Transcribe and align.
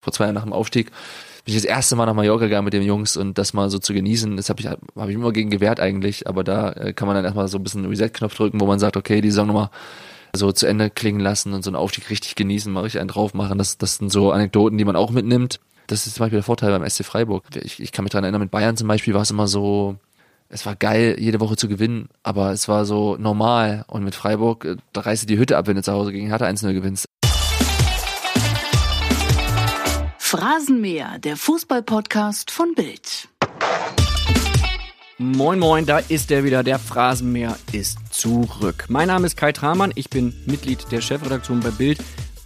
vor 0.00 0.12
zwei 0.12 0.24
Jahren 0.24 0.34
nach 0.34 0.44
dem 0.44 0.52
Aufstieg 0.52 0.90
bin 1.44 1.54
ich 1.54 1.62
das 1.62 1.64
erste 1.64 1.96
Mal 1.96 2.06
nach 2.06 2.14
Mallorca 2.14 2.44
gegangen 2.44 2.64
mit 2.64 2.74
den 2.74 2.82
Jungs 2.82 3.16
und 3.16 3.38
das 3.38 3.54
mal 3.54 3.70
so 3.70 3.78
zu 3.78 3.94
genießen, 3.94 4.36
das 4.36 4.50
habe 4.50 4.60
ich, 4.60 4.68
hab 4.68 5.08
ich 5.08 5.14
immer 5.14 5.32
gegen 5.32 5.50
gewehrt 5.50 5.80
eigentlich, 5.80 6.26
aber 6.26 6.44
da 6.44 6.72
äh, 6.72 6.92
kann 6.92 7.06
man 7.06 7.14
dann 7.16 7.24
erstmal 7.24 7.48
so 7.48 7.58
ein 7.58 7.62
bisschen 7.62 7.86
Reset-Knopf 7.86 8.34
drücken, 8.34 8.60
wo 8.60 8.66
man 8.66 8.78
sagt, 8.78 8.96
okay, 8.96 9.20
die 9.20 9.30
Saison 9.30 9.46
nochmal 9.46 9.70
so 10.34 10.52
zu 10.52 10.66
Ende 10.66 10.90
klingen 10.90 11.20
lassen 11.20 11.52
und 11.52 11.64
so 11.64 11.70
einen 11.70 11.76
Aufstieg 11.76 12.10
richtig 12.10 12.34
genießen, 12.36 12.72
mal 12.72 12.82
richtig 12.82 13.00
einen 13.00 13.08
drauf 13.08 13.34
machen. 13.34 13.58
Das, 13.58 13.78
das 13.78 13.96
sind 13.96 14.12
so 14.12 14.30
Anekdoten, 14.32 14.78
die 14.78 14.84
man 14.84 14.96
auch 14.96 15.10
mitnimmt. 15.10 15.60
Das 15.86 16.06
ist 16.06 16.14
zum 16.14 16.24
Beispiel 16.24 16.38
der 16.38 16.44
Vorteil 16.44 16.70
beim 16.70 16.88
SC 16.88 17.04
Freiburg. 17.04 17.44
Ich, 17.56 17.80
ich 17.80 17.90
kann 17.90 18.04
mich 18.04 18.12
daran 18.12 18.24
erinnern, 18.24 18.42
mit 18.42 18.52
Bayern 18.52 18.76
zum 18.76 18.86
Beispiel 18.86 19.14
war 19.14 19.22
es 19.22 19.30
immer 19.30 19.48
so, 19.48 19.96
es 20.48 20.66
war 20.66 20.76
geil, 20.76 21.16
jede 21.18 21.40
Woche 21.40 21.56
zu 21.56 21.68
gewinnen, 21.68 22.08
aber 22.22 22.52
es 22.52 22.68
war 22.68 22.84
so 22.84 23.16
normal. 23.16 23.84
Und 23.88 24.04
mit 24.04 24.14
Freiburg, 24.14 24.64
äh, 24.64 24.76
da 24.92 25.00
reißt 25.00 25.24
du 25.24 25.26
die 25.26 25.38
Hütte 25.38 25.56
ab, 25.56 25.66
wenn 25.66 25.76
du 25.76 25.82
zu 25.82 25.92
Hause 25.92 26.12
gegen 26.12 26.28
Hertha 26.28 26.46
1-0 26.46 26.72
gewinnst. 26.72 27.06
Phrasenmäher, 30.30 31.18
der 31.18 31.36
Fußballpodcast 31.36 32.52
von 32.52 32.72
Bild. 32.76 33.28
Moin 35.18 35.58
Moin, 35.58 35.86
da 35.86 35.98
ist 35.98 36.30
er 36.30 36.44
wieder. 36.44 36.62
Der 36.62 36.78
Phrasenmäher 36.78 37.58
ist 37.72 37.98
zurück. 38.12 38.84
Mein 38.86 39.08
Name 39.08 39.26
ist 39.26 39.36
Kai 39.36 39.50
Tramann, 39.50 39.90
ich 39.96 40.08
bin 40.08 40.32
Mitglied 40.46 40.86
der 40.92 41.00
Chefredaktion 41.00 41.58
bei 41.58 41.70
Bild 41.70 41.98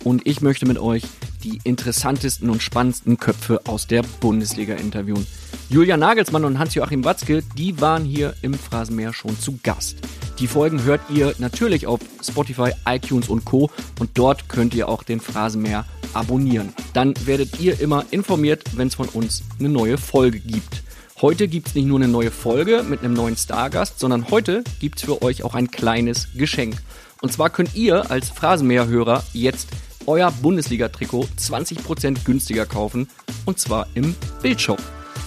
und 0.04 0.26
ich 0.26 0.40
möchte 0.40 0.66
mit 0.66 0.78
euch 0.78 1.02
die 1.42 1.58
interessantesten 1.64 2.50
und 2.50 2.62
spannendsten 2.62 3.18
Köpfe 3.18 3.60
aus 3.66 3.86
der 3.86 4.02
Bundesliga 4.20 4.74
interviewen. 4.74 5.27
Julian 5.68 6.00
Nagelsmann 6.00 6.44
und 6.44 6.58
Hans-Joachim 6.58 7.04
Watzke, 7.04 7.42
die 7.56 7.80
waren 7.80 8.04
hier 8.04 8.34
im 8.42 8.54
Phrasenmäher 8.54 9.12
schon 9.12 9.38
zu 9.38 9.58
Gast. 9.62 9.96
Die 10.38 10.46
Folgen 10.46 10.82
hört 10.82 11.00
ihr 11.10 11.34
natürlich 11.38 11.86
auf 11.86 12.00
Spotify, 12.22 12.70
iTunes 12.86 13.28
und 13.28 13.44
Co. 13.44 13.70
Und 14.00 14.10
dort 14.14 14.48
könnt 14.48 14.74
ihr 14.74 14.88
auch 14.88 15.02
den 15.02 15.20
Phrasenmäher 15.20 15.84
abonnieren. 16.12 16.74
Dann 16.92 17.14
werdet 17.24 17.60
ihr 17.60 17.80
immer 17.80 18.05
informiert, 18.10 18.64
wenn 18.77 18.88
es 18.88 18.94
von 18.94 19.08
uns 19.08 19.42
eine 19.58 19.68
neue 19.68 19.96
Folge 19.96 20.41
gibt. 20.41 20.82
Heute 21.20 21.46
gibt 21.48 21.69
es 21.69 21.75
nicht 21.75 21.86
nur 21.86 21.98
eine 21.98 22.08
neue 22.08 22.32
Folge 22.32 22.82
mit 22.82 23.00
einem 23.00 23.14
neuen 23.14 23.36
Stargast, 23.36 24.00
sondern 24.00 24.30
heute 24.30 24.64
gibt 24.80 24.98
es 24.98 25.05
für 25.05 25.22
euch 25.22 25.44
auch 25.44 25.55
ein 25.55 25.70
kleines 25.70 26.28
Geschenk. 26.34 26.77
Und 27.22 27.32
zwar 27.32 27.48
könnt 27.48 27.75
ihr 27.75 28.10
als 28.10 28.28
Phrasenmäher-Hörer 28.30 29.22
jetzt 29.32 29.69
euer 30.06 30.30
Bundesliga-Trikot 30.30 31.28
20% 31.38 32.24
günstiger 32.24 32.66
kaufen 32.66 33.08
und 33.44 33.58
zwar 33.58 33.86
im 33.94 34.14
Bildshop. 34.42 34.80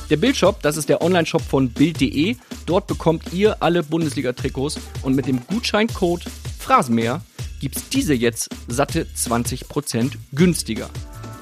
Der 0.09 0.17
Bildshop, 0.17 0.61
das 0.61 0.77
ist 0.77 0.89
der 0.89 1.01
Online-Shop 1.01 1.41
von 1.41 1.69
Bild.de. 1.69 2.37
Dort 2.65 2.87
bekommt 2.87 3.33
ihr 3.33 3.61
alle 3.61 3.83
Bundesliga-Trikots 3.83 4.79
und 5.03 5.15
mit 5.15 5.27
dem 5.27 5.45
Gutscheincode 5.47 6.25
Phrasenmäher 6.59 7.21
gibt 7.59 7.75
es 7.77 7.89
diese 7.89 8.13
jetzt 8.13 8.49
satte 8.67 9.05
20% 9.15 10.13
günstiger. 10.33 10.89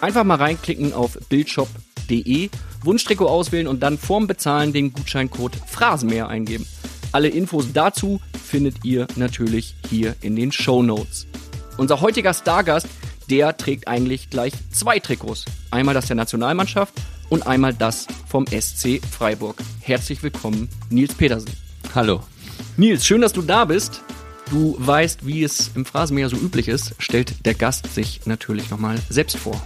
Einfach 0.02 0.24
mal 0.24 0.36
reinklicken 0.36 0.94
auf 0.94 1.18
bildshop.de, 1.30 2.50
Wunschtrikot 2.84 3.28
auswählen 3.28 3.68
und 3.68 3.82
dann 3.82 3.98
vorm 3.98 4.28
Bezahlen 4.28 4.74
den 4.74 4.94
Gutscheincode 4.94 5.56
Phrasenmäher 5.68 6.28
eingeben. 6.28 6.66
Alle 7.12 7.30
Infos 7.30 7.68
dazu 7.74 8.20
findet 8.44 8.84
ihr 8.84 9.08
natürlich 9.16 9.76
hier 9.90 10.16
in 10.22 10.36
den 10.36 10.52
Show 10.52 10.84
Notes. 10.84 11.28
Unser 11.78 12.02
heutiger 12.02 12.34
Stargast, 12.34 12.88
der 13.30 13.58
trägt 13.58 13.88
eigentlich 13.88 14.30
gleich 14.30 14.54
zwei 14.72 15.00
Trikots. 15.00 15.46
Einmal 15.72 15.94
das 15.94 16.08
der 16.08 16.16
Nationalmannschaft 16.16 16.94
und 17.30 17.48
einmal 17.48 17.74
das 17.74 18.08
vom 18.28 18.46
SC 18.48 19.02
Freiburg. 19.06 19.58
Herzlich 19.82 20.22
willkommen, 20.24 20.70
Nils 20.90 21.14
Petersen. 21.14 21.52
Hallo. 21.94 22.22
Nils, 22.78 23.06
schön, 23.06 23.22
dass 23.22 23.34
du 23.34 23.42
da 23.42 23.66
bist. 23.66 24.02
Du 24.50 24.76
weißt, 24.78 25.26
wie 25.26 25.44
es 25.44 25.72
im 25.76 25.86
Phrasenmäher 25.86 26.30
so 26.30 26.38
üblich 26.38 26.68
ist, 26.68 26.94
stellt 27.00 27.46
der 27.46 27.56
Gast 27.56 27.94
sich 27.94 28.26
natürlich 28.26 28.70
nochmal 28.70 28.98
selbst 29.10 29.38
vor. 29.38 29.60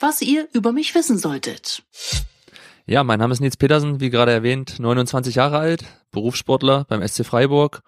Was 0.00 0.20
ihr 0.22 0.48
über 0.52 0.72
mich 0.72 0.94
wissen 0.94 1.18
solltet. 1.18 1.84
Ja, 2.84 3.04
mein 3.04 3.20
Name 3.20 3.32
ist 3.32 3.40
Nils 3.40 3.56
Petersen, 3.56 4.00
wie 4.00 4.10
gerade 4.10 4.32
erwähnt, 4.32 4.80
29 4.80 5.36
Jahre 5.36 5.58
alt, 5.58 5.84
Berufssportler 6.10 6.84
beim 6.88 7.06
SC 7.06 7.24
Freiburg 7.24 7.82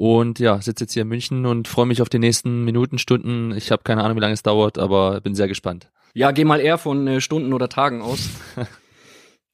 und 0.00 0.38
ja, 0.38 0.62
sitze 0.62 0.84
jetzt 0.84 0.94
hier 0.94 1.02
in 1.02 1.08
München 1.08 1.44
und 1.44 1.68
freue 1.68 1.84
mich 1.84 2.00
auf 2.00 2.08
die 2.08 2.18
nächsten 2.18 2.64
Minuten, 2.64 2.96
Stunden. 2.96 3.52
Ich 3.54 3.70
habe 3.70 3.82
keine 3.82 4.02
Ahnung, 4.02 4.16
wie 4.16 4.22
lange 4.22 4.32
es 4.32 4.42
dauert, 4.42 4.78
aber 4.78 5.20
bin 5.20 5.34
sehr 5.34 5.46
gespannt. 5.46 5.90
Ja, 6.14 6.30
geh 6.30 6.46
mal 6.46 6.58
eher 6.58 6.78
von 6.78 7.06
äh, 7.06 7.20
Stunden 7.20 7.52
oder 7.52 7.68
Tagen 7.68 8.00
aus. 8.00 8.30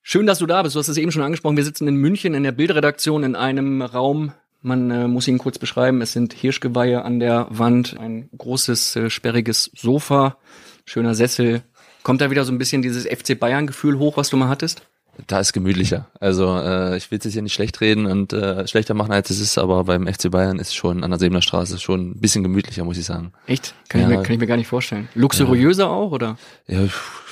Schön, 0.02 0.24
dass 0.24 0.38
du 0.38 0.46
da 0.46 0.62
bist. 0.62 0.76
Du 0.76 0.78
hast 0.78 0.86
es 0.86 0.98
eben 0.98 1.10
schon 1.10 1.22
angesprochen. 1.22 1.56
Wir 1.56 1.64
sitzen 1.64 1.88
in 1.88 1.96
München 1.96 2.32
in 2.34 2.44
der 2.44 2.52
Bildredaktion 2.52 3.24
in 3.24 3.34
einem 3.34 3.82
Raum. 3.82 4.34
Man 4.62 4.88
äh, 4.92 5.08
muss 5.08 5.26
ihn 5.26 5.38
kurz 5.38 5.58
beschreiben. 5.58 6.00
Es 6.00 6.12
sind 6.12 6.32
Hirschgeweihe 6.32 7.02
an 7.04 7.18
der 7.18 7.48
Wand, 7.50 7.98
ein 7.98 8.30
großes, 8.38 8.94
äh, 8.94 9.10
sperriges 9.10 9.72
Sofa, 9.74 10.38
schöner 10.84 11.16
Sessel. 11.16 11.64
Kommt 12.04 12.20
da 12.20 12.30
wieder 12.30 12.44
so 12.44 12.52
ein 12.52 12.58
bisschen 12.58 12.82
dieses 12.82 13.04
FC 13.04 13.36
Bayern-Gefühl 13.36 13.98
hoch, 13.98 14.16
was 14.16 14.30
du 14.30 14.36
mal 14.36 14.48
hattest? 14.48 14.86
Da 15.26 15.40
ist 15.40 15.52
gemütlicher. 15.52 16.08
Also 16.20 16.58
äh, 16.58 16.96
ich 16.96 17.10
will 17.10 17.18
es 17.18 17.24
jetzt 17.24 17.32
hier 17.32 17.42
nicht 17.42 17.54
schlecht 17.54 17.80
reden 17.80 18.06
und 18.06 18.32
äh, 18.32 18.66
schlechter 18.66 18.94
machen, 18.94 19.12
als 19.12 19.30
es 19.30 19.40
ist, 19.40 19.56
aber 19.56 19.84
beim 19.84 20.06
FC 20.06 20.30
Bayern 20.30 20.58
ist 20.58 20.74
schon 20.74 21.02
an 21.04 21.10
der 21.10 21.18
Sebener 21.18 21.42
Straße 21.42 21.78
schon 21.78 22.10
ein 22.10 22.20
bisschen 22.20 22.42
gemütlicher, 22.42 22.84
muss 22.84 22.98
ich 22.98 23.06
sagen. 23.06 23.32
Echt? 23.46 23.74
Kann, 23.88 24.02
ja. 24.02 24.08
ich, 24.08 24.16
mir, 24.16 24.22
kann 24.22 24.34
ich 24.34 24.40
mir 24.40 24.46
gar 24.46 24.56
nicht 24.56 24.68
vorstellen. 24.68 25.08
Luxuriöser 25.14 25.84
ja. 25.84 25.90
auch, 25.90 26.12
oder? 26.12 26.36
Ja, 26.66 26.80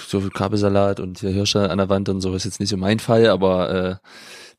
so 0.06 0.20
Kabelsalat 0.20 1.00
und 1.00 1.18
hier 1.18 1.30
Hirsche 1.30 1.70
an 1.70 1.78
der 1.78 1.88
Wand 1.88 2.08
und 2.08 2.20
so 2.20 2.34
ist 2.34 2.44
jetzt 2.44 2.60
nicht 2.60 2.70
so 2.70 2.76
mein 2.76 3.00
Fall, 3.00 3.26
aber 3.26 3.70
äh, 3.70 4.08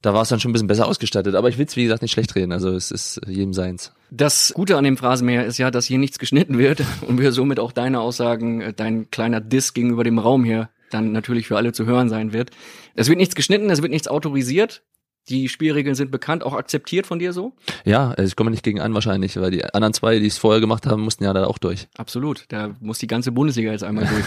da 0.05 0.13
war 0.13 0.21
es 0.21 0.29
dann 0.29 0.39
schon 0.39 0.51
ein 0.51 0.53
bisschen 0.53 0.67
besser 0.67 0.87
ausgestattet. 0.87 1.33
Aber 1.33 1.49
ich 1.49 1.57
will 1.57 1.65
es, 1.65 1.75
wie 1.75 1.83
gesagt, 1.83 2.03
nicht 2.03 2.11
schlecht 2.11 2.35
reden. 2.35 2.51
Also 2.51 2.69
es 2.69 2.91
ist 2.91 3.21
jedem 3.27 3.53
seins. 3.53 3.91
Das 4.11 4.53
Gute 4.53 4.77
an 4.77 4.83
dem 4.83 4.97
Phrasenmäher 4.97 5.45
ist 5.45 5.57
ja, 5.57 5.71
dass 5.71 5.85
hier 5.85 5.97
nichts 5.97 6.19
geschnitten 6.19 6.59
wird 6.59 6.83
und 7.07 7.19
wir 7.19 7.31
somit 7.31 7.59
auch 7.59 7.71
deine 7.71 8.01
Aussagen, 8.01 8.61
äh, 8.61 8.73
dein 8.73 9.09
kleiner 9.09 9.41
Diss 9.41 9.73
gegenüber 9.73 10.03
dem 10.03 10.19
Raum 10.19 10.43
hier 10.43 10.69
dann 10.95 11.11
natürlich 11.11 11.47
für 11.47 11.57
alle 11.57 11.73
zu 11.73 11.85
hören 11.85 12.09
sein 12.09 12.33
wird. 12.33 12.51
Es 12.95 13.07
wird 13.07 13.17
nichts 13.17 13.35
geschnitten, 13.35 13.69
es 13.69 13.81
wird 13.81 13.91
nichts 13.91 14.07
autorisiert. 14.07 14.83
Die 15.27 15.49
Spielregeln 15.49 15.95
sind 15.95 16.11
bekannt, 16.11 16.43
auch 16.43 16.53
akzeptiert 16.53 17.07
von 17.07 17.17
dir 17.17 17.33
so? 17.33 17.53
Ja, 17.83 18.11
also 18.11 18.27
ich 18.27 18.35
komme 18.35 18.51
nicht 18.51 18.63
gegen 18.63 18.79
an 18.79 18.93
wahrscheinlich, 18.93 19.37
weil 19.37 19.49
die 19.49 19.65
anderen 19.65 19.93
zwei, 19.93 20.19
die 20.19 20.27
es 20.27 20.37
vorher 20.37 20.61
gemacht 20.61 20.85
haben, 20.85 21.01
mussten 21.01 21.23
ja 21.23 21.33
da 21.33 21.45
auch 21.45 21.57
durch. 21.57 21.87
Absolut, 21.97 22.45
da 22.49 22.75
muss 22.79 22.99
die 22.99 23.07
ganze 23.07 23.31
Bundesliga 23.31 23.71
jetzt 23.71 23.83
einmal 23.83 24.05
durch. 24.05 24.25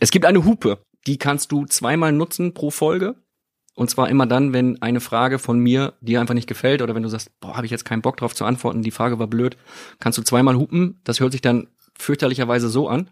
es 0.00 0.10
gibt 0.10 0.24
eine 0.24 0.44
Hupe, 0.44 0.84
die 1.06 1.16
kannst 1.16 1.52
du 1.52 1.64
zweimal 1.64 2.12
nutzen 2.12 2.54
pro 2.54 2.70
Folge. 2.70 3.14
Und 3.74 3.88
zwar 3.88 4.10
immer 4.10 4.26
dann, 4.26 4.52
wenn 4.52 4.82
eine 4.82 5.00
Frage 5.00 5.38
von 5.38 5.58
mir 5.58 5.94
dir 6.00 6.20
einfach 6.20 6.34
nicht 6.34 6.48
gefällt 6.48 6.82
oder 6.82 6.94
wenn 6.94 7.02
du 7.02 7.08
sagst, 7.08 7.30
boah, 7.40 7.56
habe 7.56 7.64
ich 7.64 7.70
jetzt 7.70 7.84
keinen 7.84 8.02
Bock 8.02 8.18
drauf 8.18 8.34
zu 8.34 8.44
antworten, 8.44 8.82
die 8.82 8.90
Frage 8.90 9.18
war 9.18 9.28
blöd, 9.28 9.56
kannst 9.98 10.18
du 10.18 10.22
zweimal 10.22 10.56
hupen. 10.56 11.00
Das 11.04 11.20
hört 11.20 11.32
sich 11.32 11.40
dann 11.40 11.68
fürchterlicherweise 11.96 12.68
so 12.68 12.88
an. 12.88 13.08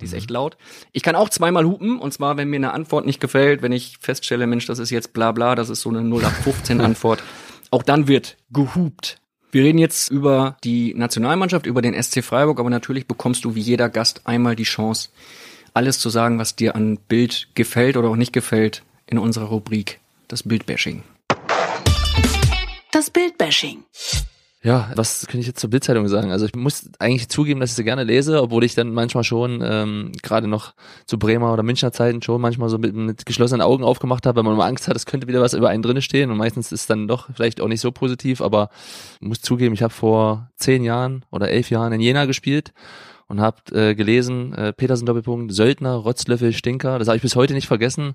Die 0.00 0.04
ist 0.04 0.12
echt 0.12 0.30
laut. 0.30 0.56
Ich 0.92 1.02
kann 1.02 1.14
auch 1.14 1.28
zweimal 1.28 1.64
hupen, 1.64 1.98
und 1.98 2.12
zwar, 2.12 2.36
wenn 2.36 2.50
mir 2.50 2.56
eine 2.56 2.72
Antwort 2.72 3.06
nicht 3.06 3.20
gefällt, 3.20 3.62
wenn 3.62 3.72
ich 3.72 3.98
feststelle, 4.00 4.46
Mensch, 4.46 4.66
das 4.66 4.78
ist 4.78 4.90
jetzt 4.90 5.12
bla 5.12 5.32
bla, 5.32 5.54
das 5.54 5.70
ist 5.70 5.82
so 5.82 5.90
eine 5.90 6.00
0815 6.00 6.80
Antwort. 6.80 7.22
Auch 7.70 7.82
dann 7.82 8.08
wird 8.08 8.36
gehupt. 8.52 9.18
Wir 9.50 9.62
reden 9.62 9.78
jetzt 9.78 10.10
über 10.10 10.56
die 10.64 10.94
Nationalmannschaft, 10.94 11.66
über 11.66 11.80
den 11.80 12.00
SC 12.00 12.24
Freiburg, 12.24 12.58
aber 12.58 12.70
natürlich 12.70 13.06
bekommst 13.06 13.44
du 13.44 13.54
wie 13.54 13.60
jeder 13.60 13.88
Gast 13.88 14.22
einmal 14.24 14.56
die 14.56 14.64
Chance, 14.64 15.10
alles 15.74 16.00
zu 16.00 16.08
sagen, 16.08 16.38
was 16.38 16.56
dir 16.56 16.74
an 16.74 16.98
Bild 17.08 17.48
gefällt 17.54 17.96
oder 17.96 18.08
auch 18.08 18.16
nicht 18.16 18.32
gefällt, 18.32 18.82
in 19.06 19.18
unserer 19.18 19.46
Rubrik 19.46 20.00
das 20.28 20.42
Bildbashing. 20.42 21.02
Das 22.90 23.10
Bildbashing. 23.10 23.84
Ja, 24.64 24.90
was 24.96 25.26
kann 25.26 25.38
ich 25.40 25.46
jetzt 25.46 25.60
zur 25.60 25.68
Bildzeitung 25.68 26.08
sagen? 26.08 26.30
Also 26.32 26.46
ich 26.46 26.56
muss 26.56 26.88
eigentlich 26.98 27.28
zugeben, 27.28 27.60
dass 27.60 27.72
ich 27.72 27.76
sie 27.76 27.84
gerne 27.84 28.02
lese, 28.02 28.40
obwohl 28.40 28.64
ich 28.64 28.74
dann 28.74 28.94
manchmal 28.94 29.22
schon 29.22 29.62
ähm, 29.62 30.12
gerade 30.22 30.48
noch 30.48 30.72
zu 31.04 31.18
Bremer 31.18 31.52
oder 31.52 31.62
Münchner 31.62 31.92
Zeiten 31.92 32.22
schon 32.22 32.40
manchmal 32.40 32.70
so 32.70 32.78
mit, 32.78 32.94
mit 32.94 33.26
geschlossenen 33.26 33.60
Augen 33.60 33.84
aufgemacht 33.84 34.24
habe, 34.24 34.36
weil 34.36 34.44
man 34.44 34.54
immer 34.54 34.64
Angst 34.64 34.88
hat, 34.88 34.96
es 34.96 35.04
könnte 35.04 35.28
wieder 35.28 35.42
was 35.42 35.52
über 35.52 35.68
einen 35.68 35.82
drinne 35.82 36.00
stehen 36.00 36.30
und 36.30 36.38
meistens 36.38 36.72
ist 36.72 36.88
dann 36.88 37.06
doch 37.06 37.28
vielleicht 37.34 37.60
auch 37.60 37.68
nicht 37.68 37.82
so 37.82 37.92
positiv, 37.92 38.40
aber 38.40 38.70
muss 39.20 39.42
zugeben, 39.42 39.74
ich 39.74 39.82
habe 39.82 39.92
vor 39.92 40.50
zehn 40.56 40.82
Jahren 40.82 41.26
oder 41.30 41.50
elf 41.50 41.68
Jahren 41.68 41.92
in 41.92 42.00
Jena 42.00 42.24
gespielt 42.24 42.72
und 43.28 43.40
habt 43.40 43.72
äh, 43.72 43.94
gelesen, 43.94 44.54
äh, 44.54 44.72
Petersen 44.72 45.06
Doppelpunkt, 45.06 45.52
Söldner, 45.52 45.94
Rotzlöffel, 45.94 46.52
Stinker. 46.52 46.98
Das 46.98 47.08
habe 47.08 47.16
ich 47.16 47.22
bis 47.22 47.36
heute 47.36 47.54
nicht 47.54 47.66
vergessen. 47.66 48.14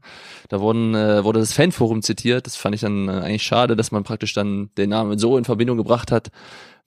Da 0.49 0.59
wurden, 0.59 0.95
äh, 0.95 1.23
wurde 1.23 1.39
das 1.39 1.53
Fanforum 1.53 2.01
zitiert. 2.01 2.45
Das 2.45 2.55
fand 2.55 2.75
ich 2.75 2.81
dann 2.81 3.07
äh, 3.07 3.11
eigentlich 3.11 3.43
schade, 3.43 3.75
dass 3.75 3.91
man 3.91 4.03
praktisch 4.03 4.33
dann 4.33 4.69
den 4.77 4.89
Namen 4.89 5.17
so 5.17 5.37
in 5.37 5.45
Verbindung 5.45 5.77
gebracht 5.77 6.11
hat, 6.11 6.29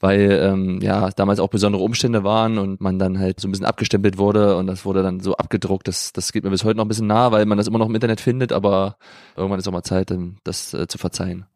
weil 0.01 0.41
ähm, 0.43 0.81
ja 0.81 1.11
damals 1.11 1.41
auch 1.41 1.49
besondere 1.49 1.83
Umstände 1.83 2.25
waren 2.25 2.59
und 2.59 2.81
man 2.81 2.99
dann 2.99 3.19
halt 3.19 3.41
so 3.41 3.49
ein 3.49 3.53
bisschen 3.53 3.67
abgestempelt 3.67 4.19
wurde 4.19 4.57
und 4.57 4.67
das 4.67 4.85
wurde 4.85 5.03
dann 5.03 5.21
so 5.21 5.37
abgedruckt. 5.37 5.89
Das, 5.89 6.13
das 6.13 6.33
geht 6.33 6.45
mir 6.45 6.51
bis 6.51 6.65
heute 6.65 6.77
noch 6.77 6.85
ein 6.85 6.89
bisschen 6.89 7.07
nah, 7.07 7.33
weil 7.33 7.47
man 7.47 7.59
das 7.59 7.67
immer 7.67 7.79
noch 7.79 7.89
im 7.89 7.95
Internet 7.95 8.21
findet, 8.21 8.53
aber 8.53 8.97
irgendwann 9.37 9.59
ist 9.59 9.69
auch 9.69 9.73
mal 9.73 9.83
Zeit, 9.83 10.13
das 10.45 10.75
äh, 10.75 10.87
zu 10.87 10.99
verzeihen. 10.99 11.47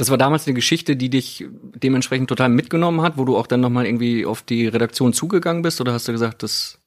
Das 0.00 0.08
war 0.08 0.16
damals 0.16 0.46
eine 0.46 0.54
Geschichte, 0.54 0.96
die 0.96 1.10
dich 1.10 1.44
dementsprechend 1.74 2.30
total 2.30 2.48
mitgenommen 2.48 3.02
hat, 3.02 3.18
wo 3.18 3.26
du 3.26 3.36
auch 3.36 3.46
dann 3.46 3.60
nochmal 3.60 3.84
irgendwie 3.84 4.24
auf 4.24 4.40
die 4.40 4.66
Redaktion 4.66 5.12
zugegangen 5.12 5.60
bist 5.60 5.78
oder 5.78 5.92
hast 5.92 6.08
du 6.08 6.12
gesagt, 6.12 6.42
das 6.42 6.78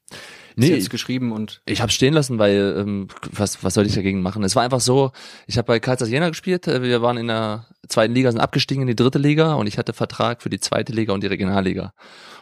ist 0.55 0.69
jetzt 0.69 0.89
geschrieben 0.89 1.31
und 1.31 1.61
ich 1.67 1.81
habe 1.81 1.91
stehen 1.91 2.15
lassen, 2.15 2.39
weil 2.39 2.75
ähm, 2.75 3.09
was 3.31 3.63
was 3.63 3.75
soll 3.75 3.85
ich 3.85 3.93
dagegen 3.93 4.23
machen? 4.23 4.43
Es 4.43 4.55
war 4.55 4.63
einfach 4.63 4.81
so, 4.81 5.11
ich 5.45 5.59
habe 5.59 5.67
bei 5.67 5.79
Karlsruhe 5.79 6.09
Jena 6.09 6.29
gespielt, 6.29 6.67
äh, 6.67 6.81
wir 6.81 7.03
waren 7.03 7.17
in 7.17 7.27
der 7.27 7.67
zweiten 7.87 8.15
Liga 8.15 8.31
sind 8.31 8.41
abgestiegen 8.41 8.81
in 8.81 8.87
die 8.87 8.95
dritte 8.95 9.19
Liga 9.19 9.53
und 9.53 9.67
ich 9.67 9.77
hatte 9.77 9.93
Vertrag 9.93 10.41
für 10.41 10.49
die 10.49 10.59
zweite 10.59 10.91
Liga 10.91 11.13
und 11.13 11.21
die 11.21 11.27
Regionalliga. 11.27 11.93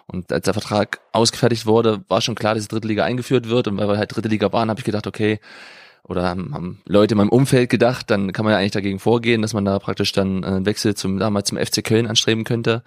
Und 0.08 0.32
als 0.32 0.46
der 0.46 0.54
Vertrag 0.54 1.02
ausgefertigt 1.12 1.66
wurde, 1.66 2.06
war 2.08 2.22
schon 2.22 2.36
klar, 2.36 2.56
dass 2.56 2.64
die 2.64 2.70
dritte 2.70 2.88
Liga 2.88 3.04
eingeführt 3.04 3.50
wird. 3.50 3.68
Und 3.68 3.78
weil 3.78 3.88
wir 3.88 3.98
halt 3.98 4.16
dritte 4.16 4.28
Liga 4.30 4.52
waren, 4.52 4.70
habe 4.70 4.80
ich 4.80 4.86
gedacht, 4.86 5.08
okay, 5.08 5.40
oder 6.12 6.24
haben, 6.24 6.82
Leute 6.86 7.14
in 7.14 7.20
meinem 7.20 7.30
Umfeld 7.30 7.70
gedacht, 7.70 8.12
dann 8.12 8.34
kann 8.34 8.44
man 8.44 8.52
ja 8.52 8.60
eigentlich 8.60 8.72
dagegen 8.72 9.00
vorgehen, 9.00 9.42
dass 9.42 9.54
man 9.54 9.64
da 9.64 9.80
praktisch 9.80 10.12
dann 10.12 10.44
einen 10.44 10.66
Wechsel 10.66 10.94
zum 10.94 11.18
damals 11.18 11.48
zum 11.48 11.58
FC 11.58 11.84
Köln 11.84 12.06
anstreben 12.06 12.44
könnte, 12.44 12.84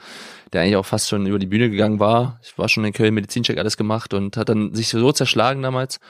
der 0.53 0.61
eigentlich 0.61 0.77
auch 0.77 0.85
fast 0.85 1.09
schon 1.09 1.27
über 1.27 1.39
die 1.39 1.47
Bühne 1.47 1.71
gegangen 1.71 2.01
war. 2.01 2.39
Ich 2.43 2.57
war 2.59 2.69
schon 2.69 2.85
in 2.85 2.93
Köln, 2.93 3.15
Medizincheck 3.15 3.57
alles 3.57 3.79
gemacht 3.79 4.13
und 4.13 4.37
hat 4.37 4.51
dann 4.51 4.75
sich 4.75 4.89
so 4.89 5.11
zerschlagen 5.11 5.63
damals. 5.63 6.01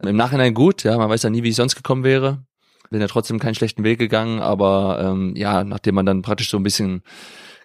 Im 0.00 0.16
Nachhinein 0.16 0.54
gut, 0.54 0.84
ja, 0.84 0.96
man 0.96 1.10
weiß 1.10 1.24
ja 1.24 1.30
nie, 1.30 1.42
wie 1.42 1.48
ich 1.48 1.56
sonst 1.56 1.74
gekommen 1.74 2.04
wäre. 2.04 2.44
Bin 2.90 3.00
ja 3.00 3.08
trotzdem 3.08 3.40
keinen 3.40 3.54
schlechten 3.54 3.82
Weg 3.82 3.98
gegangen, 3.98 4.40
aber 4.40 5.00
ähm, 5.04 5.34
ja, 5.34 5.64
nachdem 5.64 5.96
man 5.96 6.06
dann 6.06 6.22
praktisch 6.22 6.50
so 6.50 6.58
ein 6.58 6.62
bisschen 6.62 7.02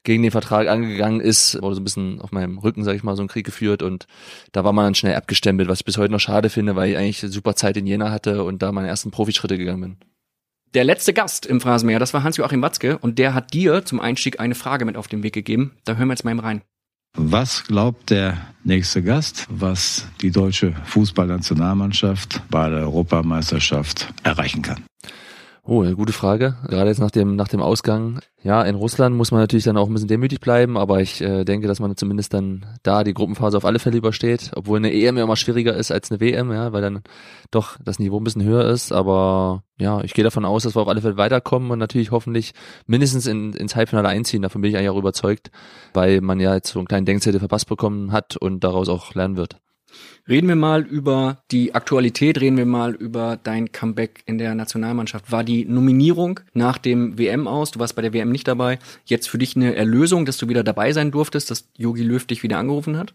gegen 0.03 0.23
den 0.23 0.31
Vertrag 0.31 0.67
angegangen 0.67 1.19
ist, 1.19 1.61
wurde 1.61 1.75
so 1.75 1.81
ein 1.81 1.83
bisschen 1.83 2.21
auf 2.21 2.31
meinem 2.31 2.57
Rücken, 2.57 2.83
sag 2.83 2.95
ich 2.95 3.03
mal, 3.03 3.15
so 3.15 3.21
ein 3.21 3.27
Krieg 3.27 3.45
geführt 3.45 3.81
und 3.81 4.07
da 4.51 4.63
war 4.63 4.73
man 4.73 4.85
dann 4.85 4.95
schnell 4.95 5.15
abgestempelt, 5.15 5.69
was 5.69 5.79
ich 5.79 5.85
bis 5.85 5.97
heute 5.97 6.11
noch 6.11 6.19
schade 6.19 6.49
finde, 6.49 6.75
weil 6.75 6.91
ich 6.91 6.97
eigentlich 6.97 7.19
super 7.19 7.55
Zeit 7.55 7.77
in 7.77 7.87
Jena 7.87 8.11
hatte 8.11 8.43
und 8.43 8.61
da 8.61 8.71
meine 8.71 8.87
ersten 8.87 9.11
Profischritte 9.11 9.57
gegangen 9.57 9.81
bin. 9.81 9.97
Der 10.73 10.83
letzte 10.83 11.13
Gast 11.13 11.45
im 11.45 11.61
Phrasenmäher, 11.61 11.99
das 11.99 12.13
war 12.13 12.23
Hans-Joachim 12.23 12.61
Watzke 12.61 12.97
und 12.97 13.19
der 13.19 13.33
hat 13.33 13.53
dir 13.53 13.85
zum 13.85 13.99
Einstieg 13.99 14.39
eine 14.39 14.55
Frage 14.55 14.85
mit 14.85 14.97
auf 14.97 15.07
den 15.07 15.23
Weg 15.23 15.33
gegeben. 15.33 15.77
Da 15.85 15.95
hören 15.95 16.07
wir 16.07 16.13
jetzt 16.13 16.25
mal 16.25 16.37
rein. 16.39 16.61
Was 17.15 17.63
glaubt 17.63 18.11
der 18.11 18.37
nächste 18.63 19.01
Gast, 19.01 19.47
was 19.49 20.07
die 20.21 20.29
deutsche 20.29 20.73
Fußballnationalmannschaft 20.85 22.43
bei 22.49 22.69
der 22.69 22.81
Europameisterschaft 22.81 24.13
erreichen 24.23 24.61
kann? 24.61 24.83
Oh, 25.69 25.81
eine 25.81 25.97
gute 25.97 26.13
Frage. 26.13 26.55
Gerade 26.69 26.87
jetzt 26.89 26.99
nach 26.99 27.11
dem, 27.11 27.35
nach 27.35 27.49
dem 27.49 27.61
Ausgang. 27.61 28.21
Ja, 28.41 28.61
in 28.63 28.75
Russland 28.75 29.17
muss 29.17 29.31
man 29.31 29.41
natürlich 29.41 29.65
dann 29.65 29.75
auch 29.75 29.87
ein 29.87 29.93
bisschen 29.93 30.07
demütig 30.07 30.39
bleiben, 30.39 30.77
aber 30.77 31.01
ich 31.01 31.19
äh, 31.19 31.43
denke, 31.43 31.67
dass 31.67 31.81
man 31.81 31.97
zumindest 31.97 32.33
dann 32.33 32.65
da 32.83 33.03
die 33.03 33.13
Gruppenphase 33.13 33.57
auf 33.57 33.65
alle 33.65 33.79
Fälle 33.79 33.97
übersteht, 33.97 34.51
obwohl 34.55 34.77
eine 34.77 34.93
EM 34.93 35.17
ja 35.17 35.25
immer 35.25 35.35
schwieriger 35.35 35.73
ist 35.73 35.91
als 35.91 36.09
eine 36.09 36.21
WM, 36.21 36.53
ja, 36.53 36.71
weil 36.71 36.81
dann 36.81 37.01
doch 37.51 37.77
das 37.83 37.99
Niveau 37.99 38.17
ein 38.17 38.23
bisschen 38.23 38.45
höher 38.45 38.63
ist. 38.63 38.93
Aber 38.93 39.63
ja, 39.77 39.99
ich 40.05 40.13
gehe 40.13 40.23
davon 40.23 40.45
aus, 40.45 40.63
dass 40.63 40.73
wir 40.73 40.83
auf 40.83 40.87
alle 40.87 41.01
Fälle 41.01 41.17
weiterkommen 41.17 41.69
und 41.69 41.79
natürlich 41.79 42.11
hoffentlich 42.11 42.53
mindestens 42.85 43.27
in, 43.27 43.51
ins 43.51 43.75
Halbfinale 43.75 44.07
einziehen. 44.07 44.43
Davon 44.43 44.61
bin 44.61 44.71
ich 44.71 44.77
eigentlich 44.77 44.91
auch 44.91 44.97
überzeugt, 44.97 45.51
weil 45.93 46.21
man 46.21 46.39
ja 46.39 46.55
jetzt 46.55 46.71
so 46.71 46.79
einen 46.79 46.87
kleinen 46.87 47.05
Denkzettel 47.05 47.41
verpasst 47.41 47.67
bekommen 47.67 48.13
hat 48.13 48.37
und 48.37 48.63
daraus 48.63 48.87
auch 48.87 49.15
lernen 49.15 49.35
wird. 49.35 49.59
Reden 50.27 50.47
wir 50.47 50.55
mal 50.55 50.85
über 50.85 51.37
die 51.51 51.73
Aktualität, 51.73 52.41
reden 52.41 52.57
wir 52.57 52.65
mal 52.65 52.93
über 52.93 53.39
dein 53.41 53.71
Comeback 53.71 54.23
in 54.25 54.37
der 54.37 54.55
Nationalmannschaft. 54.55 55.31
War 55.31 55.43
die 55.43 55.65
Nominierung 55.65 56.41
nach 56.53 56.77
dem 56.77 57.17
WM 57.17 57.47
aus, 57.47 57.71
du 57.71 57.79
warst 57.79 57.95
bei 57.95 58.01
der 58.01 58.13
WM 58.13 58.31
nicht 58.31 58.47
dabei, 58.47 58.79
jetzt 59.05 59.29
für 59.29 59.37
dich 59.37 59.55
eine 59.55 59.75
Erlösung, 59.75 60.25
dass 60.25 60.37
du 60.37 60.49
wieder 60.49 60.63
dabei 60.63 60.91
sein 60.91 61.11
durftest, 61.11 61.49
dass 61.49 61.69
Yogi 61.77 62.03
Löw 62.03 62.25
dich 62.25 62.43
wieder 62.43 62.57
angerufen 62.57 62.97
hat? 62.97 63.13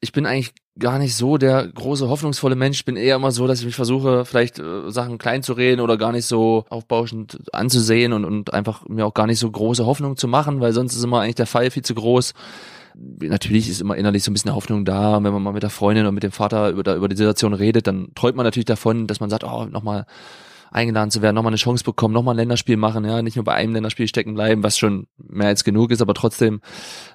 Ich 0.00 0.12
bin 0.12 0.26
eigentlich 0.26 0.52
gar 0.78 0.98
nicht 0.98 1.14
so 1.14 1.38
der 1.38 1.66
große 1.66 2.08
hoffnungsvolle 2.08 2.56
Mensch. 2.56 2.80
Ich 2.80 2.84
bin 2.84 2.96
eher 2.96 3.16
immer 3.16 3.30
so, 3.30 3.46
dass 3.46 3.60
ich 3.60 3.64
mich 3.64 3.76
versuche, 3.76 4.26
vielleicht 4.26 4.58
äh, 4.58 4.90
Sachen 4.90 5.16
klein 5.16 5.42
zu 5.42 5.54
reden 5.54 5.80
oder 5.80 5.96
gar 5.96 6.12
nicht 6.12 6.26
so 6.26 6.66
aufbauschend 6.68 7.40
anzusehen 7.54 8.12
und, 8.12 8.26
und 8.26 8.52
einfach 8.52 8.86
mir 8.86 9.06
auch 9.06 9.14
gar 9.14 9.26
nicht 9.26 9.38
so 9.38 9.50
große 9.50 9.86
Hoffnung 9.86 10.18
zu 10.18 10.28
machen, 10.28 10.60
weil 10.60 10.72
sonst 10.72 10.94
ist 10.94 11.04
immer 11.04 11.20
eigentlich 11.20 11.36
der 11.36 11.46
Fall 11.46 11.70
viel 11.70 11.84
zu 11.84 11.94
groß 11.94 12.34
natürlich 12.94 13.68
ist 13.68 13.80
immer 13.80 13.96
innerlich 13.96 14.22
so 14.22 14.30
ein 14.30 14.34
bisschen 14.34 14.54
Hoffnung 14.54 14.84
da, 14.84 15.22
wenn 15.22 15.32
man 15.32 15.42
mal 15.42 15.52
mit 15.52 15.62
der 15.62 15.70
Freundin 15.70 16.04
oder 16.04 16.12
mit 16.12 16.22
dem 16.22 16.32
Vater 16.32 16.70
über, 16.70 16.94
über 16.94 17.08
die 17.08 17.16
Situation 17.16 17.52
redet, 17.52 17.86
dann 17.86 18.08
träumt 18.14 18.36
man 18.36 18.44
natürlich 18.44 18.66
davon, 18.66 19.06
dass 19.06 19.20
man 19.20 19.30
sagt, 19.30 19.44
oh, 19.44 19.66
nochmal 19.66 20.06
eingeladen 20.70 21.10
zu 21.10 21.22
werden, 21.22 21.36
nochmal 21.36 21.50
eine 21.50 21.56
Chance 21.56 21.84
bekommen, 21.84 22.12
nochmal 22.12 22.34
ein 22.34 22.38
Länderspiel 22.38 22.76
machen, 22.76 23.04
ja, 23.04 23.22
nicht 23.22 23.36
nur 23.36 23.44
bei 23.44 23.54
einem 23.54 23.74
Länderspiel 23.74 24.08
stecken 24.08 24.34
bleiben, 24.34 24.62
was 24.62 24.76
schon 24.76 25.06
mehr 25.16 25.48
als 25.48 25.62
genug 25.62 25.92
ist, 25.92 26.02
aber 26.02 26.14
trotzdem, 26.14 26.60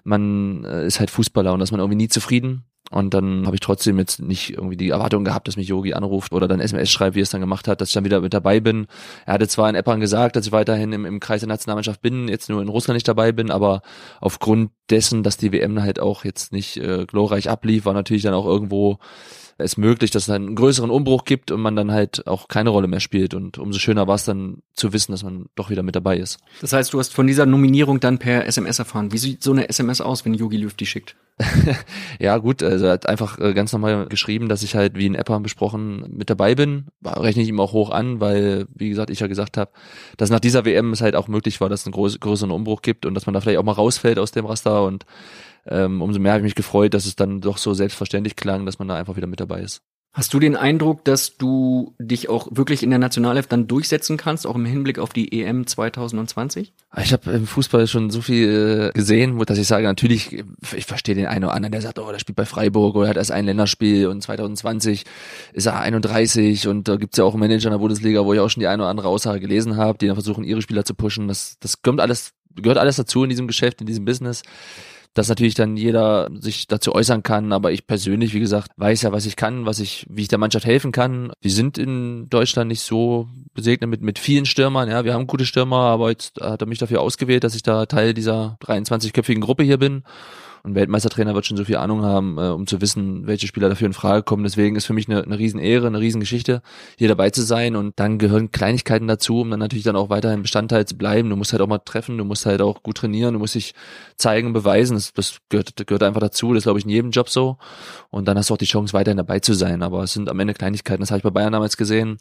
man 0.03 0.63
äh, 0.63 0.87
ist 0.87 0.99
halt 0.99 1.09
Fußballer 1.09 1.53
und 1.53 1.59
dass 1.59 1.71
man 1.71 1.79
irgendwie 1.79 1.97
nie 1.97 2.07
zufrieden 2.07 2.63
und 2.89 3.13
dann 3.13 3.45
habe 3.45 3.55
ich 3.55 3.61
trotzdem 3.61 3.99
jetzt 3.99 4.21
nicht 4.21 4.51
irgendwie 4.51 4.77
die 4.77 4.89
Erwartung 4.89 5.23
gehabt, 5.23 5.47
dass 5.47 5.57
mich 5.57 5.67
Yogi 5.67 5.93
anruft 5.93 6.33
oder 6.33 6.47
dann 6.47 6.59
SMS 6.59 6.89
schreibt, 6.89 7.15
wie 7.15 7.21
er 7.21 7.23
es 7.23 7.29
dann 7.29 7.41
gemacht 7.41 7.67
hat, 7.67 7.81
dass 7.81 7.89
ich 7.89 7.93
dann 7.93 8.05
wieder 8.05 8.21
mit 8.21 8.33
dabei 8.33 8.59
bin. 8.59 8.87
Er 9.25 9.33
hatte 9.33 9.47
zwar 9.47 9.69
in 9.69 9.75
Eppern 9.75 9.99
gesagt, 9.99 10.35
dass 10.35 10.47
ich 10.47 10.51
weiterhin 10.51 10.91
im, 10.93 11.05
im 11.05 11.19
Kreis 11.19 11.41
der 11.41 11.49
Nationalmannschaft 11.49 12.01
bin, 12.01 12.27
jetzt 12.27 12.49
nur 12.49 12.61
in 12.61 12.69
Russland 12.69 12.95
nicht 12.95 13.07
dabei 13.07 13.31
bin, 13.31 13.51
aber 13.51 13.81
aufgrund 14.21 14.71
dessen, 14.89 15.23
dass 15.23 15.37
die 15.37 15.51
WM 15.51 15.81
halt 15.81 15.99
auch 15.99 16.25
jetzt 16.25 16.51
nicht 16.51 16.77
äh, 16.77 17.05
glorreich 17.05 17.49
ablief, 17.49 17.85
war 17.85 17.93
natürlich 17.93 18.23
dann 18.23 18.33
auch 18.33 18.45
irgendwo 18.45 18.97
es 19.59 19.77
möglich, 19.77 20.11
dass 20.11 20.23
es 20.23 20.29
einen 20.29 20.55
größeren 20.55 20.89
Umbruch 20.89 21.25
gibt 21.25 21.51
und 21.51 21.61
man 21.61 21.75
dann 21.75 21.91
halt 21.91 22.25
auch 22.27 22.47
keine 22.47 22.69
Rolle 22.69 22.87
mehr 22.87 22.99
spielt. 22.99 23.33
Und 23.33 23.57
umso 23.57 23.79
schöner 23.79 24.07
war 24.07 24.15
es 24.15 24.25
dann 24.25 24.61
zu 24.73 24.93
wissen, 24.93 25.11
dass 25.11 25.23
man 25.23 25.45
doch 25.55 25.69
wieder 25.69 25.83
mit 25.83 25.95
dabei 25.95 26.17
ist. 26.17 26.39
Das 26.61 26.73
heißt, 26.73 26.93
du 26.93 26.99
hast 26.99 27.13
von 27.13 27.27
dieser 27.27 27.45
Nominierung 27.45 27.99
dann 27.99 28.17
per 28.17 28.45
SMS 28.45 28.79
erfahren. 28.79 29.11
Wie 29.11 29.17
sieht 29.17 29.43
so 29.43 29.51
eine 29.51 29.69
SMS 29.69 30.01
aus, 30.01 30.25
wenn 30.25 30.33
Yogi 30.33 30.57
Löw 30.57 30.73
die 30.73 30.85
schickt? 30.85 31.15
ja, 32.19 32.37
gut, 32.37 32.63
also 32.63 32.87
er 32.87 32.91
hat 32.93 33.07
einfach 33.07 33.39
äh, 33.39 33.53
ganz 33.53 33.71
normal 33.71 34.07
geschrieben, 34.07 34.49
dass 34.49 34.61
ich 34.61 34.75
halt, 34.75 34.97
wie 34.97 35.05
in 35.05 35.15
Eppa 35.15 35.39
besprochen, 35.39 36.03
mit 36.09 36.29
dabei 36.29 36.53
bin. 36.53 36.87
Rechne 37.05 37.43
ich 37.43 37.49
ihm 37.49 37.61
auch 37.61 37.71
hoch 37.71 37.91
an, 37.91 38.19
weil, 38.19 38.67
wie 38.75 38.89
gesagt, 38.89 39.09
ich 39.09 39.21
ja 39.21 39.27
gesagt 39.27 39.55
habe, 39.55 39.71
dass 40.17 40.29
nach 40.29 40.41
dieser 40.41 40.65
WM 40.65 40.91
es 40.91 41.01
halt 41.01 41.15
auch 41.15 41.29
möglich 41.29 41.61
war, 41.61 41.69
dass 41.69 41.81
es 41.81 41.87
einen 41.87 41.93
größeren 41.93 42.51
Umbruch 42.51 42.81
gibt 42.81 43.05
und 43.05 43.13
dass 43.13 43.25
man 43.25 43.33
da 43.33 43.41
vielleicht 43.41 43.59
auch 43.59 43.63
mal 43.63 43.71
rausfällt 43.71 44.19
aus 44.19 44.31
dem 44.31 44.45
Raster 44.45 44.83
und 44.83 45.05
ähm, 45.69 46.01
umso 46.01 46.19
mehr 46.19 46.33
habe 46.33 46.41
ich 46.41 46.45
mich 46.45 46.55
gefreut, 46.55 46.93
dass 46.93 47.05
es 47.05 47.15
dann 47.15 47.41
doch 47.41 47.57
so 47.57 47.73
selbstverständlich 47.73 48.35
klang, 48.35 48.65
dass 48.65 48.79
man 48.79 48.87
da 48.87 48.95
einfach 48.95 49.15
wieder 49.15 49.27
mit 49.27 49.39
dabei 49.39 49.61
ist. 49.61 49.81
Hast 50.11 50.33
du 50.33 50.39
den 50.39 50.55
Eindruck, 50.55 51.05
dass 51.05 51.37
du 51.37 51.93
dich 51.99 52.29
auch 52.29 52.47
wirklich 52.49 52.81
in 52.81 52.89
der 52.89 52.97
Nationalelf 52.97 53.45
dann 53.45 53.67
durchsetzen 53.67 54.17
kannst, 54.17 54.47
auch 54.47 54.55
im 54.55 54.65
Hinblick 54.65 54.97
auf 54.97 55.13
die 55.13 55.39
EM 55.39 55.67
2020? 55.67 56.73
Ich 57.03 57.13
habe 57.13 57.31
im 57.31 57.45
Fußball 57.45 57.85
schon 57.85 58.09
so 58.09 58.21
viel 58.21 58.89
äh, 58.89 58.97
gesehen, 58.97 59.37
dass 59.45 59.59
ich 59.59 59.67
sage, 59.67 59.85
natürlich, 59.85 60.43
ich 60.75 60.85
verstehe 60.85 61.13
den 61.13 61.27
einen 61.27 61.45
oder 61.45 61.53
anderen, 61.53 61.73
der 61.73 61.81
sagt, 61.81 61.99
oh, 61.99 62.11
der 62.11 62.17
spielt 62.17 62.37
bei 62.37 62.45
Freiburg 62.45 62.95
oder 62.95 63.07
hat 63.07 63.17
erst 63.17 63.31
ein 63.31 63.45
Länderspiel 63.45 64.07
und 64.07 64.23
2020 64.23 65.05
ist 65.53 65.67
er 65.67 65.79
31 65.79 66.67
und 66.67 66.87
da 66.87 66.95
gibt's 66.95 67.19
ja 67.19 67.23
auch 67.23 67.33
einen 67.33 67.41
Manager 67.41 67.67
in 67.67 67.73
der 67.73 67.77
Bundesliga, 67.79 68.25
wo 68.25 68.33
ich 68.33 68.39
auch 68.39 68.49
schon 68.49 68.61
die 68.61 68.67
eine 68.67 68.81
oder 68.81 68.89
andere 68.89 69.09
Aussage 69.09 69.39
gelesen 69.39 69.77
habe, 69.77 69.99
die 69.99 70.07
dann 70.07 70.15
versuchen, 70.15 70.43
ihre 70.43 70.63
Spieler 70.63 70.85
zu 70.85 70.95
pushen. 70.95 71.27
Das, 71.27 71.57
das 71.59 71.83
kommt 71.83 72.01
alles, 72.01 72.33
gehört 72.55 72.79
alles 72.79 72.95
dazu 72.95 73.23
in 73.23 73.29
diesem 73.29 73.45
Geschäft, 73.45 73.79
in 73.79 73.85
diesem 73.85 74.05
Business 74.05 74.41
dass 75.13 75.29
natürlich 75.29 75.55
dann 75.55 75.75
jeder 75.75 76.29
sich 76.39 76.67
dazu 76.67 76.93
äußern 76.93 77.23
kann. 77.23 77.51
Aber 77.51 77.71
ich 77.71 77.87
persönlich, 77.87 78.33
wie 78.33 78.39
gesagt, 78.39 78.71
weiß 78.77 79.01
ja, 79.01 79.11
was 79.11 79.25
ich 79.25 79.35
kann, 79.35 79.65
was 79.65 79.79
ich, 79.79 80.05
wie 80.09 80.21
ich 80.23 80.27
der 80.27 80.37
Mannschaft 80.37 80.65
helfen 80.65 80.91
kann. 80.91 81.31
Wir 81.41 81.51
sind 81.51 81.77
in 81.77 82.29
Deutschland 82.29 82.69
nicht 82.69 82.81
so 82.81 83.27
gesegnet 83.55 83.89
mit, 83.89 84.01
mit 84.01 84.19
vielen 84.19 84.45
Stürmern. 84.45 84.89
Ja, 84.89 85.03
wir 85.05 85.13
haben 85.13 85.27
gute 85.27 85.45
Stürmer, 85.45 85.81
aber 85.81 86.09
jetzt 86.09 86.39
hat 86.41 86.61
er 86.61 86.67
mich 86.67 86.79
dafür 86.79 87.01
ausgewählt, 87.01 87.43
dass 87.43 87.55
ich 87.55 87.63
da 87.63 87.85
Teil 87.85 88.13
dieser 88.13 88.57
23-köpfigen 88.61 89.41
Gruppe 89.41 89.63
hier 89.63 89.77
bin. 89.77 90.03
Und 90.63 90.75
Weltmeistertrainer 90.75 91.35
wird 91.35 91.45
schon 91.45 91.57
so 91.57 91.65
viel 91.65 91.77
Ahnung 91.77 92.03
haben, 92.03 92.37
äh, 92.37 92.49
um 92.49 92.67
zu 92.67 92.81
wissen, 92.81 93.27
welche 93.27 93.47
Spieler 93.47 93.69
dafür 93.69 93.87
in 93.87 93.93
Frage 93.93 94.23
kommen. 94.23 94.43
Deswegen 94.43 94.75
ist 94.75 94.85
für 94.85 94.93
mich 94.93 95.09
eine, 95.09 95.23
eine 95.23 95.37
Riesenehre, 95.37 95.87
eine 95.87 95.99
Riesengeschichte, 95.99 96.61
hier 96.97 97.07
dabei 97.07 97.29
zu 97.29 97.41
sein. 97.41 97.75
Und 97.75 97.99
dann 97.99 98.17
gehören 98.17 98.51
Kleinigkeiten 98.51 99.07
dazu, 99.07 99.41
um 99.41 99.49
dann 99.51 99.59
natürlich 99.59 99.83
dann 99.83 99.95
auch 99.95 100.09
weiterhin 100.09 100.41
Bestandteil 100.41 100.85
zu 100.85 100.97
bleiben. 100.97 101.29
Du 101.29 101.35
musst 101.35 101.51
halt 101.51 101.61
auch 101.61 101.67
mal 101.67 101.79
treffen, 101.79 102.17
du 102.17 102.25
musst 102.25 102.45
halt 102.45 102.61
auch 102.61 102.83
gut 102.83 102.97
trainieren, 102.97 103.33
du 103.33 103.39
musst 103.39 103.55
dich 103.55 103.73
zeigen, 104.17 104.53
beweisen. 104.53 104.95
Das, 104.95 105.13
das 105.13 105.37
gehört, 105.49 105.75
gehört 105.87 106.03
einfach 106.03 106.21
dazu. 106.21 106.53
Das 106.53 106.63
glaube 106.63 106.79
ich, 106.79 106.85
in 106.85 106.91
jedem 106.91 107.11
Job 107.11 107.29
so. 107.29 107.57
Und 108.09 108.27
dann 108.27 108.37
hast 108.37 108.49
du 108.49 108.53
auch 108.53 108.57
die 108.57 108.65
Chance, 108.65 108.93
weiterhin 108.93 109.17
dabei 109.17 109.39
zu 109.39 109.53
sein. 109.53 109.83
Aber 109.83 110.03
es 110.03 110.13
sind 110.13 110.29
am 110.29 110.39
Ende 110.39 110.53
Kleinigkeiten. 110.53 111.01
Das 111.01 111.11
habe 111.11 111.19
ich 111.19 111.23
bei 111.23 111.29
Bayern 111.29 111.53
damals 111.53 111.77
gesehen. 111.77 112.17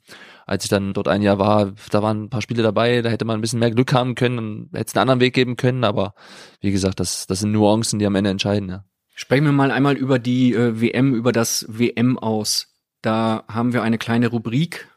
Als 0.46 0.64
ich 0.64 0.70
dann 0.70 0.94
dort 0.94 1.08
ein 1.08 1.22
Jahr 1.22 1.38
war, 1.38 1.72
da 1.90 2.02
waren 2.02 2.24
ein 2.24 2.30
paar 2.30 2.40
Spiele 2.42 2.62
dabei, 2.62 3.02
da 3.02 3.10
hätte 3.10 3.24
man 3.24 3.38
ein 3.38 3.40
bisschen 3.40 3.58
mehr 3.58 3.70
Glück 3.70 3.92
haben 3.92 4.14
können 4.14 4.38
und 4.38 4.68
hätte 4.72 4.86
es 4.88 4.94
einen 4.94 5.02
anderen 5.02 5.20
Weg 5.20 5.34
geben 5.34 5.56
können. 5.56 5.84
Aber 5.84 6.14
wie 6.60 6.72
gesagt, 6.72 7.00
das, 7.00 7.26
das 7.26 7.40
sind 7.40 7.52
Nuancen, 7.52 7.98
die 7.98 8.06
am 8.06 8.14
Ende 8.14 8.30
entscheiden. 8.30 8.68
Ja. 8.68 8.84
Sprechen 9.14 9.44
wir 9.44 9.52
mal 9.52 9.70
einmal 9.70 9.96
über 9.96 10.18
die 10.18 10.54
äh, 10.54 10.80
WM, 10.80 11.14
über 11.14 11.32
das 11.32 11.66
WM 11.68 12.18
aus. 12.18 12.68
Da 13.02 13.44
haben 13.48 13.72
wir 13.72 13.82
eine 13.82 13.98
kleine 13.98 14.28
Rubrik. 14.28 14.88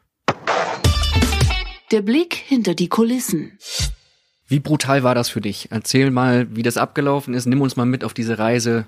Der 1.90 2.02
Blick 2.02 2.34
hinter 2.34 2.74
die 2.74 2.88
Kulissen. 2.88 3.58
Wie 4.46 4.60
brutal 4.60 5.02
war 5.02 5.14
das 5.14 5.28
für 5.28 5.40
dich? 5.40 5.68
Erzähl 5.70 6.10
mal, 6.10 6.46
wie 6.54 6.62
das 6.62 6.76
abgelaufen 6.76 7.34
ist. 7.34 7.46
Nimm 7.46 7.60
uns 7.60 7.76
mal 7.76 7.86
mit 7.86 8.04
auf 8.04 8.14
diese 8.14 8.38
Reise. 8.38 8.86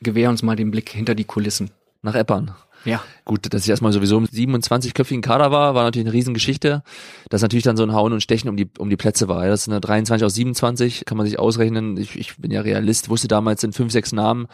Gewähr 0.00 0.30
uns 0.30 0.42
mal 0.42 0.56
den 0.56 0.70
Blick 0.70 0.90
hinter 0.90 1.14
die 1.14 1.24
Kulissen. 1.24 1.70
Nach 2.02 2.14
Eppern. 2.14 2.54
Ja. 2.84 3.02
Gut, 3.24 3.52
dass 3.52 3.64
ich 3.64 3.70
erstmal 3.70 3.90
sowieso 3.90 4.18
im 4.18 4.26
27-köpfigen 4.26 5.20
Kader 5.20 5.50
war, 5.50 5.74
war 5.74 5.82
natürlich 5.82 6.06
eine 6.06 6.12
Riesengeschichte. 6.14 6.84
Dass 7.28 7.42
natürlich 7.42 7.64
dann 7.64 7.76
so 7.76 7.82
ein 7.82 7.92
Hauen 7.92 8.12
und 8.12 8.20
Stechen 8.20 8.48
um 8.48 8.56
die, 8.56 8.68
um 8.78 8.88
die 8.88 8.96
Plätze 8.96 9.26
war. 9.26 9.44
Das 9.48 9.62
ist 9.62 9.68
eine 9.68 9.80
23 9.80 10.24
aus 10.24 10.34
27, 10.34 11.04
kann 11.04 11.18
man 11.18 11.26
sich 11.26 11.36
ausrechnen. 11.36 11.96
Ich, 11.96 12.14
ich 12.16 12.36
bin 12.36 12.52
ja 12.52 12.60
Realist, 12.60 13.08
wusste 13.08 13.26
damals 13.26 13.62
sind 13.62 13.74
fünf, 13.74 13.90
sechs 13.90 14.12
Namen, 14.12 14.46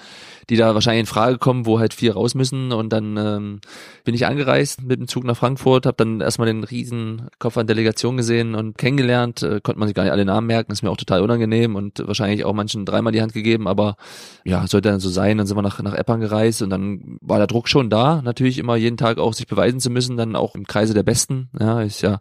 die 0.49 0.57
da 0.57 0.73
wahrscheinlich 0.73 1.01
in 1.01 1.07
Frage 1.07 1.37
kommen, 1.37 1.67
wo 1.67 1.81
halt 1.81 1.93
vier 1.93 2.15
raus 2.15 2.35
müssen. 2.35 2.73
Und 2.73 2.95
dann 2.95 3.19
ähm, 3.19 3.61
bin 4.05 4.15
ich 4.15 4.25
angereist 4.25 4.81
mit 4.81 4.99
dem 4.99 5.07
Zug 5.07 5.25
nach 5.25 5.37
Frankfurt, 5.37 5.85
habe 5.85 5.97
dann 5.99 6.23
erstmal 6.23 6.47
den 6.47 6.65
riesen 6.65 7.29
Koffer 7.39 7.61
an 7.61 7.67
Delegation 7.67 8.17
gesehen 8.17 8.55
und 8.55 8.79
kennengelernt. 8.79 9.43
Äh, 9.43 9.61
konnte 9.63 9.81
man 9.81 9.89
sich 9.89 9.95
gar 9.95 10.05
nicht 10.05 10.13
alle 10.13 10.25
Namen 10.25 10.47
merken, 10.47 10.73
ist 10.73 10.83
mir 10.83 10.91
auch 10.91 10.97
total 10.97 11.21
unangenehm 11.21 11.77
und 11.77 11.99
wahrscheinlich 12.07 12.47
auch 12.47 12.55
manchen 12.55 12.87
dreimal 12.87 13.13
die 13.13 13.21
Hand 13.21 13.35
gegeben. 13.35 13.69
Aber 13.69 13.97
ja, 14.45 14.67
sollte 14.67 14.89
dann 14.89 15.01
so 15.01 15.11
sein. 15.11 15.37
Dann 15.37 15.47
sind 15.47 15.59
wir 15.59 15.63
nach, 15.63 15.83
nach 15.83 15.93
Eppern 15.95 16.21
gereist 16.21 16.63
und 16.63 16.71
dann 16.71 17.19
war 17.21 17.37
der 17.37 17.47
Druck 17.47 17.69
schon 17.69 17.91
da 17.91 18.22
natürlich 18.23 18.59
immer 18.59 18.77
jeden 18.77 18.97
Tag 18.97 19.19
auch 19.19 19.35
sich 19.35 19.47
beweisen 19.47 19.81
zu 19.81 19.91
müssen, 19.91 20.17
dann 20.17 20.37
auch 20.37 20.55
im 20.55 20.67
Kreise 20.67 20.95
der 20.95 21.03
Besten. 21.03 21.49
Ja, 21.59 21.83
ist 21.83 22.01
ja 22.03 22.21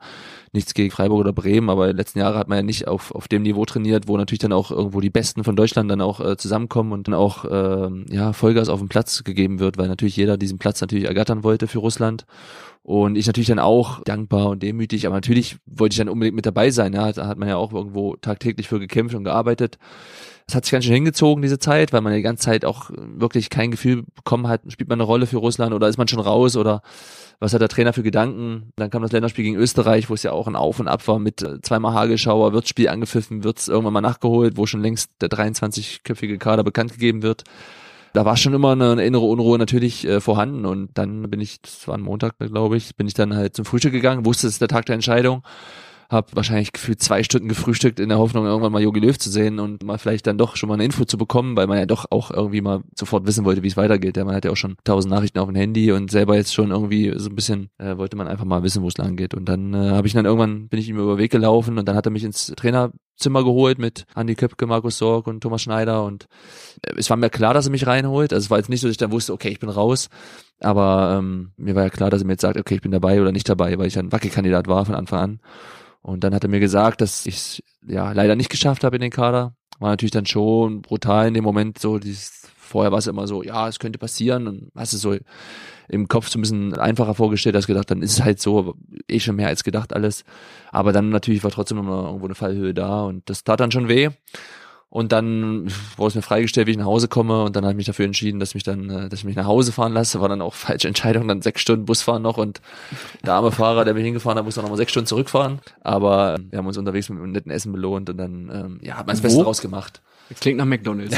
nichts 0.53 0.74
gegen 0.74 0.91
Freiburg 0.91 1.20
oder 1.20 1.34
Bremen, 1.34 1.70
aber 1.70 1.86
in 1.86 1.91
den 1.91 1.98
letzten 1.98 2.20
Jahren 2.20 2.36
hat 2.36 2.48
man 2.50 2.58
ja 2.58 2.63
nicht 2.63 2.88
auf, 2.88 3.13
auf 3.15 3.27
dem 3.27 3.43
Niveau 3.43 3.65
trainiert, 3.65 4.08
wo 4.08 4.17
natürlich 4.17 4.39
dann 4.39 4.53
auch 4.53 4.72
irgendwo 4.72 5.00
die 5.00 5.10
Besten 5.10 5.43
von 5.43 5.55
Deutschland 5.55 5.89
dann 5.89 6.01
auch 6.01 6.20
äh, 6.20 6.36
zusammenkommen 6.38 6.91
und 6.91 7.08
dann 7.08 7.15
auch 7.15 7.46
ähm, 7.50 8.05
ja, 8.10 8.34
Vollgas 8.34 8.70
auf 8.70 8.79
den 8.79 8.89
Platz 8.89 9.24
gegeben 9.24 9.60
wird, 9.60 9.77
weil 9.77 9.88
natürlich 9.88 10.17
jeder 10.17 10.38
diesen 10.38 10.58
Platz 10.58 10.81
natürlich 10.81 11.05
ergattern 11.05 11.43
wollte 11.43 11.67
für 11.67 11.79
Russland. 11.79 12.25
Und 12.84 13.15
ich 13.15 13.27
natürlich 13.27 13.50
dann 13.50 13.60
auch 13.60 14.01
dankbar 14.03 14.48
und 14.50 14.63
demütig, 14.63 15.05
aber 15.05 15.15
natürlich 15.15 15.58
wollte 15.67 15.93
ich 15.93 15.98
dann 16.00 16.10
unbedingt 16.10 16.36
mit 16.36 16.48
dabei 16.48 16.72
sein. 16.72 16.93
Ja, 16.93 17.12
da 17.12 17.27
hat 17.27 17.38
man 17.38 17.48
ja 17.48 17.58
auch 17.58 17.74
irgendwo 17.74 18.15
tagtäglich 18.15 18.67
für 18.67 18.79
gekämpft 18.79 19.15
und 19.15 19.24
gearbeitet. 19.24 19.77
Es 20.51 20.55
hat 20.55 20.65
sich 20.65 20.74
ganz 20.74 20.84
schön 20.84 20.96
hingezogen, 20.96 21.41
diese 21.41 21.60
Zeit, 21.60 21.93
weil 21.93 22.01
man 22.01 22.13
die 22.13 22.22
ganze 22.22 22.43
Zeit 22.43 22.65
auch 22.65 22.89
wirklich 22.93 23.50
kein 23.50 23.72
Gefühl 23.72 24.03
bekommen 24.15 24.50
hat, 24.50 24.62
spielt 24.67 24.89
man 24.89 24.98
eine 24.98 25.05
Rolle 25.05 25.25
für 25.25 25.38
Russland 25.38 25.74
oder 25.74 25.88
ist 25.88 25.98
man 25.98 26.10
schon 26.10 26.20
raus 26.20 26.58
oder 26.58 26.81
was 27.39 27.53
hat 27.53 27.62
der 27.62 27.70
Trainer 27.70 27.93
für 27.93 28.03
Gedanken? 28.03 28.74
Dann 28.75 28.89
kam 28.89 29.01
das 29.01 29.13
Länderspiel 29.13 29.46
gegen 29.46 29.55
Österreich, 29.55 30.10
wo 30.10 30.13
es 30.13 30.24
ja 30.24 30.34
auch 30.34 30.50
ein 30.50 30.58
Auf 30.58 30.81
und 30.81 30.89
Ab 30.89 31.08
war 31.08 31.20
mit 31.20 31.41
äh, 31.41 31.62
zweimal 31.62 31.93
Hagelschauer, 31.93 32.51
wird 32.51 32.67
Spiel 32.67 32.89
angepfiffen, 32.89 33.46
wird 33.46 33.60
es 33.60 33.70
irgendwann 33.70 33.93
mal 33.93 34.01
nachgeholt, 34.01 34.58
wo 34.58 34.65
schon 34.65 34.81
längst 34.81 35.10
der 35.22 35.29
23-köpfige 35.29 36.38
Kader 36.38 36.65
bekannt 36.65 36.91
gegeben 36.91 37.22
wird 37.22 37.46
da 38.13 38.25
war 38.25 38.36
schon 38.36 38.53
immer 38.53 38.74
eine, 38.74 39.01
innere 39.01 39.24
Unruhe 39.24 39.58
natürlich 39.58 40.05
äh, 40.05 40.20
vorhanden 40.20 40.65
und 40.65 40.89
dann 40.96 41.29
bin 41.29 41.39
ich, 41.39 41.62
das 41.62 41.88
war 41.88 41.96
ein 41.96 42.01
Montag, 42.01 42.38
glaube 42.39 42.75
ich, 42.75 42.96
bin 42.98 43.08
ich 43.08 43.13
dann 43.13 43.34
halt 43.34 43.55
zum 43.55 43.63
Frühstück 43.63 43.93
gegangen, 43.93 44.25
wusste, 44.25 44.48
es 44.48 44.53
ist 44.55 44.62
der 44.62 44.67
Tag 44.67 44.86
der 44.88 44.96
Entscheidung, 44.96 45.43
habe 46.12 46.27
wahrscheinlich 46.34 46.74
gefühlt 46.74 47.01
zwei 47.01 47.24
Stunden 47.24 47.48
gefrühstückt 47.48 48.00
in 48.00 48.10
der 48.10 48.18
Hoffnung, 48.18 48.46
irgendwann 48.46 48.74
mal 48.74 48.82
Jogi 48.82 49.00
Löw 49.00 49.18
zu 49.18 49.30
sehen 49.30 49.60
und 49.60 49.84
mal 49.84 49.98
vielleicht 49.98 50.27
dann 50.27 50.38
doch 50.38 50.58
schon 50.58 50.68
mal 50.68 50.74
eine 50.74 50.84
Info 50.84 51.06
zu 51.06 51.18
bekommen, 51.18 51.56
weil 51.56 51.68
man 51.68 51.77
ja 51.77 51.86
doch 51.86 52.06
auch 52.10 52.32
irgendwie 52.32 52.60
mal 52.60 52.82
sofort 53.00 53.25
wissen 53.25 53.46
wollte, 53.46 53.63
wie 53.63 53.68
es 53.68 53.77
weitergeht. 53.77 54.18
Ja, 54.18 54.25
man 54.25 54.36
hat 54.36 54.44
ja 54.44 54.51
auch 54.51 54.58
schon 54.58 54.75
tausend 54.84 55.13
Nachrichten 55.13 55.39
auf 55.39 55.48
dem 55.48 55.56
Handy 55.56 55.91
und 55.94 56.12
selber 56.12 56.36
jetzt 56.36 56.53
schon 56.53 56.72
irgendwie 56.72 57.13
so 57.15 57.30
ein 57.30 57.36
bisschen 57.36 57.70
äh, 57.77 57.98
wollte 57.98 58.18
man 58.18 58.27
einfach 58.27 58.44
mal 58.44 58.62
wissen, 58.62 58.84
wo 58.84 58.89
es 58.89 58.98
lang 58.98 59.15
geht. 59.15 59.34
Und 59.34 59.46
dann 59.46 59.74
äh, 59.74 59.91
habe 59.91 60.06
ich 60.06 60.13
dann 60.13 60.25
irgendwann 60.25 60.68
bin 60.68 60.80
ich 60.80 60.89
ihm 60.89 60.98
über 60.98 61.15
den 61.15 61.20
Weg 61.20 61.32
gelaufen 61.32 61.77
und 61.77 61.88
dann 61.88 61.96
hat 61.96 62.06
er 62.06 62.12
mich 62.12 62.25
ins 62.25 62.48
Trainerzimmer 62.58 63.46
geholt 63.46 63.80
mit 63.80 64.06
Andi 64.13 64.36
Köpke, 64.36 64.68
Markus 64.68 64.98
Sorg 64.98 65.27
und 65.27 65.39
Thomas 65.39 65.62
Schneider 65.62 66.03
und 66.03 66.27
äh, 66.82 66.94
es 66.98 67.10
war 67.10 67.15
mir 67.15 67.30
klar, 67.30 67.53
dass 67.53 67.68
er 67.68 67.72
mich 67.72 67.88
reinholt. 67.88 68.34
Also 68.34 68.46
es 68.46 68.50
war 68.50 68.58
jetzt 68.58 68.70
nicht 68.70 68.82
so, 68.82 68.88
dass 68.88 68.96
ich 68.96 68.98
dann 68.98 69.13
wusste, 69.13 69.32
okay, 69.32 69.50
ich 69.50 69.60
bin 69.60 69.70
raus. 69.70 70.10
Aber 70.60 71.15
ähm, 71.18 71.51
mir 71.56 71.74
war 71.74 71.84
ja 71.84 71.89
klar, 71.89 72.10
dass 72.10 72.22
er 72.22 72.27
mir 72.27 72.34
jetzt 72.34 72.41
sagt, 72.41 72.58
okay, 72.58 72.75
ich 72.75 72.82
bin 72.82 72.91
dabei 72.91 73.22
oder 73.22 73.32
nicht 73.32 73.48
dabei, 73.48 73.77
weil 73.80 73.88
ich 73.88 73.98
ein 73.98 74.12
Wackelkandidat 74.12 74.68
war 74.68 74.86
von 74.86 74.96
Anfang 74.96 75.20
an. 75.20 75.39
Und 76.01 76.24
dann 76.24 76.34
hat 76.34 76.43
er 76.43 76.50
mir 76.50 76.60
gesagt, 76.60 77.01
dass 77.01 77.25
ich 77.25 77.36
es 77.36 77.63
ja 77.88 78.12
leider 78.12 78.36
nicht 78.36 78.50
geschafft 78.50 78.84
habe 78.84 78.96
in 78.96 79.01
den 79.01 79.12
Kader. 79.12 79.55
War 79.79 79.89
natürlich 79.89 80.12
dann 80.12 80.25
schon 80.25 80.81
brutal 80.81 81.27
in 81.27 81.34
dem 81.34 81.43
Moment 81.43 81.79
so, 81.79 82.00
dieses, 82.00 82.48
vorher 82.58 82.91
war 82.91 83.00
es 83.00 83.08
immer 83.08 83.27
so, 83.27 83.43
ja, 83.43 83.67
es 83.67 83.79
könnte 83.79 84.00
passieren 84.00 84.48
und 84.48 84.72
hast 84.75 84.93
es 84.93 85.01
so 85.01 85.15
im 85.89 86.08
Kopf 86.08 86.29
so 86.29 86.39
ein 86.39 86.41
bisschen 86.41 86.74
einfacher 86.77 87.15
vorgestellt, 87.15 87.55
als 87.55 87.67
gedacht, 87.67 87.91
dann 87.91 88.01
ist 88.01 88.13
es 88.13 88.24
halt 88.24 88.39
so, 88.39 88.75
eh 89.10 89.20
schon 89.20 89.36
mehr 89.36 89.48
als 89.48 89.63
gedacht 89.63 89.93
alles. 89.93 90.24
Aber 90.72 90.93
dann 90.93 91.10
natürlich 91.10 91.43
war 91.43 91.51
trotzdem 91.51 91.77
noch 91.77 92.05
irgendwo 92.05 92.25
eine 92.25 92.36
Fallhöhe 92.36 92.74
da 92.74 93.03
und 93.03 93.29
das 93.29 93.43
tat 93.43 93.60
dann 93.60 93.72
schon 93.72 93.89
weh. 93.89 94.10
Und 94.91 95.13
dann 95.13 95.71
wurde 95.95 96.10
es 96.10 96.15
mir 96.15 96.21
freigestellt, 96.21 96.67
wie 96.67 96.71
ich 96.71 96.77
nach 96.77 96.86
Hause 96.86 97.07
komme. 97.07 97.43
Und 97.43 97.55
dann 97.55 97.63
habe 97.63 97.71
ich 97.71 97.77
mich 97.77 97.86
dafür 97.86 98.03
entschieden, 98.03 98.41
dass 98.41 98.55
mich 98.55 98.63
dann, 98.63 98.89
äh, 98.89 99.07
dass 99.07 99.19
ich 99.19 99.25
mich 99.25 99.38
nach 99.38 99.45
Hause 99.45 99.71
fahren 99.71 99.93
lasse. 99.93 100.19
War 100.19 100.27
dann 100.27 100.41
auch 100.41 100.53
falsche 100.53 100.89
Entscheidung, 100.89 101.29
dann 101.29 101.41
sechs 101.41 101.62
Stunden 101.62 101.86
Bus 101.86 102.01
fahren 102.01 102.21
noch. 102.21 102.38
Und 102.38 102.60
der 103.25 103.36
arme 103.36 103.53
Fahrer, 103.53 103.86
der 103.86 103.93
mich 103.93 104.03
hingefahren 104.03 104.38
hat, 104.38 104.43
muss 104.43 104.55
dann 104.55 104.65
nochmal 104.65 104.77
sechs 104.77 104.91
Stunden 104.91 105.07
zurückfahren. 105.07 105.62
Aber 105.79 106.38
wir 106.50 106.60
haben 106.60 106.67
uns 106.67 106.77
unterwegs 106.77 107.07
mit 107.07 107.19
einem 107.19 107.31
netten 107.31 107.53
Essen 107.53 107.71
belohnt 107.71 108.10
und 108.10 108.17
dann 108.17 108.51
ähm, 108.53 108.79
ja, 108.81 108.98
hat 108.98 109.07
man 109.07 109.15
das 109.15 109.21
Beste 109.21 109.41
draus 109.41 109.62
gemacht. 109.62 110.01
Das 110.27 110.41
klingt 110.41 110.57
nach 110.57 110.65
McDonalds. 110.65 111.15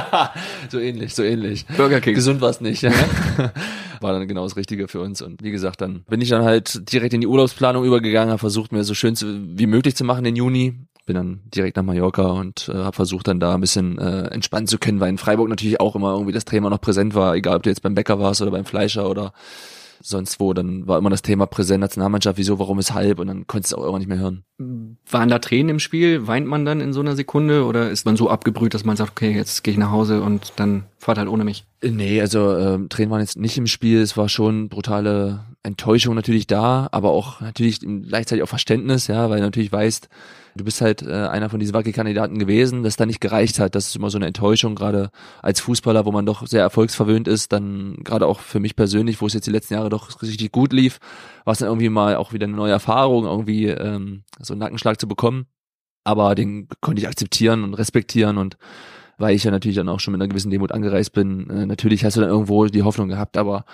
so 0.68 0.78
ähnlich, 0.78 1.14
so 1.14 1.22
ähnlich. 1.22 1.64
Burger 1.78 2.02
King. 2.02 2.14
Gesund 2.14 2.42
war 2.42 2.50
es 2.50 2.60
nicht. 2.60 2.82
Ja. 2.82 2.92
War 4.02 4.14
dann 4.14 4.26
genau 4.26 4.44
das 4.44 4.56
Richtige 4.56 4.88
für 4.88 5.00
uns. 5.00 5.20
Und 5.20 5.42
wie 5.42 5.50
gesagt, 5.50 5.82
dann 5.82 6.04
bin 6.08 6.22
ich 6.22 6.30
dann 6.30 6.42
halt 6.42 6.90
direkt 6.90 7.12
in 7.12 7.20
die 7.20 7.26
Urlaubsplanung 7.26 7.84
übergegangen, 7.84 8.30
habe 8.30 8.38
versucht, 8.38 8.72
mir 8.72 8.82
so 8.82 8.94
schön 8.94 9.14
zu, 9.14 9.26
wie 9.58 9.66
möglich 9.66 9.94
zu 9.94 10.04
machen 10.04 10.24
den 10.24 10.36
Juni 10.36 10.86
bin 11.06 11.14
dann 11.16 11.40
direkt 11.54 11.76
nach 11.76 11.82
Mallorca 11.82 12.22
und 12.22 12.70
äh, 12.72 12.78
habe 12.78 12.96
versucht 12.96 13.28
dann 13.28 13.40
da 13.40 13.54
ein 13.54 13.60
bisschen 13.60 13.98
äh, 13.98 14.28
entspannen 14.28 14.66
zu 14.66 14.78
können, 14.78 15.00
weil 15.00 15.10
in 15.10 15.18
Freiburg 15.18 15.48
natürlich 15.48 15.80
auch 15.80 15.96
immer 15.96 16.12
irgendwie 16.12 16.32
das 16.32 16.44
Thema 16.44 16.70
noch 16.70 16.80
präsent 16.80 17.14
war, 17.14 17.34
egal 17.34 17.56
ob 17.56 17.62
du 17.62 17.70
jetzt 17.70 17.82
beim 17.82 17.94
Bäcker 17.94 18.20
warst 18.20 18.42
oder 18.42 18.50
beim 18.50 18.64
Fleischer 18.64 19.08
oder 19.08 19.32
sonst 20.02 20.40
wo, 20.40 20.54
dann 20.54 20.86
war 20.86 20.98
immer 20.98 21.10
das 21.10 21.22
Thema 21.22 21.46
präsent, 21.46 21.80
Nationalmannschaft, 21.80 22.38
wieso, 22.38 22.58
warum, 22.58 22.78
weshalb 22.78 23.18
und 23.18 23.26
dann 23.26 23.46
konntest 23.46 23.72
du 23.72 23.76
auch 23.76 23.80
irgendwann 23.80 24.00
nicht 24.00 24.08
mehr 24.08 24.18
hören. 24.18 24.44
Waren 25.10 25.28
da 25.28 25.38
Tränen 25.38 25.68
im 25.68 25.78
Spiel? 25.78 26.26
Weint 26.26 26.46
man 26.46 26.64
dann 26.64 26.80
in 26.80 26.92
so 26.92 27.00
einer 27.00 27.16
Sekunde 27.16 27.64
oder 27.64 27.90
ist 27.90 28.06
man 28.06 28.16
so 28.16 28.30
abgebrüht, 28.30 28.74
dass 28.74 28.84
man 28.84 28.96
sagt, 28.96 29.12
okay, 29.12 29.32
jetzt 29.32 29.62
gehe 29.62 29.72
ich 29.72 29.78
nach 29.78 29.90
Hause 29.90 30.22
und 30.22 30.54
dann 30.56 30.84
fahrt 31.00 31.18
halt 31.18 31.28
ohne 31.28 31.44
mich? 31.44 31.64
Nee, 31.82 32.20
also 32.20 32.56
ähm, 32.56 32.88
Tränen 32.88 33.10
waren 33.10 33.20
jetzt 33.20 33.38
nicht 33.38 33.56
im 33.56 33.66
Spiel, 33.66 34.00
es 34.00 34.16
war 34.16 34.28
schon 34.28 34.68
brutale 34.68 35.40
Enttäuschung 35.62 36.14
natürlich 36.14 36.46
da, 36.46 36.88
aber 36.92 37.10
auch 37.10 37.40
natürlich 37.40 37.80
gleichzeitig 37.80 38.42
auch 38.42 38.48
Verständnis, 38.48 39.06
ja, 39.06 39.30
weil 39.30 39.38
du 39.38 39.44
natürlich 39.44 39.72
weißt, 39.72 40.08
du 40.56 40.64
bist 40.64 40.80
halt 40.82 41.02
äh, 41.02 41.10
einer 41.10 41.48
von 41.48 41.58
diesen 41.58 41.74
Wackelkandidaten 41.74 42.38
gewesen, 42.38 42.82
dass 42.82 42.96
da 42.96 43.06
nicht 43.06 43.20
gereicht 43.20 43.58
hat. 43.58 43.74
Das 43.74 43.88
ist 43.88 43.96
immer 43.96 44.10
so 44.10 44.18
eine 44.18 44.26
Enttäuschung, 44.26 44.74
gerade 44.74 45.10
als 45.42 45.60
Fußballer, 45.60 46.04
wo 46.04 46.12
man 46.12 46.26
doch 46.26 46.46
sehr 46.46 46.60
erfolgsverwöhnt 46.60 47.28
ist, 47.28 47.52
dann 47.52 47.96
gerade 48.04 48.26
auch 48.26 48.40
für 48.40 48.60
mich 48.60 48.76
persönlich, 48.76 49.20
wo 49.20 49.26
es 49.26 49.32
jetzt 49.32 49.46
die 49.46 49.52
letzten 49.52 49.74
Jahre 49.74 49.88
doch 49.88 50.22
richtig 50.22 50.52
gut 50.52 50.72
lief, 50.72 50.98
war 51.44 51.52
es 51.52 51.60
dann 51.60 51.68
irgendwie 51.68 51.88
mal 51.88 52.16
auch 52.16 52.32
wieder 52.32 52.44
eine 52.44 52.56
neue 52.56 52.72
Erfahrung, 52.72 53.24
irgendwie 53.24 53.66
ähm, 53.68 54.24
so 54.38 54.52
einen 54.52 54.60
Nackenschlag 54.60 55.00
zu 55.00 55.08
bekommen. 55.08 55.46
Aber 56.04 56.34
den 56.34 56.68
konnte 56.80 57.00
ich 57.00 57.08
akzeptieren 57.08 57.62
und 57.64 57.74
respektieren 57.74 58.38
und 58.38 58.56
weil 59.20 59.34
ich 59.34 59.44
ja 59.44 59.50
natürlich 59.50 59.76
dann 59.76 59.88
auch 59.88 60.00
schon 60.00 60.12
mit 60.12 60.20
einer 60.20 60.28
gewissen 60.28 60.50
Demut 60.50 60.72
angereist 60.72 61.12
bin. 61.12 61.48
Äh, 61.50 61.66
natürlich 61.66 62.04
hast 62.04 62.16
du 62.16 62.20
dann 62.20 62.30
irgendwo 62.30 62.66
die 62.66 62.82
Hoffnung 62.82 63.08
gehabt, 63.08 63.36
aber 63.36 63.64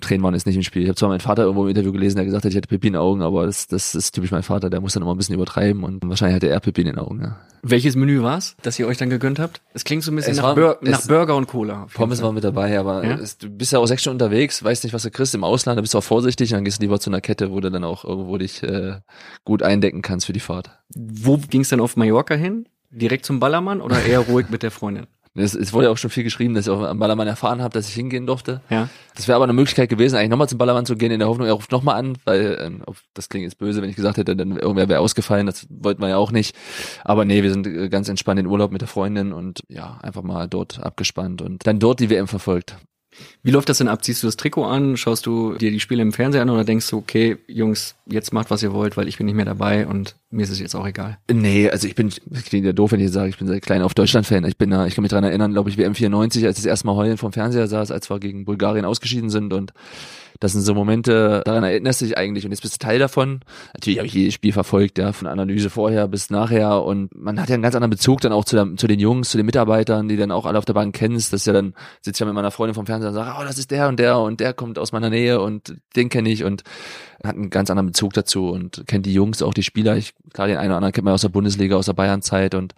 Tränen 0.00 0.22
waren 0.22 0.34
jetzt 0.34 0.46
nicht 0.46 0.56
im 0.56 0.62
Spiel. 0.62 0.82
Ich 0.82 0.88
habe 0.88 0.96
zwar 0.96 1.08
meinen 1.08 1.20
Vater 1.20 1.42
irgendwo 1.42 1.64
im 1.64 1.70
Interview 1.70 1.92
gelesen, 1.92 2.16
der 2.16 2.24
gesagt 2.24 2.44
hat, 2.44 2.50
ich 2.50 2.56
hätte 2.56 2.68
Pipi 2.68 2.88
in 2.88 2.94
den 2.94 3.00
Augen, 3.00 3.22
aber 3.22 3.46
das, 3.46 3.66
das 3.66 3.94
ist 3.94 4.12
typisch 4.12 4.30
mein 4.30 4.42
Vater, 4.42 4.70
der 4.70 4.80
muss 4.80 4.94
dann 4.94 5.02
immer 5.02 5.14
ein 5.14 5.16
bisschen 5.16 5.34
übertreiben 5.34 5.84
und 5.84 6.06
wahrscheinlich 6.08 6.36
hatte 6.36 6.48
er 6.48 6.60
Pipi 6.60 6.82
in 6.82 6.88
den 6.88 6.98
Augen. 6.98 7.20
Ja. 7.22 7.40
Welches 7.62 7.96
Menü 7.96 8.22
war's, 8.22 8.56
das 8.62 8.78
ihr 8.78 8.86
euch 8.86 8.98
dann 8.98 9.10
gegönnt 9.10 9.38
habt? 9.38 9.60
Es 9.72 9.84
klingt 9.84 10.02
so 10.02 10.12
ein 10.12 10.16
bisschen 10.16 10.36
nach, 10.36 10.42
war, 10.42 10.54
Bur 10.54 10.78
nach 10.82 11.06
Burger 11.06 11.36
und 11.36 11.46
Cola. 11.46 11.86
Pommes 11.92 12.22
war 12.22 12.32
mit 12.32 12.44
dabei, 12.44 12.78
aber 12.78 13.04
ja? 13.04 13.14
es, 13.14 13.38
du 13.38 13.48
bist 13.48 13.72
ja 13.72 13.78
auch 13.78 13.86
sechs 13.86 14.02
Stunden 14.02 14.22
unterwegs, 14.22 14.62
weißt 14.62 14.84
nicht, 14.84 14.92
was 14.92 15.02
du 15.02 15.10
kriegst 15.10 15.34
im 15.34 15.44
Ausland, 15.44 15.78
da 15.78 15.80
bist 15.80 15.94
du 15.94 15.98
auch 15.98 16.04
vorsichtig, 16.04 16.50
dann 16.50 16.64
gehst 16.64 16.78
du 16.78 16.82
lieber 16.82 17.00
zu 17.00 17.10
einer 17.10 17.20
Kette, 17.20 17.50
wo 17.50 17.60
du 17.60 17.70
dann 17.70 17.84
auch 17.84 18.04
irgendwo 18.04 18.36
dich 18.38 18.62
äh, 18.62 19.00
gut 19.44 19.62
eindecken 19.62 20.02
kannst 20.02 20.26
für 20.26 20.32
die 20.32 20.40
Fahrt. 20.40 20.70
Wo 20.94 21.38
ging's 21.38 21.70
dann 21.70 21.80
auf 21.80 21.96
Mallorca 21.96 22.34
hin? 22.34 22.66
Direkt 22.96 23.26
zum 23.26 23.40
Ballermann 23.40 23.80
oder 23.80 24.02
eher 24.04 24.20
ruhig 24.20 24.48
mit 24.50 24.62
der 24.62 24.70
Freundin? 24.70 25.06
Es, 25.36 25.52
es 25.52 25.72
wurde 25.72 25.86
ja 25.86 25.90
auch 25.90 25.98
schon 25.98 26.10
viel 26.10 26.22
geschrieben, 26.22 26.54
dass 26.54 26.68
ich 26.68 26.72
auch 26.72 26.82
am 26.82 27.00
Ballermann 27.00 27.26
erfahren 27.26 27.60
habe, 27.60 27.74
dass 27.74 27.88
ich 27.88 27.94
hingehen 27.94 28.24
durfte. 28.24 28.60
Ja. 28.70 28.88
Das 29.16 29.26
wäre 29.26 29.34
aber 29.34 29.44
eine 29.44 29.52
Möglichkeit 29.52 29.88
gewesen, 29.88 30.14
eigentlich 30.14 30.30
nochmal 30.30 30.48
zum 30.48 30.58
Ballermann 30.58 30.86
zu 30.86 30.94
gehen, 30.94 31.10
in 31.10 31.18
der 31.18 31.26
Hoffnung, 31.26 31.48
er 31.48 31.54
ruft 31.54 31.72
nochmal 31.72 31.96
an, 31.96 32.16
weil 32.24 32.56
ähm, 32.60 32.84
das 33.14 33.28
klingt 33.28 33.42
jetzt 33.42 33.58
böse, 33.58 33.82
wenn 33.82 33.90
ich 33.90 33.96
gesagt 33.96 34.16
hätte, 34.16 34.36
dann 34.36 34.56
irgendwer 34.56 34.88
wäre 34.88 35.00
ausgefallen, 35.00 35.46
das 35.46 35.66
wollten 35.70 36.00
wir 36.02 36.08
ja 36.08 36.18
auch 36.18 36.30
nicht. 36.30 36.54
Aber 37.02 37.24
nee, 37.24 37.42
wir 37.42 37.50
sind 37.50 37.66
äh, 37.66 37.88
ganz 37.88 38.08
entspannt 38.08 38.38
in 38.38 38.46
Urlaub 38.46 38.70
mit 38.70 38.80
der 38.80 38.86
Freundin 38.86 39.32
und 39.32 39.64
ja, 39.68 39.98
einfach 40.02 40.22
mal 40.22 40.46
dort 40.46 40.78
abgespannt 40.78 41.42
und 41.42 41.66
dann 41.66 41.80
dort 41.80 41.98
die 41.98 42.10
WM 42.10 42.28
verfolgt. 42.28 42.76
Wie 43.42 43.50
läuft 43.50 43.68
das 43.68 43.78
denn 43.78 43.88
ab? 43.88 44.04
Ziehst 44.04 44.22
du 44.22 44.26
das 44.26 44.36
Trikot 44.36 44.64
an? 44.64 44.96
Schaust 44.96 45.26
du 45.26 45.54
dir 45.54 45.70
die 45.70 45.80
Spiele 45.80 46.02
im 46.02 46.12
Fernseher 46.12 46.42
an 46.42 46.50
oder 46.50 46.64
denkst 46.64 46.88
du, 46.90 46.98
okay, 46.98 47.36
Jungs, 47.46 47.94
jetzt 48.06 48.32
macht, 48.32 48.50
was 48.50 48.62
ihr 48.62 48.72
wollt, 48.72 48.96
weil 48.96 49.08
ich 49.08 49.18
bin 49.18 49.26
nicht 49.26 49.34
mehr 49.34 49.44
dabei 49.44 49.86
und 49.86 50.16
mir 50.30 50.42
ist 50.42 50.50
es 50.50 50.60
jetzt 50.60 50.74
auch 50.74 50.86
egal? 50.86 51.18
Nee, 51.30 51.70
also 51.70 51.86
ich 51.86 51.94
bin, 51.94 52.08
ich 52.08 52.44
klingt 52.44 52.66
ja 52.66 52.72
doof, 52.72 52.92
wenn 52.92 53.00
ich 53.00 53.10
sage, 53.10 53.28
ich 53.28 53.38
bin 53.38 53.46
seit 53.46 53.62
klein 53.62 53.82
auf 53.82 53.94
Deutschland-Fan. 53.94 54.44
Ich 54.44 54.56
bin 54.56 54.70
da, 54.70 54.86
ich 54.86 54.94
kann 54.94 55.02
mich 55.02 55.10
dran 55.10 55.24
erinnern, 55.24 55.52
glaube 55.52 55.70
ich, 55.70 55.78
WM 55.78 55.94
94, 55.94 56.46
als 56.46 56.58
ich 56.58 56.64
das 56.64 56.68
erste 56.68 56.86
Mal 56.86 56.96
heulen 56.96 57.16
vom 57.16 57.32
Fernseher 57.32 57.66
saß, 57.66 57.90
als 57.90 58.10
wir 58.10 58.18
gegen 58.18 58.44
Bulgarien 58.44 58.84
ausgeschieden 58.84 59.30
sind 59.30 59.52
und 59.52 59.72
das 60.44 60.52
sind 60.52 60.60
so 60.60 60.74
Momente, 60.74 61.40
daran 61.46 61.64
erinnerst 61.64 62.02
du 62.02 62.04
dich 62.04 62.18
eigentlich 62.18 62.44
und 62.44 62.50
jetzt 62.50 62.60
bist 62.60 62.74
du 62.74 62.78
Teil 62.78 62.98
davon. 62.98 63.40
Natürlich 63.72 63.98
habe 63.98 64.06
ich 64.06 64.12
jedes 64.12 64.34
Spiel 64.34 64.52
verfolgt, 64.52 64.98
ja, 64.98 65.12
von 65.12 65.26
Analyse 65.26 65.70
vorher 65.70 66.06
bis 66.06 66.28
nachher 66.28 66.84
und 66.84 67.14
man 67.14 67.40
hat 67.40 67.48
ja 67.48 67.54
einen 67.54 67.62
ganz 67.62 67.74
anderen 67.74 67.90
Bezug 67.90 68.20
dann 68.20 68.32
auch 68.32 68.44
zu, 68.44 68.54
der, 68.54 68.76
zu 68.76 68.86
den 68.86 69.00
Jungs, 69.00 69.30
zu 69.30 69.38
den 69.38 69.46
Mitarbeitern, 69.46 70.06
die 70.06 70.18
dann 70.18 70.30
auch 70.30 70.44
alle 70.44 70.58
auf 70.58 70.66
der 70.66 70.74
Bank 70.74 70.94
kennst. 70.94 71.32
Das 71.32 71.40
ist 71.40 71.46
ja 71.46 71.54
dann, 71.54 71.72
sitzt 72.02 72.20
ja 72.20 72.26
mit 72.26 72.34
meiner 72.34 72.50
Freundin 72.50 72.74
vom 72.74 72.84
Fernseher 72.84 73.08
und 73.08 73.14
sagt, 73.14 73.38
oh, 73.40 73.44
das 73.44 73.56
ist 73.56 73.70
der 73.70 73.88
und 73.88 73.98
der 73.98 74.18
und 74.18 74.40
der 74.40 74.52
kommt 74.52 74.78
aus 74.78 74.92
meiner 74.92 75.08
Nähe 75.08 75.40
und 75.40 75.76
den 75.96 76.10
kenne 76.10 76.28
ich 76.28 76.44
und 76.44 76.62
hat 77.24 77.36
einen 77.36 77.48
ganz 77.48 77.70
anderen 77.70 77.86
Bezug 77.86 78.12
dazu 78.12 78.50
und 78.50 78.84
kennt 78.86 79.06
die 79.06 79.14
Jungs, 79.14 79.40
auch 79.40 79.54
die 79.54 79.62
Spieler. 79.62 79.96
Ich, 79.96 80.12
klar, 80.34 80.46
den 80.46 80.58
einen 80.58 80.68
oder 80.68 80.76
anderen 80.76 80.92
kennt 80.92 81.06
man 81.06 81.14
aus 81.14 81.22
der 81.22 81.30
Bundesliga, 81.30 81.76
aus 81.76 81.86
der 81.86 81.94
Bayernzeit 81.94 82.54
und 82.54 82.74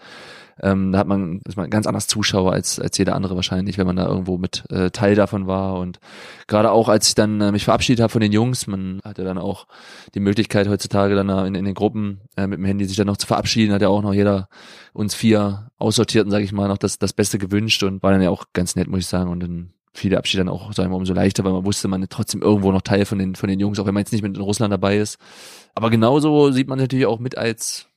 ähm, 0.63 0.93
da 0.93 0.99
hat 0.99 1.07
man, 1.07 1.41
ist 1.47 1.57
man 1.57 1.69
ganz 1.69 1.87
anders 1.87 2.07
Zuschauer 2.07 2.53
als, 2.53 2.81
als 2.81 2.97
jeder 2.97 3.15
andere 3.15 3.37
wahrscheinlich, 3.37 3.77
wenn 3.77 3.87
man 3.87 3.97
da 3.97 4.07
irgendwo 4.07 4.39
mit 4.39 4.65
äh, 4.71 4.91
Teil 4.91 5.15
davon 5.15 5.47
war. 5.47 5.79
Und 5.79 6.01
gerade 6.47 6.71
auch, 6.71 6.89
als 6.89 7.09
ich 7.09 7.15
dann 7.15 7.41
äh, 7.41 7.53
mich 7.53 7.65
verabschiedet 7.65 8.03
habe 8.03 8.11
von 8.11 8.23
den 8.23 8.33
Jungs, 8.33 8.67
man 8.67 9.01
hatte 9.05 9.25
dann 9.25 9.39
auch 9.39 9.67
die 10.15 10.21
Möglichkeit 10.21 10.69
heutzutage 10.69 11.15
dann 11.15 11.29
in, 11.47 11.55
in 11.55 11.65
den 11.65 11.75
Gruppen 11.75 12.21
äh, 12.37 12.47
mit 12.47 12.59
dem 12.59 12.65
Handy 12.65 12.87
sich 12.87 12.97
dann 12.97 13.07
noch 13.07 13.19
zu 13.19 13.27
verabschieden, 13.27 13.75
hat 13.75 13.83
ja 13.83 13.89
auch 13.89 14.03
noch 14.03 14.15
jeder 14.15 14.49
uns 14.95 15.15
vier 15.15 15.71
Aussortierten, 15.79 16.31
sage 16.31 16.45
ich 16.45 16.53
mal, 16.53 16.69
noch 16.69 16.79
das, 16.79 16.99
das 16.99 17.13
Beste 17.13 17.39
gewünscht 17.39 17.83
und 17.83 18.03
war 18.03 18.13
dann 18.13 18.23
ja 18.23 18.31
auch 18.31 18.47
ganz 18.55 18.77
nett, 18.77 18.89
muss 18.89 19.01
ich 19.01 19.07
sagen. 19.07 19.31
Und 19.31 19.41
dann 19.41 19.73
viele 19.93 20.19
Abschiede 20.19 20.45
dann 20.45 20.53
auch 20.53 20.73
sagen 20.73 20.91
wir, 20.91 20.97
umso 20.97 21.13
leichter, 21.13 21.45
weil 21.45 21.53
man 21.53 21.65
wusste, 21.67 21.89
man 21.89 22.03
ist 22.03 22.13
trotzdem 22.13 22.43
irgendwo 22.43 22.73
noch 22.73 22.83
Teil 22.83 23.05
von 23.05 23.19
den, 23.19 23.35
von 23.35 23.49
den 23.49 23.61
Jungs, 23.61 23.79
auch 23.79 23.87
wenn 23.87 23.95
man 23.95 24.03
jetzt 24.03 24.13
nicht 24.13 24.23
mit 24.23 24.37
in 24.37 24.43
Russland 24.43 24.73
dabei 24.73 24.97
ist. 24.99 25.19
Aber 25.75 25.91
genauso 25.91 26.51
sieht 26.51 26.69
man 26.69 26.79
natürlich 26.79 27.07
auch 27.07 27.19
mit 27.19 27.37
als 27.37 27.89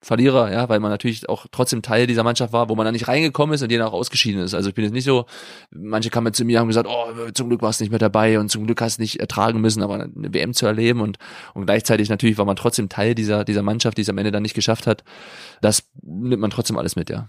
Verlierer, 0.00 0.52
ja, 0.52 0.68
weil 0.68 0.78
man 0.78 0.92
natürlich 0.92 1.28
auch 1.28 1.46
trotzdem 1.50 1.82
Teil 1.82 2.06
dieser 2.06 2.22
Mannschaft 2.22 2.52
war, 2.52 2.68
wo 2.68 2.76
man 2.76 2.84
dann 2.84 2.92
nicht 2.92 3.08
reingekommen 3.08 3.54
ist 3.54 3.62
und 3.62 3.70
jeder 3.72 3.88
auch 3.88 3.92
ausgeschieden 3.92 4.40
ist. 4.40 4.54
Also 4.54 4.68
ich 4.68 4.74
bin 4.76 4.84
jetzt 4.84 4.92
nicht 4.92 5.04
so, 5.04 5.26
manche 5.70 6.08
kamen 6.08 6.32
zu 6.32 6.44
mir 6.44 6.58
und 6.58 6.60
haben 6.60 6.68
gesagt, 6.68 6.88
oh, 6.88 7.30
zum 7.34 7.48
Glück 7.48 7.62
warst 7.62 7.80
du 7.80 7.84
nicht 7.84 7.90
mehr 7.90 7.98
dabei 7.98 8.38
und 8.38 8.48
zum 8.48 8.64
Glück 8.64 8.80
hast 8.80 8.98
du 8.98 9.02
nicht 9.02 9.18
ertragen 9.18 9.60
müssen, 9.60 9.82
aber 9.82 9.94
eine 9.94 10.32
WM 10.32 10.54
zu 10.54 10.66
erleben 10.66 11.00
und, 11.00 11.18
und 11.52 11.66
gleichzeitig 11.66 12.10
natürlich 12.10 12.38
war 12.38 12.44
man 12.44 12.54
trotzdem 12.54 12.88
Teil 12.88 13.16
dieser, 13.16 13.44
dieser 13.44 13.62
Mannschaft, 13.62 13.96
die 13.98 14.02
es 14.02 14.08
am 14.08 14.18
Ende 14.18 14.30
dann 14.30 14.42
nicht 14.42 14.54
geschafft 14.54 14.86
hat. 14.86 15.02
Das 15.62 15.82
nimmt 16.02 16.40
man 16.40 16.50
trotzdem 16.50 16.78
alles 16.78 16.94
mit, 16.94 17.10
ja. 17.10 17.28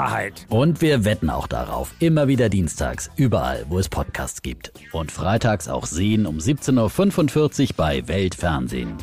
Wahrheit. 0.00 0.46
Und 0.48 0.80
wir 0.80 1.04
wetten 1.04 1.28
auch 1.28 1.46
darauf. 1.46 1.92
Immer 1.98 2.26
wieder 2.26 2.48
dienstags, 2.48 3.10
überall, 3.16 3.66
wo 3.68 3.78
es 3.78 3.90
Podcasts 3.90 4.40
gibt. 4.40 4.72
Und 4.92 5.12
freitags 5.12 5.68
auch 5.68 5.84
sehen 5.84 6.26
um 6.26 6.38
17.45 6.38 7.70
Uhr 7.70 7.76
bei 7.76 8.08
Weltfernsehen. 8.08 8.96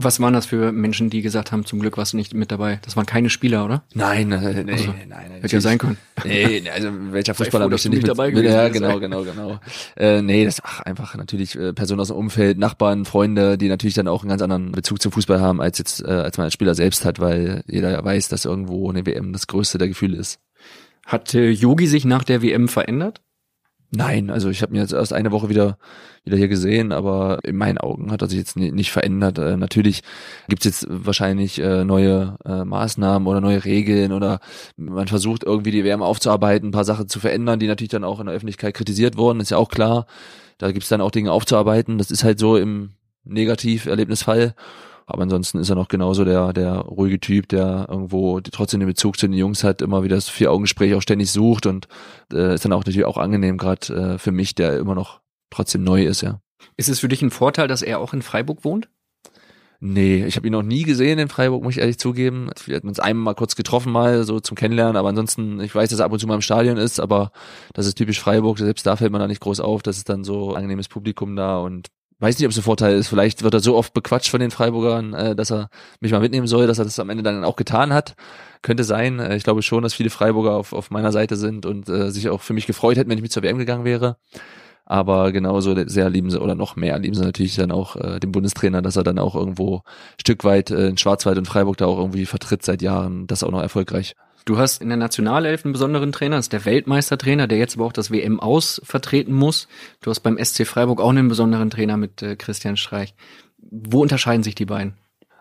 Was 0.00 0.20
waren 0.20 0.32
das 0.32 0.46
für 0.46 0.70
Menschen, 0.70 1.10
die 1.10 1.22
gesagt 1.22 1.50
haben, 1.50 1.64
zum 1.64 1.80
Glück 1.80 1.98
warst 1.98 2.12
du 2.12 2.18
nicht 2.18 2.32
mit 2.32 2.52
dabei? 2.52 2.78
Das 2.84 2.96
waren 2.96 3.04
keine 3.04 3.30
Spieler, 3.30 3.64
oder? 3.64 3.82
Nein, 3.94 4.30
äh, 4.30 4.62
nee, 4.62 4.72
Also, 4.72 4.86
nein, 4.92 5.08
nein. 5.08 5.40
Hätte 5.40 5.56
ja 5.56 5.60
sein 5.60 5.78
können. 5.78 5.98
Nee, 6.24 6.62
also 6.72 6.88
welcher 7.10 7.34
Fußballer 7.34 7.64
froh, 7.64 7.70
möchte 7.70 7.88
du 7.88 7.94
nicht 7.96 8.02
mit, 8.02 8.10
dabei 8.10 8.26
mit, 8.26 8.36
gewesen 8.36 8.54
Ja, 8.54 8.68
bist, 8.68 8.74
genau, 8.74 9.00
genau, 9.00 9.24
genau. 9.24 9.60
Äh, 9.96 10.22
nee, 10.22 10.44
das 10.44 10.62
ach, 10.62 10.80
einfach 10.82 11.16
natürlich 11.16 11.56
äh, 11.56 11.72
Personen 11.72 12.00
aus 12.00 12.08
dem 12.08 12.16
Umfeld, 12.16 12.58
Nachbarn, 12.58 13.06
Freunde, 13.06 13.58
die 13.58 13.68
natürlich 13.68 13.94
dann 13.94 14.06
auch 14.06 14.22
einen 14.22 14.30
ganz 14.30 14.40
anderen 14.40 14.70
Bezug 14.70 15.02
zum 15.02 15.10
Fußball 15.10 15.40
haben, 15.40 15.60
als 15.60 15.78
jetzt 15.78 16.00
äh, 16.04 16.06
als 16.06 16.38
man 16.38 16.44
als 16.44 16.54
Spieler 16.54 16.76
selbst 16.76 17.04
hat, 17.04 17.18
weil 17.18 17.64
jeder 17.66 17.90
ja 17.90 18.04
weiß, 18.04 18.28
dass 18.28 18.44
irgendwo 18.44 18.88
eine 18.88 19.04
WM 19.04 19.32
das 19.32 19.48
größte 19.48 19.78
der 19.78 19.88
Gefühle 19.88 20.16
ist. 20.16 20.38
Hat 21.06 21.34
äh, 21.34 21.50
Yogi 21.50 21.88
sich 21.88 22.04
nach 22.04 22.22
der 22.22 22.42
WM 22.42 22.68
verändert? 22.68 23.20
Nein, 23.90 24.28
also 24.28 24.50
ich 24.50 24.60
habe 24.60 24.72
mir 24.72 24.80
jetzt 24.82 24.92
erst 24.92 25.14
eine 25.14 25.32
Woche 25.32 25.48
wieder 25.48 25.78
wieder 26.24 26.36
hier 26.36 26.48
gesehen, 26.48 26.92
aber 26.92 27.38
in 27.42 27.56
meinen 27.56 27.78
Augen 27.78 28.12
hat 28.12 28.20
er 28.20 28.28
sich 28.28 28.38
jetzt 28.38 28.54
ni- 28.56 28.70
nicht 28.70 28.90
verändert. 28.90 29.38
Äh, 29.38 29.56
natürlich 29.56 30.02
gibt's 30.48 30.66
jetzt 30.66 30.86
wahrscheinlich 30.90 31.58
äh, 31.58 31.84
neue 31.84 32.36
äh, 32.44 32.64
Maßnahmen 32.64 33.26
oder 33.26 33.40
neue 33.40 33.64
Regeln 33.64 34.12
oder 34.12 34.40
man 34.76 35.08
versucht 35.08 35.42
irgendwie 35.44 35.70
die 35.70 35.84
WM 35.84 36.02
aufzuarbeiten, 36.02 36.68
ein 36.68 36.72
paar 36.72 36.84
Sachen 36.84 37.08
zu 37.08 37.18
verändern, 37.18 37.58
die 37.60 37.66
natürlich 37.66 37.90
dann 37.90 38.04
auch 38.04 38.20
in 38.20 38.26
der 38.26 38.34
Öffentlichkeit 38.34 38.74
kritisiert 38.74 39.16
wurden, 39.16 39.40
ist 39.40 39.50
ja 39.50 39.56
auch 39.56 39.70
klar. 39.70 40.06
Da 40.58 40.70
gibt's 40.72 40.88
dann 40.90 41.00
auch 41.00 41.10
Dinge 41.10 41.32
aufzuarbeiten. 41.32 41.96
Das 41.96 42.10
ist 42.10 42.24
halt 42.24 42.38
so 42.38 42.56
im 42.58 42.90
Negativerlebnisfall. 43.24 44.54
Aber 45.10 45.22
ansonsten 45.22 45.58
ist 45.58 45.70
er 45.70 45.74
noch 45.74 45.88
genauso 45.88 46.26
der, 46.26 46.52
der 46.52 46.74
ruhige 46.80 47.18
Typ, 47.18 47.48
der 47.48 47.86
irgendwo 47.88 48.40
trotzdem 48.40 48.80
den 48.80 48.88
Bezug 48.88 49.18
zu 49.18 49.26
den 49.26 49.36
Jungs 49.36 49.64
hat, 49.64 49.80
immer 49.80 50.04
wieder 50.04 50.16
das 50.16 50.28
Vier-Augen-Gespräch 50.28 50.94
auch 50.94 51.00
ständig 51.00 51.32
sucht 51.32 51.64
und 51.64 51.88
äh, 52.30 52.54
ist 52.54 52.66
dann 52.66 52.74
auch 52.74 52.80
natürlich 52.80 53.06
auch 53.06 53.16
angenehm, 53.16 53.56
gerade 53.56 53.94
äh, 53.94 54.18
für 54.18 54.32
mich, 54.32 54.54
der 54.54 54.76
immer 54.76 54.94
noch 54.94 55.20
trotzdem 55.48 55.82
neu 55.82 56.04
ist, 56.04 56.20
ja. 56.20 56.42
Ist 56.76 56.90
es 56.90 57.00
für 57.00 57.08
dich 57.08 57.22
ein 57.22 57.30
Vorteil, 57.30 57.68
dass 57.68 57.80
er 57.80 58.00
auch 58.00 58.12
in 58.12 58.20
Freiburg 58.20 58.64
wohnt? 58.64 58.90
Nee, 59.80 60.26
ich 60.26 60.36
habe 60.36 60.46
ihn 60.46 60.52
noch 60.52 60.62
nie 60.62 60.82
gesehen 60.82 61.18
in 61.18 61.28
Freiburg, 61.28 61.62
muss 61.62 61.74
ich 61.74 61.80
ehrlich 61.80 61.98
zugeben. 61.98 62.50
Wir 62.66 62.76
hatten 62.76 62.88
uns 62.88 63.00
einmal 63.00 63.32
mal 63.32 63.34
kurz 63.34 63.56
getroffen, 63.56 63.92
mal 63.92 64.24
so 64.24 64.40
zum 64.40 64.56
Kennenlernen, 64.56 64.96
aber 64.96 65.08
ansonsten, 65.08 65.60
ich 65.60 65.74
weiß, 65.74 65.88
dass 65.88 66.00
er 66.00 66.04
ab 66.04 66.12
und 66.12 66.18
zu 66.18 66.26
mal 66.26 66.34
im 66.34 66.42
Stadion 66.42 66.76
ist, 66.76 67.00
aber 67.00 67.30
das 67.72 67.86
ist 67.86 67.96
typisch 67.96 68.20
Freiburg, 68.20 68.58
selbst 68.58 68.84
da 68.86 68.96
fällt 68.96 69.12
man 69.12 69.22
da 69.22 69.26
nicht 69.28 69.40
groß 69.40 69.60
auf, 69.60 69.82
das 69.82 69.96
ist 69.96 70.10
dann 70.10 70.24
so 70.24 70.52
angenehmes 70.54 70.88
Publikum 70.88 71.34
da 71.34 71.58
und 71.58 71.88
weiß 72.20 72.38
nicht, 72.38 72.46
ob 72.46 72.52
es 72.52 72.58
ein 72.58 72.62
Vorteil 72.62 72.96
ist. 72.96 73.08
Vielleicht 73.08 73.42
wird 73.42 73.54
er 73.54 73.60
so 73.60 73.76
oft 73.76 73.92
bequatscht 73.92 74.30
von 74.30 74.40
den 74.40 74.50
Freiburgern, 74.50 75.14
äh, 75.14 75.36
dass 75.36 75.50
er 75.50 75.70
mich 76.00 76.12
mal 76.12 76.20
mitnehmen 76.20 76.46
soll, 76.46 76.66
dass 76.66 76.78
er 76.78 76.84
das 76.84 76.98
am 76.98 77.10
Ende 77.10 77.22
dann 77.22 77.44
auch 77.44 77.56
getan 77.56 77.92
hat. 77.92 78.16
Könnte 78.62 78.84
sein. 78.84 79.20
Äh, 79.20 79.36
ich 79.36 79.44
glaube 79.44 79.62
schon, 79.62 79.82
dass 79.82 79.94
viele 79.94 80.10
Freiburger 80.10 80.56
auf, 80.56 80.72
auf 80.72 80.90
meiner 80.90 81.12
Seite 81.12 81.36
sind 81.36 81.66
und 81.66 81.88
äh, 81.88 82.10
sich 82.10 82.28
auch 82.28 82.40
für 82.40 82.54
mich 82.54 82.66
gefreut 82.66 82.96
hätten, 82.96 83.10
wenn 83.10 83.18
ich 83.18 83.22
mit 83.22 83.32
zur 83.32 83.42
WM 83.42 83.58
gegangen 83.58 83.84
wäre. 83.84 84.16
Aber 84.90 85.32
genauso 85.32 85.76
sehr 85.86 86.08
lieben 86.08 86.30
sie 86.30 86.40
oder 86.40 86.54
noch 86.54 86.74
mehr 86.74 86.98
lieben 86.98 87.14
sie 87.14 87.22
natürlich 87.22 87.56
dann 87.56 87.70
auch 87.70 87.96
äh, 87.96 88.20
den 88.20 88.32
Bundestrainer, 88.32 88.80
dass 88.80 88.96
er 88.96 89.04
dann 89.04 89.18
auch 89.18 89.34
irgendwo 89.34 89.82
Stück 90.18 90.44
weit 90.44 90.70
äh, 90.70 90.88
in 90.88 90.96
Schwarzwald 90.96 91.36
und 91.36 91.46
Freiburg 91.46 91.76
da 91.76 91.86
auch 91.86 91.98
irgendwie 91.98 92.24
vertritt 92.24 92.64
seit 92.64 92.80
Jahren. 92.80 93.26
Das 93.26 93.44
auch 93.44 93.50
noch 93.50 93.60
erfolgreich. 93.60 94.14
Du 94.48 94.56
hast 94.56 94.80
in 94.80 94.88
der 94.88 94.96
Nationalelf 94.96 95.66
einen 95.66 95.74
besonderen 95.74 96.10
Trainer, 96.10 96.36
das 96.36 96.46
ist 96.46 96.54
der 96.54 96.64
Weltmeistertrainer, 96.64 97.46
der 97.46 97.58
jetzt 97.58 97.76
aber 97.76 97.84
auch 97.84 97.92
das 97.92 98.10
WM 98.10 98.40
aus 98.40 98.80
vertreten 98.82 99.34
muss. 99.34 99.68
Du 100.00 100.08
hast 100.10 100.20
beim 100.20 100.42
SC 100.42 100.66
Freiburg 100.66 101.02
auch 101.02 101.10
einen 101.10 101.28
besonderen 101.28 101.68
Trainer 101.68 101.98
mit 101.98 102.22
äh, 102.22 102.34
Christian 102.34 102.78
Streich. 102.78 103.14
Wo 103.58 104.00
unterscheiden 104.00 104.42
sich 104.42 104.54
die 104.54 104.64
beiden? 104.64 104.94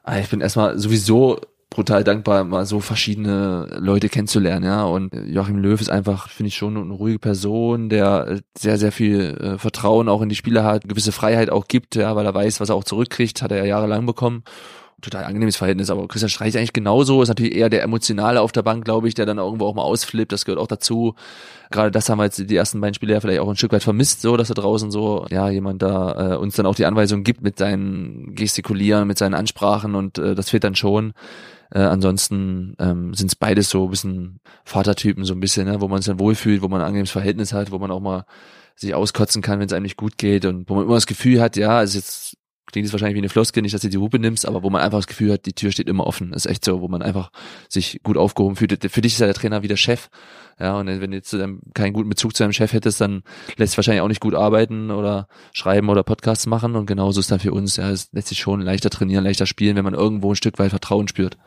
Ah, 0.04 0.20
Ich 0.20 0.28
bin 0.28 0.42
erstmal 0.42 0.78
sowieso 0.78 1.40
brutal 1.70 2.04
dankbar, 2.04 2.44
mal 2.44 2.66
so 2.66 2.82
verschiedene 2.82 3.78
Leute 3.80 4.10
kennenzulernen, 4.10 4.66
ja. 4.66 4.84
Und 4.84 5.14
Joachim 5.14 5.58
Löw 5.58 5.80
ist 5.80 5.90
einfach, 5.90 6.28
finde 6.28 6.50
ich, 6.50 6.58
schon 6.58 6.76
eine 6.76 6.94
ruhige 6.94 7.20
Person, 7.20 7.88
der 7.88 8.28
äh, 8.28 8.42
sehr, 8.58 8.78
sehr 8.78 8.92
viel 8.92 9.38
äh, 9.40 9.58
Vertrauen 9.58 10.10
auch 10.10 10.22
in 10.22 10.28
die 10.28 10.36
Spieler 10.36 10.66
hat, 10.66 10.86
gewisse 10.86 11.14
Freiheit 11.14 11.50
auch 11.50 11.70
gibt, 11.70 11.96
ja, 11.96 12.14
weil 12.18 12.26
er 12.26 12.34
weiß, 12.34 12.60
was 12.60 12.68
er 12.68 12.76
auch 12.76 12.84
zurückkriegt, 12.84 13.42
hat 13.42 13.54
er 13.54 13.60
ja 13.60 13.66
jahrelang 13.66 14.06
bekommen. 14.06 14.44
Total 15.00 15.26
angenehmes 15.26 15.58
Verhältnis, 15.58 15.92
aber 15.92 16.08
Christian 16.08 16.30
Streich 16.30 16.50
ist 16.50 16.56
eigentlich 16.56 16.74
genauso, 16.74 17.22
ist 17.22 17.28
natürlich 17.28 17.56
eher 17.56 17.70
der 17.70 17.84
Emotionale 17.84 18.42
auf 18.42 18.52
der 18.52 18.64
Bank, 18.64 18.84
glaube 18.84 19.08
ich, 19.08 19.14
der 19.14 19.28
dann 19.28 19.38
irgendwo 19.38 19.68
auch 19.68 19.76
mal 19.76 19.84
ausflippt, 19.84 20.32
das 20.32 20.44
gehört 20.44 20.60
auch 20.60 20.66
dazu. 20.66 21.14
Gerade 21.70 21.92
das 21.92 22.10
haben 22.10 22.18
wir 22.18 22.24
jetzt 22.24 22.50
die 22.50 22.56
ersten 22.56 22.82
beiden 22.82 22.96
Spiele 22.96 23.14
ja 23.14 23.20
vielleicht 23.20 23.40
auch 23.40 23.48
ein 23.48 23.58
Stück 23.58 23.74
weit 23.74 23.84
vermisst, 23.84 24.22
so, 24.22 24.38
dass 24.38 24.50
er 24.50 24.56
draußen 24.56 24.90
so, 24.90 25.28
ja, 25.30 25.50
jemand 25.50 25.84
da 25.84 26.34
äh, 26.34 26.38
uns 26.38 26.56
dann 26.56 26.66
auch 26.66 26.74
die 26.74 26.86
Anweisung 26.86 27.22
gibt 27.24 27.44
mit 27.44 27.60
seinen 27.60 28.34
Gestikulieren, 28.34 29.08
mit 29.08 29.20
seinen 29.20 29.36
Ansprachen 29.36 29.94
und 29.94 30.18
äh, 30.18 30.34
das 30.34 30.50
fehlt 30.50 30.64
dann 30.64 30.74
schon. 30.74 31.14
Äh, 31.70 31.80
ansonsten 31.82 32.76
ähm, 32.80 33.14
sind 33.14 33.28
es 33.28 33.36
beides 33.36 33.70
so 33.70 33.84
ein 33.86 33.92
bisschen 33.92 34.40
Vatertypen, 34.66 35.26
so 35.26 35.34
ein 35.34 35.40
bisschen, 35.40 35.68
ne, 35.68 35.80
wo 35.80 35.88
man 35.88 36.02
sich 36.02 36.08
dann 36.08 36.20
wohlfühlt, 36.20 36.64
wo 36.64 36.70
man 36.70 36.82
ein 36.82 36.88
angenehmes 36.88 37.12
Verhältnis 37.12 37.54
hat, 37.54 37.72
wo 37.72 37.78
man 37.78 37.92
auch 37.92 38.00
mal 38.00 38.26
sich 38.76 38.96
auskotzen 38.96 39.44
kann, 39.44 39.60
wenn 39.60 39.68
es 39.68 39.74
einem 39.74 39.84
nicht 39.84 39.98
gut 39.98 40.18
geht 40.18 40.46
und 40.46 40.70
wo 40.70 40.76
man 40.76 40.86
immer 40.86 40.96
das 40.96 41.08
Gefühl 41.08 41.40
hat, 41.40 41.56
ja, 41.56 41.84
es 41.84 41.90
ist 41.90 41.96
jetzt 41.96 42.38
klingt 42.68 42.86
jetzt 42.86 42.94
wahrscheinlich 42.94 43.16
wie 43.16 43.22
eine 43.22 43.30
Floskel, 43.30 43.64
nicht, 43.64 43.74
dass 43.74 43.82
du 43.82 43.90
die 43.90 43.98
Hupe 43.98 44.20
nimmst, 44.20 44.46
aber 44.48 44.62
wo 44.62 44.70
man 44.70 44.82
einfach 44.82 45.00
das 45.00 45.08
Gefühl 45.08 45.32
hat, 45.32 45.46
die 45.46 45.54
Tür 45.54 45.72
steht 45.72 45.90
immer 45.90 46.06
offen. 46.06 46.34
ist 46.34 46.46
echt 46.46 46.64
so, 46.64 46.82
wo 46.82 46.88
man 46.88 47.02
einfach 47.02 47.32
sich 47.70 48.02
gut 48.04 48.18
aufgehoben 48.18 48.56
fühlt. 48.56 48.92
Für 48.92 49.02
dich 49.02 49.14
ist 49.14 49.20
ja 49.20 49.26
der 49.26 49.36
Trainer 49.36 49.64
wie 49.64 49.68
der 49.68 49.78
Chef. 49.78 50.10
Ja, 50.60 50.78
und 50.80 50.88
wenn 50.88 51.12
du 51.12 51.18
jetzt 51.18 51.36
keinen 51.74 51.94
guten 51.94 52.10
Bezug 52.10 52.36
zu 52.36 52.44
deinem 52.44 52.54
Chef 52.54 52.74
hättest, 52.74 53.00
dann 53.00 53.24
lässt 53.58 53.72
sich 53.72 53.78
wahrscheinlich 53.78 54.02
auch 54.02 54.08
nicht 54.08 54.22
gut 54.22 54.36
arbeiten 54.36 54.92
oder 54.92 55.28
schreiben 55.54 55.90
oder 55.90 56.04
Podcasts 56.04 56.46
machen. 56.48 56.76
Und 56.76 56.88
genauso 56.88 57.20
ist 57.20 57.32
dann 57.32 57.40
für 57.40 57.54
uns, 57.54 57.78
ja, 57.78 57.90
es 57.90 58.10
lässt 58.12 58.28
sich 58.28 58.40
schon 58.40 58.62
leichter 58.62 58.90
trainieren, 58.90 59.24
leichter 59.24 59.46
spielen, 59.46 59.76
wenn 59.76 59.86
man 59.86 59.94
irgendwo 59.94 60.32
ein 60.32 60.36
Stück 60.36 60.60
weit 60.60 60.72
Vertrauen 60.72 61.08
spürt. 61.08 61.38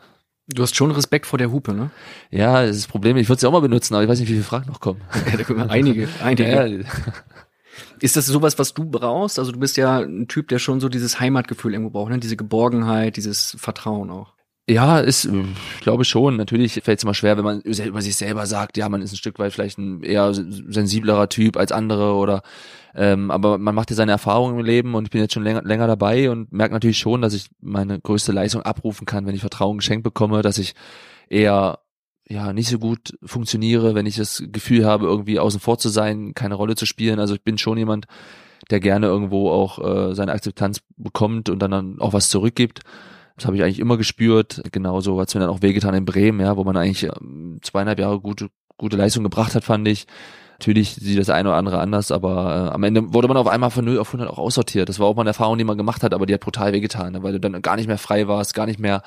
Du 0.47 0.63
hast 0.63 0.75
schon 0.75 0.91
Respekt 0.91 1.27
vor 1.27 1.37
der 1.37 1.51
Hupe, 1.51 1.73
ne? 1.73 1.91
Ja, 2.29 2.61
das 2.61 2.77
ist 2.77 2.85
das 2.85 2.91
Problem. 2.91 3.15
Ich 3.17 3.29
würde 3.29 3.39
sie 3.39 3.47
auch 3.47 3.51
mal 3.51 3.61
benutzen, 3.61 3.93
aber 3.93 4.03
ich 4.03 4.09
weiß 4.09 4.19
nicht, 4.19 4.29
wie 4.29 4.33
viele 4.33 4.43
Fragen 4.43 4.67
noch 4.67 4.79
kommen. 4.79 5.01
Ja, 5.31 5.37
da 5.37 5.43
kommen 5.43 5.69
einige, 5.69 6.07
einige. 6.23 6.49
Ja, 6.49 6.65
ja. 6.65 6.83
Ist 7.99 8.15
das 8.15 8.25
sowas, 8.25 8.59
was 8.59 8.73
du 8.73 8.85
brauchst? 8.85 9.39
Also 9.39 9.51
du 9.51 9.59
bist 9.59 9.77
ja 9.77 9.99
ein 9.99 10.27
Typ, 10.27 10.47
der 10.47 10.59
schon 10.59 10.79
so 10.79 10.89
dieses 10.89 11.19
Heimatgefühl 11.19 11.73
irgendwo 11.73 11.91
braucht, 11.91 12.11
ne? 12.11 12.19
Diese 12.19 12.37
Geborgenheit, 12.37 13.17
dieses 13.17 13.55
Vertrauen 13.59 14.09
auch. 14.09 14.33
Ja, 14.69 14.99
ist, 14.99 15.25
äh, 15.25 15.43
ich 15.75 15.81
glaube 15.81 16.05
schon. 16.05 16.37
Natürlich 16.37 16.81
fällt 16.83 16.99
es 16.99 17.03
immer 17.03 17.13
schwer, 17.13 17.37
wenn 17.37 17.43
man 17.43 17.61
über 17.61 18.01
sich 18.01 18.15
selber 18.15 18.45
sagt, 18.45 18.77
ja, 18.77 18.87
man 18.89 19.01
ist 19.01 19.11
ein 19.11 19.17
Stück 19.17 19.39
weit 19.39 19.53
vielleicht 19.53 19.77
ein 19.77 20.03
eher 20.03 20.33
sensiblerer 20.33 21.29
Typ 21.29 21.57
als 21.57 21.71
andere 21.71 22.13
oder 22.13 22.41
ähm, 22.93 23.31
aber 23.31 23.57
man 23.57 23.73
macht 23.73 23.89
ja 23.89 23.95
seine 23.95 24.11
Erfahrungen 24.11 24.59
im 24.59 24.65
Leben 24.65 24.95
und 24.95 25.05
ich 25.05 25.11
bin 25.11 25.21
jetzt 25.21 25.33
schon 25.33 25.43
länger, 25.43 25.61
länger 25.63 25.87
dabei 25.87 26.29
und 26.29 26.51
merke 26.51 26.73
natürlich 26.73 26.97
schon, 26.97 27.21
dass 27.21 27.33
ich 27.33 27.49
meine 27.61 27.99
größte 27.99 28.31
Leistung 28.33 28.63
abrufen 28.63 29.05
kann, 29.05 29.25
wenn 29.25 29.35
ich 29.35 29.41
Vertrauen 29.41 29.77
geschenkt 29.77 30.03
bekomme, 30.03 30.41
dass 30.41 30.57
ich 30.57 30.73
eher 31.29 31.79
ja 32.31 32.53
nicht 32.53 32.69
so 32.69 32.79
gut 32.79 33.17
funktioniere, 33.23 33.93
wenn 33.95 34.05
ich 34.05 34.15
das 34.15 34.43
Gefühl 34.51 34.85
habe, 34.85 35.05
irgendwie 35.05 35.39
außen 35.39 35.59
vor 35.59 35.77
zu 35.77 35.89
sein, 35.89 36.33
keine 36.33 36.55
Rolle 36.55 36.75
zu 36.75 36.85
spielen. 36.85 37.19
Also 37.19 37.35
ich 37.35 37.43
bin 37.43 37.57
schon 37.57 37.77
jemand, 37.77 38.05
der 38.69 38.79
gerne 38.79 39.07
irgendwo 39.07 39.49
auch 39.49 39.79
äh, 39.79 40.15
seine 40.15 40.31
Akzeptanz 40.31 40.81
bekommt 40.97 41.49
und 41.49 41.59
dann, 41.59 41.71
dann 41.71 41.99
auch 41.99 42.13
was 42.13 42.29
zurückgibt. 42.29 42.81
Das 43.35 43.45
habe 43.45 43.57
ich 43.57 43.63
eigentlich 43.63 43.79
immer 43.79 43.97
gespürt. 43.97 44.61
Genauso 44.71 45.19
hat 45.19 45.29
es 45.29 45.35
mir 45.35 45.41
dann 45.41 45.49
auch 45.49 45.61
wehgetan 45.61 45.95
in 45.95 46.05
Bremen, 46.05 46.39
ja, 46.39 46.57
wo 46.57 46.63
man 46.63 46.77
eigentlich 46.77 47.03
ähm, 47.03 47.59
zweieinhalb 47.61 47.99
Jahre 47.99 48.19
gute, 48.19 48.49
gute 48.77 48.97
Leistung 48.97 49.23
gebracht 49.23 49.55
hat, 49.55 49.63
fand 49.63 49.87
ich. 49.87 50.05
Natürlich 50.61 50.93
sieht 50.93 51.17
das 51.17 51.31
eine 51.31 51.49
oder 51.49 51.57
andere 51.57 51.79
anders, 51.79 52.11
aber 52.11 52.69
äh, 52.69 52.73
am 52.75 52.83
Ende 52.83 53.11
wurde 53.13 53.27
man 53.27 53.35
auf 53.35 53.47
einmal 53.47 53.71
von 53.71 53.83
0 53.83 53.97
auf 53.97 54.09
100 54.09 54.29
auch 54.29 54.37
aussortiert. 54.37 54.89
Das 54.89 54.99
war 54.99 55.07
auch 55.07 55.15
mal 55.15 55.23
eine 55.23 55.31
Erfahrung, 55.31 55.57
die 55.57 55.63
man 55.63 55.75
gemacht 55.75 56.03
hat, 56.03 56.13
aber 56.13 56.27
die 56.27 56.35
hat 56.35 56.41
brutal 56.41 56.71
wehgetan, 56.71 57.13
ne, 57.13 57.23
weil 57.23 57.33
du 57.33 57.39
dann 57.39 57.59
gar 57.63 57.77
nicht 57.77 57.87
mehr 57.87 57.97
frei 57.97 58.27
warst, 58.27 58.53
gar 58.53 58.67
nicht 58.67 58.79
mehr, 58.79 59.01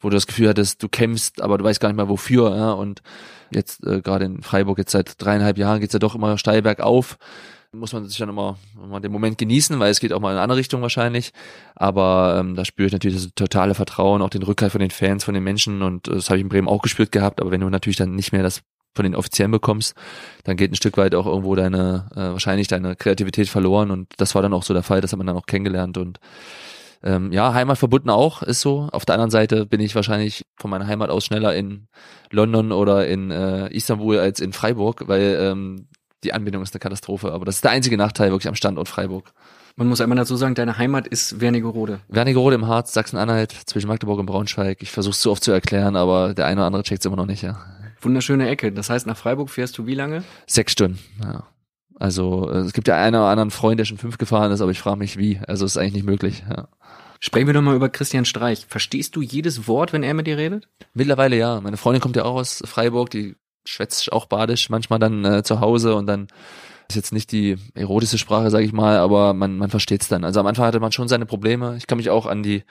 wo 0.00 0.10
du 0.10 0.16
das 0.16 0.26
Gefühl 0.26 0.48
hattest, 0.48 0.82
du 0.82 0.88
kämpfst, 0.88 1.40
aber 1.40 1.58
du 1.58 1.64
weißt 1.64 1.78
gar 1.78 1.90
nicht 1.90 1.96
mehr 1.96 2.08
wofür. 2.08 2.56
Ja, 2.56 2.72
und 2.72 3.02
jetzt 3.52 3.86
äh, 3.86 4.00
gerade 4.00 4.24
in 4.24 4.42
Freiburg, 4.42 4.78
jetzt 4.78 4.90
seit 4.90 5.22
dreieinhalb 5.22 5.58
Jahren 5.58 5.78
geht's 5.78 5.92
ja 5.92 6.00
doch 6.00 6.16
immer 6.16 6.38
steil 6.38 6.62
bergauf 6.62 7.18
muss 7.72 7.92
man 7.92 8.06
sich 8.06 8.16
dann 8.18 8.28
immer, 8.28 8.56
immer 8.82 9.00
den 9.00 9.12
Moment 9.12 9.38
genießen, 9.38 9.78
weil 9.78 9.90
es 9.90 10.00
geht 10.00 10.12
auch 10.12 10.20
mal 10.20 10.30
in 10.30 10.36
eine 10.36 10.42
andere 10.42 10.58
Richtung 10.58 10.82
wahrscheinlich. 10.82 11.32
Aber 11.74 12.36
ähm, 12.40 12.54
da 12.54 12.64
spüre 12.64 12.86
ich 12.86 12.92
natürlich 12.92 13.22
das 13.22 13.34
totale 13.34 13.74
Vertrauen, 13.74 14.22
auch 14.22 14.30
den 14.30 14.42
Rückhalt 14.42 14.72
von 14.72 14.80
den 14.80 14.90
Fans, 14.90 15.24
von 15.24 15.34
den 15.34 15.44
Menschen 15.44 15.82
und 15.82 16.08
äh, 16.08 16.12
das 16.12 16.30
habe 16.30 16.38
ich 16.38 16.42
in 16.42 16.48
Bremen 16.48 16.68
auch 16.68 16.82
gespürt 16.82 17.12
gehabt. 17.12 17.40
Aber 17.40 17.50
wenn 17.50 17.60
du 17.60 17.68
natürlich 17.68 17.96
dann 17.98 18.14
nicht 18.14 18.32
mehr 18.32 18.42
das 18.42 18.62
von 18.96 19.04
den 19.04 19.14
Offiziellen 19.14 19.52
bekommst, 19.52 19.94
dann 20.44 20.56
geht 20.56 20.72
ein 20.72 20.76
Stück 20.76 20.96
weit 20.96 21.14
auch 21.14 21.26
irgendwo 21.26 21.54
deine, 21.54 22.08
äh, 22.12 22.32
wahrscheinlich 22.32 22.68
deine 22.68 22.96
Kreativität 22.96 23.48
verloren 23.48 23.90
und 23.90 24.08
das 24.16 24.34
war 24.34 24.42
dann 24.42 24.52
auch 24.52 24.62
so 24.62 24.74
der 24.74 24.82
Fall, 24.82 25.00
das 25.00 25.12
hat 25.12 25.18
man 25.18 25.26
dann 25.26 25.36
auch 25.36 25.46
kennengelernt 25.46 25.98
und 25.98 26.18
ähm, 27.02 27.30
ja, 27.30 27.54
Heimat 27.54 27.78
verbunden 27.78 28.10
auch, 28.10 28.42
ist 28.42 28.60
so. 28.60 28.88
Auf 28.90 29.04
der 29.04 29.14
anderen 29.14 29.30
Seite 29.30 29.66
bin 29.66 29.80
ich 29.80 29.94
wahrscheinlich 29.94 30.44
von 30.56 30.70
meiner 30.70 30.86
Heimat 30.86 31.10
aus 31.10 31.24
schneller 31.24 31.54
in 31.54 31.86
London 32.30 32.72
oder 32.72 33.06
in 33.06 33.30
äh, 33.30 33.68
Istanbul 33.68 34.18
als 34.18 34.40
in 34.40 34.52
Freiburg, 34.52 35.04
weil 35.06 35.38
ähm, 35.40 35.86
die 36.24 36.32
Anbindung 36.32 36.62
ist 36.62 36.74
eine 36.74 36.80
Katastrophe. 36.80 37.32
Aber 37.32 37.44
das 37.44 37.56
ist 37.56 37.64
der 37.64 37.70
einzige 37.70 37.96
Nachteil 37.96 38.30
wirklich 38.30 38.48
am 38.48 38.54
Standort 38.54 38.88
Freiburg. 38.88 39.32
Man 39.76 39.88
muss 39.88 40.00
einmal 40.00 40.16
dazu 40.16 40.36
sagen, 40.36 40.54
deine 40.54 40.78
Heimat 40.78 41.06
ist 41.06 41.40
Wernigerode. 41.40 42.00
Wernigerode 42.08 42.56
im 42.56 42.66
Harz, 42.66 42.94
Sachsen-Anhalt, 42.94 43.52
zwischen 43.66 43.88
Magdeburg 43.88 44.18
und 44.18 44.26
Braunschweig. 44.26 44.78
Ich 44.80 44.90
versuche 44.90 45.12
es 45.12 45.20
so 45.20 45.30
oft 45.30 45.44
zu 45.44 45.52
erklären, 45.52 45.96
aber 45.96 46.32
der 46.32 46.46
eine 46.46 46.60
oder 46.60 46.66
andere 46.66 46.82
checkt 46.82 47.00
es 47.00 47.06
immer 47.06 47.16
noch 47.16 47.26
nicht, 47.26 47.42
ja. 47.42 47.58
Wunderschöne 48.06 48.48
Ecke. 48.48 48.72
Das 48.72 48.88
heißt, 48.88 49.06
nach 49.06 49.16
Freiburg 49.16 49.50
fährst 49.50 49.76
du 49.76 49.86
wie 49.86 49.94
lange? 49.94 50.24
Sechs 50.46 50.72
Stunden, 50.72 50.98
ja. 51.22 51.44
Also 51.98 52.50
äh, 52.50 52.58
es 52.58 52.72
gibt 52.72 52.88
ja 52.88 52.96
einen 52.96 53.16
oder 53.16 53.26
anderen 53.26 53.50
Freund, 53.50 53.78
der 53.80 53.84
schon 53.84 53.98
fünf 53.98 54.16
gefahren 54.16 54.52
ist, 54.52 54.60
aber 54.60 54.70
ich 54.70 54.78
frage 54.78 54.98
mich 54.98 55.18
wie. 55.18 55.40
Also 55.46 55.64
es 55.64 55.72
ist 55.72 55.76
eigentlich 55.76 55.94
nicht 55.94 56.06
möglich, 56.06 56.44
ja. 56.48 56.68
Sprechen 57.20 57.46
wir 57.46 57.54
doch 57.54 57.62
mal 57.62 57.74
über 57.74 57.88
Christian 57.88 58.24
Streich. 58.24 58.66
Verstehst 58.68 59.16
du 59.16 59.22
jedes 59.22 59.66
Wort, 59.66 59.92
wenn 59.92 60.02
er 60.02 60.14
mit 60.14 60.26
dir 60.26 60.36
redet? 60.36 60.68
Mittlerweile 60.94 61.36
ja. 61.36 61.60
Meine 61.60 61.76
Freundin 61.76 62.00
kommt 62.00 62.16
ja 62.16 62.24
auch 62.24 62.36
aus 62.36 62.62
Freiburg, 62.64 63.10
die 63.10 63.36
schwätzt 63.64 64.12
auch 64.12 64.26
badisch 64.26 64.70
manchmal 64.70 64.98
dann 64.98 65.24
äh, 65.24 65.42
zu 65.42 65.60
Hause 65.60 65.96
und 65.96 66.06
dann 66.06 66.28
ist 66.88 66.96
jetzt 66.96 67.12
nicht 67.12 67.32
die 67.32 67.56
erotische 67.74 68.18
Sprache, 68.18 68.50
sage 68.50 68.64
ich 68.64 68.72
mal, 68.72 68.98
aber 68.98 69.34
man, 69.34 69.56
man 69.56 69.70
versteht 69.70 70.02
es 70.02 70.08
dann. 70.08 70.24
Also 70.24 70.40
am 70.40 70.46
Anfang 70.46 70.66
hatte 70.66 70.80
man 70.80 70.92
schon 70.92 71.08
seine 71.08 71.26
Probleme. 71.26 71.76
Ich 71.78 71.86
kann 71.86 71.98
mich 71.98 72.10
auch 72.10 72.26
an 72.26 72.42
die 72.42 72.64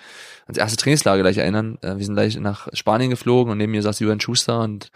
ans 0.46 0.58
erste 0.58 0.78
Trainingslager 0.78 1.22
gleich 1.22 1.38
erinnern. 1.38 1.78
Äh, 1.82 1.98
wir 1.98 2.06
sind 2.06 2.16
gleich 2.16 2.38
nach 2.38 2.68
Spanien 2.74 3.10
geflogen 3.10 3.52
und 3.52 3.58
neben 3.58 3.72
mir 3.72 3.82
saß 3.82 4.00
Julian 4.00 4.20
Schuster 4.20 4.62
und 4.62 4.92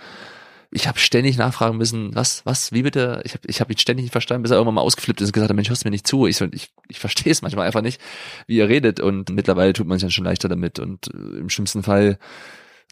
ich 0.72 0.88
habe 0.88 1.00
ständig 1.00 1.38
nachfragen 1.38 1.78
müssen, 1.78 2.14
was, 2.14 2.46
was, 2.46 2.72
wie 2.72 2.84
bitte? 2.84 3.22
Ich 3.26 3.34
habe 3.34 3.48
ich 3.48 3.60
hab 3.60 3.72
ihn 3.72 3.78
ständig 3.78 4.04
nicht 4.04 4.12
verstanden, 4.12 4.44
bis 4.44 4.52
er 4.52 4.58
irgendwann 4.58 4.76
mal 4.76 4.82
ausgeflippt 4.82 5.20
ist 5.20 5.30
und 5.30 5.34
gesagt 5.34 5.50
hat, 5.50 5.56
Mensch, 5.56 5.70
hörst 5.70 5.84
du 5.84 5.88
mir 5.88 5.92
nicht 5.92 6.08
zu? 6.08 6.28
Ich, 6.28 6.40
ich, 6.42 6.70
ich 6.88 7.00
verstehe 7.00 7.32
es 7.32 7.42
manchmal 7.42 7.66
einfach 7.66 7.82
nicht, 7.82 8.00
wie 8.46 8.58
ihr 8.58 8.70
redet 8.70 9.00
und 9.00 9.32
mittlerweile 9.32 9.74
tut 9.74 9.88
man 9.88 9.98
sich 9.98 10.04
dann 10.04 10.12
schon 10.12 10.26
leichter 10.26 10.48
damit 10.48 10.78
und 10.80 11.08
äh, 11.08 11.40
im 11.40 11.50
schlimmsten 11.50 11.82
Fall 11.82 12.20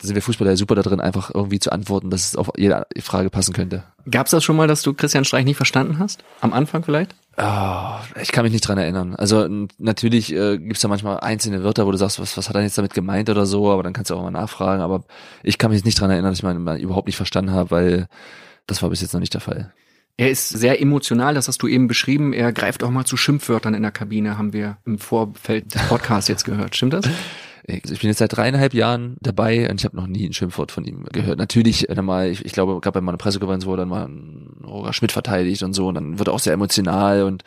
sind 0.01 0.13
wir 0.13 0.21
Fußballer 0.21 0.55
super 0.57 0.75
da 0.75 0.83
drin, 0.83 0.99
einfach 0.99 1.31
irgendwie 1.33 1.60
zu 1.60 1.71
antworten, 1.71 2.10
dass 2.10 2.27
es 2.27 2.36
auf 2.36 2.51
jede 2.55 2.86
Frage 2.99 3.29
passen 3.29 3.53
könnte. 3.53 3.83
Gab's 4.10 4.31
das 4.31 4.43
schon 4.43 4.55
mal, 4.55 4.67
dass 4.67 4.83
du 4.83 4.93
Christian 4.93 5.25
Streich 5.25 5.45
nicht 5.45 5.57
verstanden 5.57 5.97
hast? 5.99 6.23
Am 6.41 6.53
Anfang 6.53 6.83
vielleicht? 6.83 7.15
Oh, 7.38 7.95
ich 8.21 8.31
kann 8.31 8.43
mich 8.43 8.53
nicht 8.53 8.67
dran 8.67 8.77
erinnern. 8.77 9.15
Also 9.15 9.47
natürlich 9.77 10.33
äh, 10.33 10.57
gibt's 10.57 10.81
da 10.81 10.88
manchmal 10.88 11.19
einzelne 11.19 11.63
Wörter, 11.63 11.86
wo 11.88 11.91
du 11.91 11.97
sagst, 11.97 12.19
was, 12.19 12.38
was 12.38 12.47
hat 12.49 12.55
er 12.55 12.62
jetzt 12.62 12.77
damit 12.77 12.93
gemeint 12.93 13.29
oder 13.29 13.45
so, 13.45 13.71
aber 13.71 13.83
dann 13.83 13.93
kannst 13.93 14.12
du 14.12 14.15
auch 14.15 14.23
mal 14.23 14.31
nachfragen. 14.31 14.81
Aber 14.81 15.03
ich 15.43 15.57
kann 15.57 15.71
mich 15.71 15.83
nicht 15.83 15.99
dran 15.99 16.12
erinnern, 16.12 16.31
dass 16.31 16.39
ich 16.39 16.43
mal 16.43 16.79
überhaupt 16.79 17.07
nicht 17.07 17.17
verstanden 17.17 17.51
habe, 17.51 17.71
weil 17.71 18.07
das 18.67 18.81
war 18.83 18.89
bis 18.89 19.01
jetzt 19.01 19.13
noch 19.13 19.19
nicht 19.19 19.33
der 19.33 19.41
Fall. 19.41 19.73
Er 20.19 20.31
ist 20.31 20.49
sehr 20.49 20.81
emotional, 20.81 21.36
das 21.36 21.47
hast 21.47 21.62
du 21.62 21.67
eben 21.67 21.88
beschrieben. 21.88 22.33
Er 22.33 22.51
greift 22.51 22.83
auch 22.83 22.89
mal 22.89 23.05
zu 23.05 23.17
Schimpfwörtern 23.17 23.75
in 23.75 23.83
der 23.83 23.91
Kabine, 23.91 24.38
haben 24.38 24.51
wir 24.51 24.77
im 24.86 24.97
Vorfeld 24.97 25.75
des 25.75 25.88
Podcasts 25.88 26.27
jetzt 26.27 26.43
gehört. 26.43 26.75
Stimmt 26.75 26.93
das? 26.93 27.07
Ich 27.69 27.84
bin 27.99 28.08
jetzt 28.10 28.19
seit 28.19 28.34
dreieinhalb 28.36 28.73
Jahren 28.73 29.17
dabei 29.19 29.69
und 29.69 29.82
ich 29.82 29.84
habe 29.84 29.97
noch 29.97 30.08
nie 30.08 30.25
ein 30.25 30.32
Schimpfwort 30.32 30.71
von 30.71 30.86
ihm 30.86 31.03
gehört. 31.12 31.38
Natürlich, 31.38 31.89
er 31.89 32.01
mal, 32.01 32.30
ich, 32.30 32.45
ich 32.45 32.53
glaube, 32.53 32.80
gab 32.80 32.93
bei 32.93 33.01
meiner 33.01 33.17
Pressekonferenz, 33.17 33.65
wo 33.65 33.71
er 33.73 33.77
dann 33.77 33.89
mal 33.89 34.10
Roger 34.65 34.93
Schmidt 34.93 35.12
verteidigt 35.12 35.63
und 35.63 35.73
so, 35.73 35.88
und 35.89 35.95
dann 35.95 36.17
wird 36.17 36.30
er 36.30 36.34
auch 36.34 36.39
sehr 36.39 36.53
emotional 36.53 37.23
und 37.23 37.43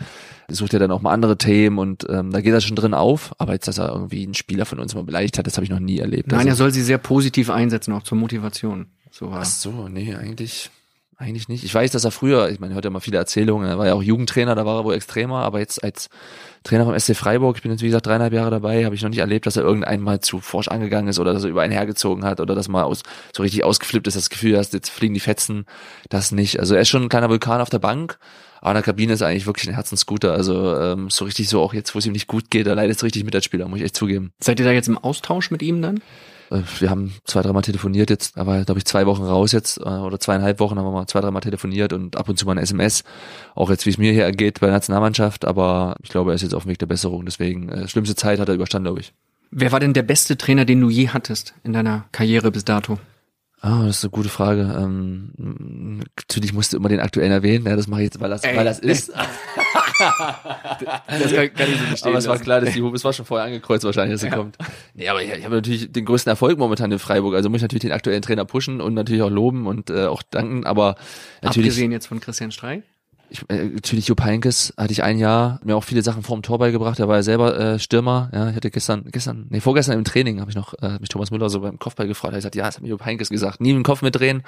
sucht 0.48 0.74
ja 0.74 0.78
dann 0.78 0.90
auch 0.90 1.00
mal 1.00 1.12
andere 1.14 1.38
Themen 1.38 1.78
und 1.78 2.06
ähm, 2.10 2.32
da 2.32 2.42
geht 2.42 2.52
er 2.52 2.60
schon 2.60 2.76
drin 2.76 2.92
auf. 2.92 3.32
Aber 3.38 3.54
jetzt, 3.54 3.66
dass 3.66 3.78
er 3.78 3.88
irgendwie 3.94 4.22
einen 4.24 4.34
Spieler 4.34 4.66
von 4.66 4.78
uns 4.78 4.94
mal 4.94 5.04
beleidigt 5.04 5.38
hat, 5.38 5.46
das 5.46 5.56
habe 5.56 5.64
ich 5.64 5.70
noch 5.70 5.80
nie 5.80 6.00
erlebt. 6.00 6.28
Nein, 6.30 6.40
er 6.46 6.50
Also- 6.50 6.64
soll 6.64 6.72
sie 6.72 6.82
sehr 6.82 6.98
positiv 6.98 7.48
einsetzen, 7.48 7.94
auch 7.94 8.02
zur 8.02 8.18
Motivation. 8.18 8.88
So 9.10 9.30
war 9.30 9.40
Ach 9.40 9.44
so, 9.46 9.88
nee, 9.88 10.14
eigentlich, 10.14 10.70
eigentlich 11.20 11.48
nicht. 11.48 11.64
Ich 11.64 11.74
weiß, 11.74 11.90
dass 11.90 12.04
er 12.04 12.10
früher, 12.10 12.48
ich 12.48 12.60
meine, 12.60 12.72
er 12.72 12.76
hört 12.76 12.84
ja 12.86 12.90
mal 12.90 13.00
viele 13.00 13.18
Erzählungen, 13.18 13.68
er 13.68 13.78
war 13.78 13.86
ja 13.86 13.94
auch 13.94 14.02
Jugendtrainer, 14.02 14.54
da 14.54 14.64
war 14.64 14.80
er 14.80 14.84
wohl 14.84 14.94
extremer, 14.94 15.42
aber 15.42 15.58
jetzt 15.58 15.84
als 15.84 16.08
Trainer 16.64 16.86
vom 16.86 16.98
SC 16.98 17.14
Freiburg, 17.14 17.56
ich 17.56 17.62
bin 17.62 17.70
jetzt 17.70 17.82
wie 17.82 17.86
gesagt 17.86 18.06
dreieinhalb 18.06 18.32
Jahre 18.32 18.50
dabei, 18.50 18.86
habe 18.86 18.94
ich 18.94 19.02
noch 19.02 19.10
nicht 19.10 19.18
erlebt, 19.18 19.44
dass 19.44 19.56
er 19.56 19.62
irgendein 19.62 20.00
mal 20.00 20.20
zu 20.20 20.40
forsch 20.40 20.68
angegangen 20.68 21.08
ist 21.08 21.18
oder 21.18 21.34
dass 21.34 21.44
er 21.44 21.50
über 21.50 21.60
einen 21.60 21.72
hergezogen 21.72 22.24
hat 22.24 22.40
oder 22.40 22.54
dass 22.54 22.68
mal 22.68 22.84
aus, 22.84 23.02
so 23.36 23.42
richtig 23.42 23.64
ausgeflippt 23.64 24.06
ist, 24.06 24.16
das 24.16 24.30
Gefühl 24.30 24.56
hast, 24.56 24.72
jetzt 24.72 24.88
fliegen 24.88 25.14
die 25.14 25.20
Fetzen, 25.20 25.66
das 26.08 26.32
nicht. 26.32 26.58
Also 26.58 26.74
er 26.74 26.80
ist 26.80 26.88
schon 26.88 27.02
ein 27.02 27.08
kleiner 27.10 27.28
Vulkan 27.28 27.60
auf 27.60 27.70
der 27.70 27.80
Bank, 27.80 28.18
aber 28.62 28.70
in 28.70 28.74
der 28.76 28.82
Kabine 28.82 29.12
ist 29.12 29.20
er 29.20 29.28
eigentlich 29.28 29.46
wirklich 29.46 29.68
ein 29.68 29.74
Herzensguter. 29.74 30.32
Also 30.32 30.74
ähm, 30.76 31.10
so 31.10 31.26
richtig 31.26 31.48
so 31.50 31.60
auch 31.60 31.74
jetzt, 31.74 31.94
wo 31.94 31.98
es 31.98 32.06
ihm 32.06 32.12
nicht 32.12 32.28
gut 32.28 32.50
geht, 32.50 32.66
er 32.66 32.74
leidet 32.74 32.98
so 32.98 33.04
richtig 33.04 33.24
mit 33.24 33.34
als 33.34 33.44
Spieler, 33.44 33.68
muss 33.68 33.78
ich 33.78 33.84
echt 33.84 33.96
zugeben. 33.96 34.32
Seid 34.40 34.58
ihr 34.58 34.66
da 34.66 34.72
jetzt 34.72 34.88
im 34.88 34.98
Austausch 34.98 35.50
mit 35.50 35.62
ihm 35.62 35.82
dann? 35.82 36.00
Wir 36.50 36.90
haben 36.90 37.14
zwei, 37.24 37.42
dreimal 37.42 37.62
telefoniert 37.62 38.10
jetzt, 38.10 38.36
aber 38.36 38.64
glaube 38.64 38.78
ich 38.78 38.84
zwei 38.84 39.06
Wochen 39.06 39.22
raus 39.22 39.52
jetzt 39.52 39.78
äh, 39.78 39.82
oder 39.82 40.18
zweieinhalb 40.18 40.58
Wochen 40.58 40.76
haben 40.78 40.84
wir 40.84 40.90
mal 40.90 41.06
zwei, 41.06 41.20
dreimal 41.20 41.42
telefoniert 41.42 41.92
und 41.92 42.16
ab 42.16 42.28
und 42.28 42.38
zu 42.38 42.44
mal 42.44 42.52
ein 42.52 42.58
SMS. 42.58 43.04
Auch 43.54 43.70
jetzt, 43.70 43.86
wie 43.86 43.90
es 43.90 43.98
mir 43.98 44.12
hier 44.12 44.24
ergeht 44.24 44.58
bei 44.60 44.66
der 44.66 44.74
Nationalmannschaft, 44.74 45.44
aber 45.44 45.94
ich 46.02 46.10
glaube, 46.10 46.32
er 46.32 46.34
ist 46.34 46.42
jetzt 46.42 46.54
auf 46.54 46.64
dem 46.64 46.70
Weg 46.70 46.78
der 46.78 46.86
Besserung. 46.86 47.24
Deswegen, 47.24 47.68
äh, 47.68 47.86
schlimmste 47.86 48.16
Zeit 48.16 48.40
hat 48.40 48.48
er 48.48 48.54
überstanden, 48.54 48.86
glaube 48.86 49.00
ich. 49.00 49.12
Wer 49.52 49.72
war 49.72 49.80
denn 49.80 49.92
der 49.92 50.02
beste 50.02 50.36
Trainer, 50.36 50.64
den 50.64 50.80
du 50.80 50.90
je 50.90 51.08
hattest 51.08 51.54
in 51.64 51.72
deiner 51.72 52.06
Karriere 52.12 52.50
bis 52.50 52.64
dato? 52.64 52.98
Ah, 53.62 53.84
das 53.84 53.98
ist 53.98 54.04
eine 54.04 54.10
gute 54.10 54.30
Frage. 54.30 54.74
Ähm, 54.76 56.00
natürlich 56.16 56.54
musst 56.54 56.72
du 56.72 56.78
immer 56.78 56.88
den 56.88 57.00
aktuellen 57.00 57.30
erwähnen. 57.30 57.66
Ja, 57.66 57.76
das 57.76 57.88
mache 57.88 58.00
ich 58.00 58.06
jetzt, 58.06 58.20
weil 58.20 58.30
das, 58.30 58.42
Ey. 58.42 58.56
weil 58.56 58.64
das 58.64 58.78
ist. 58.78 59.12
Das 61.06 61.32
kann, 61.32 61.54
kann 61.54 61.70
ich 61.70 61.78
so 61.78 61.84
verstehen. 61.84 62.08
Aber 62.08 62.18
es 62.18 62.28
war 62.28 62.38
klar, 62.38 62.60
dass 62.60 62.74
die 62.74 62.82
Hupe, 62.82 62.96
es 62.96 63.04
war 63.04 63.12
schon 63.12 63.24
vorher 63.24 63.46
angekreuzt 63.46 63.84
wahrscheinlich, 63.84 64.14
dass 64.14 64.20
sie 64.22 64.30
kommt. 64.30 64.56
Nee, 64.94 65.08
aber 65.08 65.22
ich, 65.22 65.30
ich 65.30 65.44
habe 65.44 65.56
natürlich 65.56 65.92
den 65.92 66.04
größten 66.04 66.30
Erfolg 66.30 66.58
momentan 66.58 66.90
in 66.90 66.98
Freiburg. 66.98 67.34
Also 67.34 67.48
muss 67.50 67.58
ich 67.58 67.62
natürlich 67.62 67.82
den 67.82 67.92
aktuellen 67.92 68.22
Trainer 68.22 68.44
pushen 68.44 68.80
und 68.80 68.94
natürlich 68.94 69.22
auch 69.22 69.30
loben 69.30 69.66
und 69.66 69.90
äh, 69.90 70.06
auch 70.06 70.22
danken. 70.22 70.64
Aber 70.66 70.96
natürlich, 71.42 71.70
Abgesehen 71.70 71.92
jetzt 71.92 72.06
von 72.06 72.20
Christian 72.20 72.50
Streich? 72.52 72.82
ich, 73.30 73.48
äh, 73.48 73.64
natürlich 73.64 74.08
Jupp 74.08 74.22
Heynckes 74.22 74.74
hatte 74.76 74.92
ich 74.92 75.02
ein 75.02 75.18
Jahr, 75.18 75.60
mir 75.64 75.76
auch 75.76 75.84
viele 75.84 76.02
Sachen 76.02 76.22
vorm 76.22 76.42
Tor 76.42 76.58
beigebracht. 76.58 76.98
Er 76.98 77.08
war 77.08 77.16
ja 77.16 77.22
selber 77.22 77.58
äh, 77.58 77.78
Stürmer. 77.78 78.30
Ja, 78.32 78.50
ich 78.50 78.56
hatte 78.56 78.70
gestern, 78.70 79.04
gestern, 79.10 79.46
nee, 79.50 79.60
vorgestern 79.60 79.96
im 79.96 80.04
Training 80.04 80.40
habe 80.40 80.50
ich 80.50 80.56
noch 80.56 80.74
äh, 80.82 80.98
mich 80.98 81.08
Thomas 81.08 81.30
Müller 81.30 81.48
so 81.48 81.60
beim 81.60 81.78
Kopfball 81.78 82.08
gefragt. 82.08 82.32
Er 82.32 82.36
hat 82.36 82.40
gesagt, 82.40 82.56
ja, 82.56 82.66
das 82.66 82.76
hat 82.76 82.82
mir 82.82 82.88
Jupp 82.88 83.04
Heynckes 83.04 83.30
gesagt. 83.30 83.60
Nie 83.60 83.72
dem 83.72 83.82
Kopf 83.82 84.02
mitdrehen, 84.02 84.42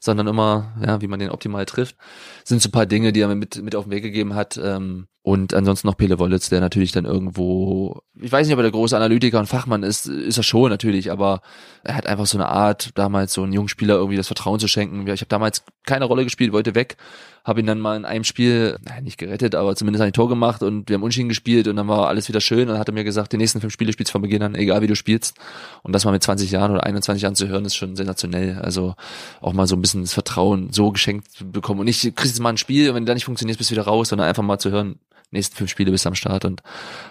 sondern 0.00 0.26
immer, 0.26 0.74
ja, 0.84 1.00
wie 1.00 1.08
man 1.08 1.18
den 1.18 1.30
optimal 1.30 1.66
trifft. 1.66 1.96
Sind 2.44 2.62
so 2.62 2.68
ein 2.68 2.72
paar 2.72 2.86
Dinge, 2.86 3.12
die 3.12 3.20
er 3.20 3.28
mir 3.28 3.34
mit, 3.34 3.62
mit 3.62 3.74
auf 3.74 3.84
den 3.84 3.92
Weg 3.92 4.02
gegeben 4.02 4.34
hat. 4.34 4.58
Ähm, 4.62 5.06
und 5.26 5.54
ansonsten 5.54 5.88
noch 5.88 5.96
Pele 5.96 6.20
Wollitz, 6.20 6.50
der 6.50 6.60
natürlich 6.60 6.92
dann 6.92 7.04
irgendwo, 7.04 8.00
ich 8.14 8.30
weiß 8.30 8.46
nicht, 8.46 8.54
ob 8.54 8.60
er 8.60 8.62
der 8.62 8.70
große 8.70 8.96
Analytiker 8.96 9.40
und 9.40 9.46
Fachmann 9.46 9.82
ist, 9.82 10.06
ist 10.06 10.36
er 10.36 10.44
schon 10.44 10.70
natürlich, 10.70 11.10
aber 11.10 11.40
er 11.82 11.96
hat 11.96 12.06
einfach 12.06 12.26
so 12.26 12.38
eine 12.38 12.46
Art, 12.46 12.90
damals 12.94 13.32
so 13.32 13.42
einen 13.42 13.52
jungen 13.52 13.66
Spieler 13.66 13.96
irgendwie 13.96 14.16
das 14.16 14.28
Vertrauen 14.28 14.60
zu 14.60 14.68
schenken. 14.68 15.04
Ich 15.08 15.22
habe 15.22 15.28
damals 15.28 15.64
keine 15.84 16.04
Rolle 16.04 16.22
gespielt, 16.22 16.52
wollte 16.52 16.76
weg, 16.76 16.96
habe 17.46 17.58
ihn 17.58 17.66
dann 17.66 17.80
mal 17.80 17.96
in 17.96 18.04
einem 18.04 18.22
Spiel, 18.22 18.78
naja, 18.84 19.00
nicht 19.00 19.18
gerettet, 19.18 19.56
aber 19.56 19.74
zumindest 19.74 20.02
ein 20.02 20.12
Tor 20.12 20.28
gemacht 20.28 20.62
und 20.62 20.88
wir 20.88 20.94
haben 20.94 21.02
Unschieden 21.02 21.28
gespielt 21.28 21.66
und 21.66 21.74
dann 21.74 21.88
war 21.88 22.06
alles 22.06 22.28
wieder 22.28 22.40
schön 22.40 22.68
und 22.68 22.78
hat 22.78 22.88
er 22.88 22.94
mir 22.94 23.02
gesagt, 23.02 23.32
die 23.32 23.36
nächsten 23.36 23.60
fünf 23.60 23.72
Spiele 23.72 23.92
spielst 23.92 24.10
du 24.10 24.12
von 24.12 24.22
Beginn 24.22 24.44
an, 24.44 24.54
egal 24.54 24.80
wie 24.82 24.86
du 24.86 24.94
spielst. 24.94 25.36
Und 25.82 25.92
das 25.92 26.04
mal 26.04 26.12
mit 26.12 26.22
20 26.22 26.52
Jahren 26.52 26.70
oder 26.70 26.84
21 26.84 27.22
Jahren 27.22 27.34
zu 27.34 27.48
hören, 27.48 27.64
ist 27.64 27.74
schon 27.74 27.96
sensationell. 27.96 28.60
Also 28.62 28.94
auch 29.40 29.52
mal 29.52 29.66
so 29.66 29.74
ein 29.74 29.80
bisschen 29.86 30.02
das 30.02 30.14
Vertrauen 30.14 30.72
so 30.72 30.90
geschenkt 30.90 31.28
bekommen 31.52 31.80
und 31.80 31.86
nicht, 31.86 32.04
du 32.04 32.12
kriegst 32.12 32.34
jetzt 32.34 32.42
mal 32.42 32.50
ein 32.50 32.56
Spiel 32.56 32.88
und 32.90 32.96
wenn 32.96 33.04
du 33.04 33.10
da 33.10 33.14
nicht 33.14 33.24
funktionierst, 33.24 33.58
bist 33.58 33.70
du 33.70 33.74
wieder 33.74 33.84
raus, 33.84 34.08
sondern 34.08 34.28
einfach 34.28 34.42
mal 34.42 34.58
zu 34.58 34.70
hören, 34.70 34.98
nächsten 35.30 35.56
fünf 35.56 35.70
Spiele 35.70 35.90
bist 35.90 36.04
du 36.04 36.08
am 36.08 36.14
Start 36.14 36.44
und 36.44 36.62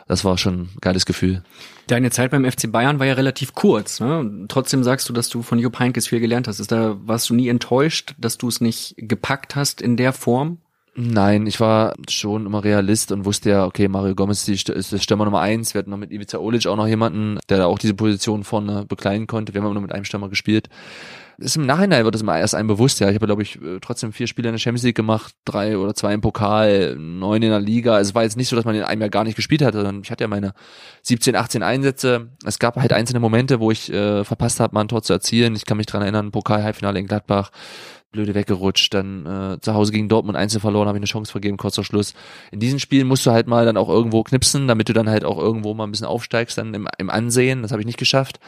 das 0.08 0.26
war 0.26 0.38
schon 0.38 0.54
ein 0.54 0.70
geiles 0.82 1.06
Gefühl. 1.06 1.44
Deine 1.88 2.12
Zeit 2.12 2.32
beim 2.32 2.50
FC 2.50 2.72
Bayern 2.72 3.00
war 3.00 3.06
ja 3.06 3.14
relativ 3.14 3.54
kurz. 3.54 4.00
Ne? 4.00 4.46
Trotzdem 4.48 4.84
sagst 4.84 5.08
du, 5.10 5.14
dass 5.14 5.30
du 5.30 5.42
von 5.42 5.60
Jupp 5.60 5.80
Heynckes 5.80 6.08
viel 6.08 6.20
gelernt 6.20 6.48
hast. 6.48 6.60
Ist 6.60 6.72
da, 6.72 6.98
warst 7.06 7.30
du 7.30 7.36
nie 7.36 7.48
enttäuscht, 7.48 8.16
dass 8.18 8.38
du 8.38 8.48
es 8.48 8.62
nicht 8.62 8.96
gepackt 8.98 9.56
hast 9.56 9.82
in 9.82 9.98
der 9.98 10.14
Form? 10.14 10.60
Nein, 10.98 11.46
ich 11.46 11.60
war 11.60 11.94
schon 12.10 12.46
immer 12.46 12.64
Realist 12.64 13.12
und 13.12 13.26
wusste 13.26 13.50
ja, 13.50 13.66
okay, 13.66 13.90
Mario 13.90 14.16
Gomez 14.16 14.48
ist 14.48 14.92
der 14.94 15.00
Stürmer 15.00 15.26
Nummer 15.26 15.42
eins. 15.42 15.74
Wir 15.74 15.80
hatten 15.80 15.90
noch 15.90 15.98
mit 15.98 16.10
Ivica 16.10 16.38
Olic 16.38 16.68
auch 16.68 16.78
noch 16.78 16.88
jemanden, 16.88 17.38
der 17.50 17.58
da 17.58 17.66
auch 17.66 17.78
diese 17.78 17.96
Position 17.96 18.46
vorne 18.46 18.86
bekleiden 18.86 19.28
konnte. 19.28 19.54
Wir 19.54 19.60
haben 19.60 19.66
aber 19.66 19.74
nur 19.74 19.82
mit 19.82 19.92
einem 19.92 20.06
Stürmer 20.06 20.30
gespielt. 20.30 20.70
Ist 21.38 21.58
im 21.58 21.66
Nachhinein 21.66 22.06
wird 22.06 22.16
es 22.16 22.22
immer 22.22 22.38
erst 22.40 22.56
einem 22.56 22.68
bewusst, 22.68 23.00
ja. 23.00 23.10
Ich 23.10 23.16
habe, 23.16 23.26
glaube 23.26 23.42
ich, 23.42 23.62
äh, 23.62 23.80
trotzdem 23.82 24.14
vier 24.14 24.28
Spiele 24.28 24.48
in 24.48 24.54
der 24.54 24.60
Champions 24.60 24.84
League 24.84 24.96
gemacht, 24.96 25.36
drei 25.44 25.78
oder 25.78 25.94
zwei 25.94 26.14
im 26.14 26.22
Pokal, 26.22 26.96
neun 26.96 27.42
in 27.42 27.50
der 27.50 27.60
Liga. 27.60 27.96
Also 27.96 28.10
es 28.10 28.16
war 28.16 28.24
jetzt 28.24 28.38
nicht 28.38 28.48
so, 28.48 28.56
dass 28.56 28.64
man 28.64 28.76
in 28.76 28.84
einem 28.84 29.02
Jahr 29.02 29.10
gar 29.10 29.26
nicht 29.26 29.36
gespielt 29.36 29.62
hat, 29.62 29.74
sondern 29.74 30.02
ich 30.02 30.12
hatte 30.12 30.24
ja 30.24 30.28
meine 30.28 30.54
17, 31.02 31.36
18 31.36 31.62
Einsätze. 31.62 32.30
Es 32.46 32.60
gab 32.60 32.78
halt 32.78 32.94
einzelne 32.94 33.20
Momente, 33.20 33.60
wo 33.60 33.72
ich 33.72 33.92
äh, 33.92 34.24
verpasst 34.24 34.60
habe, 34.60 34.74
mal 34.74 34.82
ein 34.82 34.88
Tor 34.88 35.02
zu 35.02 35.12
erzielen. 35.12 35.56
Ich 35.56 35.66
kann 35.66 35.78
mich 35.78 35.88
dran 35.88 36.02
erinnern, 36.02 36.32
Pokal-Halbfinale 36.32 37.00
in 37.00 37.08
Gladbach, 37.08 37.52
blöde 38.12 38.34
weggerutscht, 38.34 38.94
dann 38.94 39.26
äh, 39.26 39.60
zu 39.60 39.74
Hause 39.74 39.92
gegen 39.92 40.08
Dortmund 40.08 40.38
einzeln 40.38 40.62
verloren, 40.62 40.88
habe 40.88 40.98
ich 40.98 41.02
eine 41.02 41.08
Chance 41.08 41.32
vergeben, 41.32 41.58
kurz 41.58 41.76
vor 41.76 41.84
Schluss. 41.84 42.14
In 42.52 42.60
diesen 42.60 42.80
Spielen 42.80 43.08
musst 43.08 43.26
du 43.26 43.32
halt 43.32 43.48
mal 43.48 43.66
dann 43.66 43.76
auch 43.78 43.90
irgendwo 43.90 44.24
knipsen, 44.24 44.68
damit 44.68 44.88
du 44.88 44.94
dann 44.94 45.10
halt 45.10 45.26
auch 45.26 45.38
irgendwo 45.38 45.74
mal 45.74 45.84
ein 45.84 45.92
bisschen 45.92 46.08
aufsteigst, 46.08 46.58
dann 46.58 46.74
im, 46.74 46.88
im 46.98 47.10
Ansehen. 47.10 47.62
Das 47.62 47.72
habe 47.72 47.82
ich 47.82 47.86
nicht 47.86 48.00
geschafft. 48.00 48.40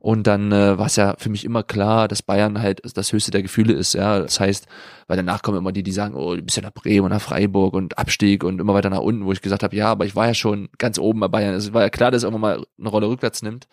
Und 0.00 0.28
dann 0.28 0.52
äh, 0.52 0.78
war 0.78 0.86
es 0.86 0.96
ja 0.96 1.16
für 1.18 1.28
mich 1.28 1.44
immer 1.44 1.64
klar, 1.64 2.06
dass 2.06 2.22
Bayern 2.22 2.60
halt 2.60 2.80
das 2.96 3.12
höchste 3.12 3.32
der 3.32 3.42
Gefühle 3.42 3.72
ist. 3.72 3.94
Ja, 3.94 4.20
das 4.20 4.38
heißt, 4.38 4.66
weil 5.08 5.16
danach 5.16 5.42
kommen 5.42 5.58
immer 5.58 5.72
die, 5.72 5.82
die 5.82 5.92
sagen, 5.92 6.14
oh, 6.14 6.36
du 6.36 6.42
bist 6.42 6.56
ja 6.56 6.62
nach 6.62 6.72
Bremen 6.72 7.06
und 7.06 7.10
nach 7.10 7.20
Freiburg 7.20 7.74
und 7.74 7.98
Abstieg 7.98 8.44
und 8.44 8.60
immer 8.60 8.74
weiter 8.74 8.90
nach 8.90 9.00
unten, 9.00 9.24
wo 9.24 9.32
ich 9.32 9.42
gesagt 9.42 9.64
habe, 9.64 9.74
ja, 9.74 9.88
aber 9.88 10.06
ich 10.06 10.14
war 10.14 10.28
ja 10.28 10.34
schon 10.34 10.68
ganz 10.78 10.98
oben 10.98 11.18
bei 11.18 11.28
Bayern. 11.28 11.54
Es 11.54 11.72
war 11.72 11.82
ja 11.82 11.90
klar, 11.90 12.12
dass 12.12 12.18
es 12.18 12.24
irgendwann 12.24 12.58
mal 12.58 12.66
eine 12.78 12.88
Rolle 12.88 13.08
rückwärts 13.08 13.42
nimmt. 13.42 13.66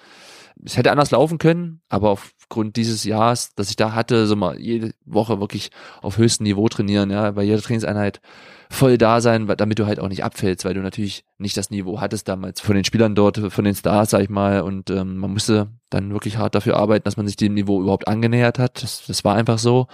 Es 0.63 0.77
hätte 0.77 0.91
anders 0.91 1.11
laufen 1.11 1.37
können, 1.37 1.81
aber 1.89 2.17
aufgrund 2.45 2.75
dieses 2.75 3.03
Jahres, 3.03 3.55
dass 3.55 3.69
ich 3.69 3.75
da 3.75 3.93
hatte, 3.93 4.27
so 4.27 4.35
mal 4.35 4.59
jede 4.59 4.91
Woche 5.05 5.39
wirklich 5.39 5.71
auf 6.01 6.17
höchstem 6.17 6.43
Niveau 6.43 6.69
trainieren, 6.69 7.09
ja, 7.09 7.31
bei 7.31 7.43
jeder 7.43 7.61
Trainingseinheit 7.61 8.21
voll 8.69 8.97
da 8.97 9.19
sein, 9.19 9.47
damit 9.57 9.79
du 9.79 9.87
halt 9.87 9.99
auch 9.99 10.09
nicht 10.09 10.23
abfällst, 10.23 10.63
weil 10.63 10.75
du 10.75 10.81
natürlich 10.81 11.23
nicht 11.39 11.57
das 11.57 11.71
Niveau 11.71 12.01
hattest 12.01 12.27
damals 12.27 12.61
von 12.61 12.75
den 12.75 12.83
Spielern 12.83 13.15
dort, 13.15 13.51
von 13.51 13.65
den 13.65 13.75
Stars, 13.75 14.11
sag 14.11 14.21
ich 14.21 14.29
mal. 14.29 14.61
Und 14.61 14.89
ähm, 14.89 15.17
man 15.17 15.31
musste 15.31 15.69
dann 15.89 16.11
wirklich 16.11 16.37
hart 16.37 16.55
dafür 16.55 16.77
arbeiten, 16.77 17.03
dass 17.03 17.17
man 17.17 17.25
sich 17.25 17.35
dem 17.35 17.53
Niveau 17.53 17.81
überhaupt 17.81 18.07
angenähert 18.07 18.59
hat. 18.59 18.83
Das, 18.83 19.05
das 19.07 19.23
war 19.23 19.35
einfach 19.35 19.57
so. 19.57 19.87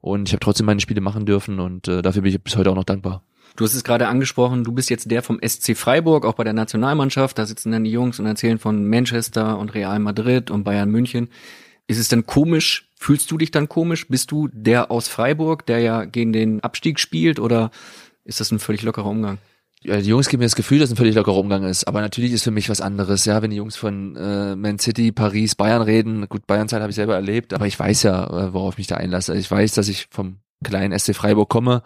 Und 0.00 0.28
ich 0.28 0.32
habe 0.32 0.40
trotzdem 0.40 0.66
meine 0.66 0.80
Spiele 0.80 1.00
machen 1.00 1.26
dürfen 1.26 1.60
und 1.60 1.88
äh, 1.88 2.02
dafür 2.02 2.22
bin 2.22 2.32
ich 2.32 2.42
bis 2.42 2.56
heute 2.56 2.70
auch 2.70 2.76
noch 2.76 2.84
dankbar. 2.84 3.22
Du 3.56 3.64
hast 3.64 3.74
es 3.74 3.84
gerade 3.84 4.08
angesprochen, 4.08 4.64
du 4.64 4.72
bist 4.72 4.90
jetzt 4.90 5.10
der 5.10 5.22
vom 5.22 5.38
SC 5.46 5.76
Freiburg, 5.76 6.26
auch 6.26 6.34
bei 6.34 6.44
der 6.44 6.52
Nationalmannschaft. 6.52 7.38
Da 7.38 7.46
sitzen 7.46 7.70
dann 7.70 7.84
die 7.84 7.92
Jungs 7.92 8.18
und 8.18 8.26
erzählen 8.26 8.58
von 8.58 8.88
Manchester 8.88 9.58
und 9.58 9.74
Real 9.74 10.00
Madrid 10.00 10.50
und 10.50 10.64
Bayern 10.64 10.90
München. 10.90 11.28
Ist 11.86 11.98
es 11.98 12.08
denn 12.08 12.26
komisch? 12.26 12.90
Fühlst 12.96 13.30
du 13.30 13.38
dich 13.38 13.50
dann 13.50 13.68
komisch? 13.68 14.08
Bist 14.08 14.30
du 14.30 14.48
der 14.52 14.90
aus 14.90 15.08
Freiburg, 15.08 15.66
der 15.66 15.80
ja 15.80 16.04
gegen 16.04 16.32
den 16.32 16.60
Abstieg 16.60 16.98
spielt 16.98 17.38
oder 17.38 17.70
ist 18.24 18.40
das 18.40 18.50
ein 18.50 18.58
völlig 18.58 18.82
lockerer 18.82 19.06
Umgang? 19.06 19.38
Ja, 19.82 20.00
die 20.00 20.08
Jungs 20.08 20.30
geben 20.30 20.40
mir 20.40 20.46
das 20.46 20.56
Gefühl, 20.56 20.78
dass 20.78 20.90
ein 20.90 20.96
völlig 20.96 21.14
lockerer 21.14 21.36
Umgang 21.36 21.64
ist. 21.64 21.86
Aber 21.86 22.00
natürlich 22.00 22.32
ist 22.32 22.42
für 22.42 22.50
mich 22.50 22.70
was 22.70 22.80
anderes. 22.80 23.26
Ja, 23.26 23.42
wenn 23.42 23.50
die 23.50 23.58
Jungs 23.58 23.76
von 23.76 24.16
äh, 24.16 24.56
Man 24.56 24.78
City, 24.78 25.12
Paris, 25.12 25.54
Bayern 25.56 25.82
reden, 25.82 26.26
gut, 26.30 26.46
Bayern-Zeit 26.46 26.80
habe 26.80 26.88
ich 26.88 26.96
selber 26.96 27.14
erlebt, 27.14 27.52
aber 27.52 27.66
ich 27.66 27.78
weiß 27.78 28.04
ja, 28.04 28.24
äh, 28.24 28.54
worauf 28.54 28.74
ich 28.74 28.78
mich 28.78 28.86
da 28.86 28.96
einlasse. 28.96 29.36
Ich 29.36 29.50
weiß, 29.50 29.72
dass 29.74 29.88
ich 29.88 30.06
vom 30.10 30.38
kleinen 30.64 30.98
SC 30.98 31.14
Freiburg 31.14 31.50
komme. 31.50 31.82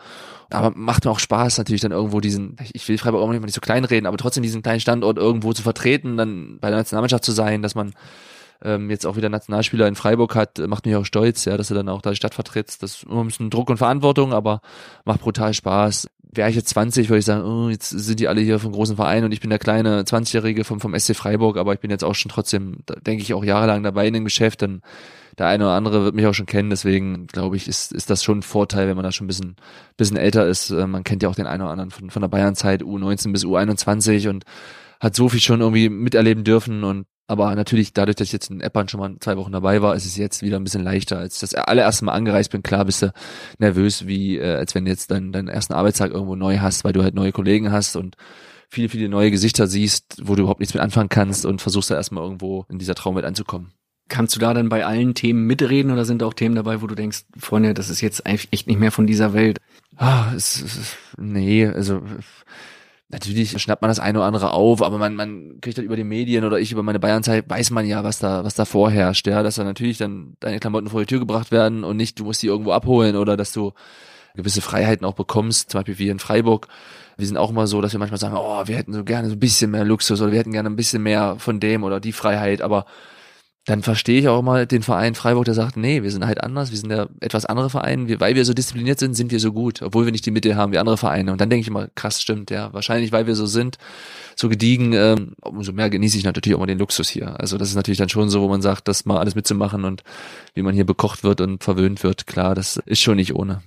Aber 0.50 0.70
macht 0.76 1.04
mir 1.04 1.10
auch 1.10 1.18
Spaß, 1.18 1.58
natürlich 1.58 1.82
dann 1.82 1.90
irgendwo 1.90 2.20
diesen, 2.20 2.56
ich 2.72 2.88
will 2.88 2.98
Freiburg 2.98 3.20
auch 3.20 3.32
nicht 3.32 3.52
so 3.52 3.60
klein 3.60 3.84
reden, 3.84 4.06
aber 4.06 4.16
trotzdem 4.16 4.44
diesen 4.44 4.62
kleinen 4.62 4.80
Standort 4.80 5.18
irgendwo 5.18 5.52
zu 5.52 5.62
vertreten, 5.62 6.16
dann 6.16 6.58
bei 6.60 6.70
der 6.70 6.78
Nationalmannschaft 6.78 7.24
zu 7.24 7.32
sein, 7.32 7.62
dass 7.62 7.74
man 7.74 7.92
ähm, 8.62 8.90
jetzt 8.90 9.06
auch 9.06 9.16
wieder 9.16 9.28
Nationalspieler 9.28 9.86
in 9.86 9.94
Freiburg 9.94 10.34
hat, 10.34 10.58
macht 10.66 10.86
mich 10.86 10.96
auch 10.96 11.04
stolz, 11.04 11.44
ja, 11.44 11.56
dass 11.56 11.70
er 11.70 11.76
dann 11.76 11.88
auch 11.88 12.02
da 12.02 12.10
die 12.10 12.16
Stadt 12.16 12.34
vertritt. 12.34 12.82
Das 12.82 12.96
ist 12.96 13.04
immer 13.04 13.20
ein 13.20 13.28
bisschen 13.28 13.50
Druck 13.50 13.70
und 13.70 13.76
Verantwortung, 13.76 14.32
aber 14.32 14.60
macht 15.04 15.20
brutal 15.20 15.54
Spaß. 15.54 16.08
Wäre 16.30 16.50
ich 16.50 16.56
jetzt 16.56 16.68
20, 16.70 17.08
würde 17.08 17.20
ich 17.20 17.24
sagen, 17.24 17.44
oh, 17.44 17.68
jetzt 17.70 17.88
sind 17.88 18.20
die 18.20 18.28
alle 18.28 18.40
hier 18.40 18.58
vom 18.58 18.72
großen 18.72 18.96
Verein 18.96 19.24
und 19.24 19.32
ich 19.32 19.40
bin 19.40 19.50
der 19.50 19.58
kleine 19.58 20.02
20-Jährige 20.02 20.64
vom, 20.64 20.80
vom 20.80 20.98
SC 20.98 21.16
Freiburg, 21.16 21.56
aber 21.56 21.72
ich 21.72 21.80
bin 21.80 21.90
jetzt 21.90 22.04
auch 22.04 22.14
schon 22.14 22.30
trotzdem, 22.30 22.78
denke 23.06 23.22
ich, 23.22 23.32
auch 23.32 23.44
jahrelang 23.44 23.82
dabei 23.82 24.06
in 24.06 24.14
dem 24.14 24.24
Geschäft. 24.24 24.60
Dann 24.62 24.82
der 25.38 25.46
eine 25.46 25.64
oder 25.64 25.74
andere 25.74 26.04
wird 26.04 26.14
mich 26.14 26.26
auch 26.26 26.34
schon 26.34 26.46
kennen, 26.46 26.68
deswegen 26.68 27.28
glaube 27.28 27.56
ich, 27.56 27.68
ist, 27.68 27.92
ist 27.92 28.10
das 28.10 28.24
schon 28.24 28.38
ein 28.38 28.42
Vorteil, 28.42 28.88
wenn 28.88 28.96
man 28.96 29.04
da 29.04 29.12
schon 29.12 29.24
ein 29.24 29.28
bisschen, 29.28 29.56
bisschen 29.96 30.16
älter 30.16 30.46
ist. 30.46 30.70
Äh, 30.70 30.86
man 30.86 31.04
kennt 31.04 31.22
ja 31.22 31.28
auch 31.28 31.36
den 31.36 31.46
einen 31.46 31.62
oder 31.62 31.70
anderen 31.70 31.90
von, 31.90 32.10
von 32.10 32.22
der 32.22 32.28
Bayernzeit, 32.28 32.82
U19 32.82 33.32
bis 33.32 33.44
U21 33.44 34.28
und 34.28 34.44
hat 35.00 35.14
so 35.14 35.28
viel 35.28 35.40
schon 35.40 35.60
irgendwie 35.60 35.88
miterleben 35.88 36.42
dürfen 36.42 36.82
und 36.82 37.06
aber 37.28 37.54
natürlich, 37.54 37.92
dadurch, 37.92 38.16
dass 38.16 38.28
ich 38.28 38.32
jetzt 38.32 38.50
in 38.50 38.62
Eppern 38.62 38.88
schon 38.88 39.00
mal 39.00 39.14
zwei 39.20 39.36
Wochen 39.36 39.52
dabei 39.52 39.82
war, 39.82 39.94
ist 39.94 40.06
es 40.06 40.16
jetzt 40.16 40.42
wieder 40.42 40.56
ein 40.56 40.64
bisschen 40.64 40.82
leichter. 40.82 41.18
Als 41.18 41.38
das 41.38 41.54
allererste 41.54 42.06
Mal 42.06 42.12
angereist 42.12 42.50
bin, 42.50 42.62
klar 42.62 42.86
bist 42.86 43.02
du 43.02 43.12
nervös, 43.58 44.06
wie 44.06 44.38
äh, 44.38 44.56
als 44.56 44.74
wenn 44.74 44.86
du 44.86 44.90
jetzt 44.90 45.10
deinen, 45.10 45.30
deinen 45.30 45.48
ersten 45.48 45.74
Arbeitstag 45.74 46.10
irgendwo 46.10 46.36
neu 46.36 46.58
hast, 46.58 46.84
weil 46.84 46.94
du 46.94 47.02
halt 47.02 47.14
neue 47.14 47.32
Kollegen 47.32 47.70
hast 47.70 47.96
und 47.96 48.16
viele, 48.70 48.88
viele 48.88 49.10
neue 49.10 49.30
Gesichter 49.30 49.66
siehst, 49.66 50.22
wo 50.22 50.36
du 50.36 50.42
überhaupt 50.42 50.60
nichts 50.60 50.72
mit 50.72 50.82
anfangen 50.82 51.10
kannst 51.10 51.44
und 51.44 51.60
versuchst 51.60 51.90
da 51.90 51.96
erstmal 51.96 52.24
irgendwo 52.24 52.64
in 52.70 52.78
dieser 52.78 52.94
Traumwelt 52.94 53.26
anzukommen. 53.26 53.72
Kannst 54.08 54.34
du 54.34 54.40
da 54.40 54.54
dann 54.54 54.70
bei 54.70 54.86
allen 54.86 55.12
Themen 55.12 55.46
mitreden 55.46 55.92
oder 55.92 56.06
sind 56.06 56.22
auch 56.22 56.32
Themen 56.32 56.54
dabei, 56.54 56.80
wo 56.80 56.86
du 56.86 56.94
denkst, 56.94 57.24
Freunde, 57.36 57.74
das 57.74 57.90
ist 57.90 58.00
jetzt 58.00 58.24
echt 58.24 58.66
nicht 58.66 58.80
mehr 58.80 58.90
von 58.90 59.06
dieser 59.06 59.34
Welt? 59.34 59.58
Ah, 59.96 60.32
es, 60.34 60.62
es, 60.62 60.96
nee, 61.18 61.66
also 61.66 62.00
natürlich 63.08 63.60
schnappt 63.60 63.82
man 63.82 63.88
das 63.88 63.98
eine 63.98 64.18
oder 64.18 64.26
andere 64.26 64.52
auf, 64.52 64.82
aber 64.82 64.98
man, 64.98 65.14
man 65.14 65.60
kriegt 65.60 65.78
halt 65.78 65.86
über 65.86 65.96
die 65.96 66.04
Medien 66.04 66.44
oder 66.44 66.58
ich 66.58 66.72
über 66.72 66.82
meine 66.82 67.00
Bayernzeit, 67.00 67.48
weiß 67.48 67.70
man 67.70 67.86
ja, 67.86 68.04
was 68.04 68.18
da, 68.18 68.44
was 68.44 68.54
da 68.54 68.64
vorherrscht, 68.64 69.26
ja, 69.26 69.42
dass 69.42 69.56
da 69.56 69.64
natürlich 69.64 69.98
dann 69.98 70.36
deine 70.40 70.60
Klamotten 70.60 70.88
vor 70.88 71.00
die 71.00 71.06
Tür 71.06 71.18
gebracht 71.18 71.50
werden 71.50 71.84
und 71.84 71.96
nicht, 71.96 72.18
du 72.18 72.24
musst 72.24 72.42
die 72.42 72.48
irgendwo 72.48 72.72
abholen 72.72 73.16
oder 73.16 73.36
dass 73.36 73.52
du 73.52 73.72
gewisse 74.34 74.60
Freiheiten 74.60 75.06
auch 75.06 75.14
bekommst, 75.14 75.70
zum 75.70 75.78
Beispiel 75.78 75.98
wie 75.98 76.08
in 76.10 76.18
Freiburg. 76.18 76.68
Wir 77.16 77.26
sind 77.26 77.38
auch 77.38 77.50
immer 77.50 77.66
so, 77.66 77.80
dass 77.80 77.92
wir 77.92 77.98
manchmal 77.98 78.20
sagen, 78.20 78.36
oh, 78.38 78.62
wir 78.66 78.76
hätten 78.76 78.92
so 78.92 79.02
gerne 79.02 79.28
so 79.28 79.34
ein 79.34 79.40
bisschen 79.40 79.70
mehr 79.70 79.84
Luxus 79.84 80.20
oder 80.20 80.30
wir 80.30 80.38
hätten 80.38 80.52
gerne 80.52 80.68
ein 80.68 80.76
bisschen 80.76 81.02
mehr 81.02 81.36
von 81.38 81.60
dem 81.60 81.82
oder 81.82 82.00
die 82.00 82.12
Freiheit, 82.12 82.62
aber 82.62 82.84
dann 83.68 83.82
verstehe 83.82 84.18
ich 84.18 84.28
auch 84.28 84.40
mal 84.40 84.66
den 84.66 84.82
Verein 84.82 85.14
Freiburg, 85.14 85.44
der 85.44 85.52
sagt, 85.52 85.76
nee, 85.76 86.02
wir 86.02 86.10
sind 86.10 86.24
halt 86.24 86.42
anders, 86.42 86.70
wir 86.70 86.78
sind 86.78 86.88
der 86.88 87.10
etwas 87.20 87.44
andere 87.44 87.68
Verein, 87.68 88.08
wir, 88.08 88.18
weil 88.18 88.34
wir 88.34 88.46
so 88.46 88.54
diszipliniert 88.54 88.98
sind, 88.98 89.12
sind 89.12 89.30
wir 89.30 89.40
so 89.40 89.52
gut, 89.52 89.82
obwohl 89.82 90.06
wir 90.06 90.12
nicht 90.12 90.24
die 90.24 90.30
Mittel 90.30 90.56
haben 90.56 90.72
wie 90.72 90.78
andere 90.78 90.96
Vereine. 90.96 91.32
Und 91.32 91.40
dann 91.42 91.50
denke 91.50 91.60
ich 91.60 91.68
immer, 91.68 91.88
krass, 91.94 92.22
stimmt, 92.22 92.50
ja, 92.50 92.72
wahrscheinlich, 92.72 93.12
weil 93.12 93.26
wir 93.26 93.34
so 93.34 93.44
sind, 93.44 93.76
so 94.36 94.48
gediegen, 94.48 94.94
ähm, 94.94 95.34
umso 95.42 95.72
mehr 95.72 95.90
genieße 95.90 96.16
ich 96.16 96.24
natürlich 96.24 96.54
auch 96.54 96.60
mal 96.60 96.66
den 96.66 96.78
Luxus 96.78 97.10
hier. 97.10 97.38
Also 97.38 97.58
das 97.58 97.68
ist 97.68 97.74
natürlich 97.74 97.98
dann 97.98 98.08
schon 98.08 98.30
so, 98.30 98.40
wo 98.40 98.48
man 98.48 98.62
sagt, 98.62 98.88
das 98.88 99.04
mal 99.04 99.18
alles 99.18 99.34
mitzumachen 99.34 99.84
und 99.84 100.02
wie 100.54 100.62
man 100.62 100.74
hier 100.74 100.86
bekocht 100.86 101.22
wird 101.22 101.42
und 101.42 101.62
verwöhnt 101.62 102.02
wird, 102.02 102.26
klar, 102.26 102.54
das 102.54 102.78
ist 102.86 103.02
schon 103.02 103.16
nicht 103.16 103.34
ohne. 103.34 103.60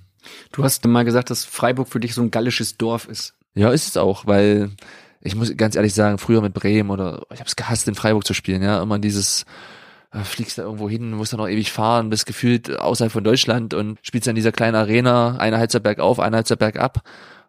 Du 0.50 0.64
hast 0.64 0.84
mal 0.84 1.04
gesagt, 1.04 1.30
dass 1.30 1.44
Freiburg 1.44 1.86
für 1.86 2.00
dich 2.00 2.14
so 2.14 2.22
ein 2.22 2.32
gallisches 2.32 2.76
Dorf 2.76 3.06
ist. 3.06 3.34
Ja, 3.54 3.70
ist 3.70 3.86
es 3.86 3.96
auch, 3.96 4.26
weil 4.26 4.72
ich 5.20 5.36
muss 5.36 5.56
ganz 5.56 5.76
ehrlich 5.76 5.94
sagen, 5.94 6.18
früher 6.18 6.40
mit 6.40 6.54
Bremen 6.54 6.90
oder 6.90 7.24
ich 7.32 7.38
habe 7.38 7.46
es 7.46 7.54
gehasst, 7.54 7.86
in 7.86 7.94
Freiburg 7.94 8.26
zu 8.26 8.34
spielen, 8.34 8.64
ja, 8.64 8.82
immer 8.82 8.98
dieses 8.98 9.46
fliegst 10.12 10.58
da 10.58 10.62
irgendwo 10.62 10.88
hin, 10.88 11.12
musst 11.12 11.32
dann 11.32 11.40
noch 11.40 11.48
ewig 11.48 11.72
fahren, 11.72 12.10
bist 12.10 12.26
gefühlt 12.26 12.78
außerhalb 12.78 13.12
von 13.12 13.24
Deutschland 13.24 13.74
und 13.74 13.98
spielst 14.02 14.26
dann 14.26 14.32
in 14.32 14.36
dieser 14.36 14.52
kleinen 14.52 14.76
Arena, 14.76 15.36
eine 15.38 15.58
Halbzeit 15.58 15.82
bergauf, 15.82 16.20
eine 16.20 16.36
Halbzeit 16.36 16.58
bergab 16.58 17.02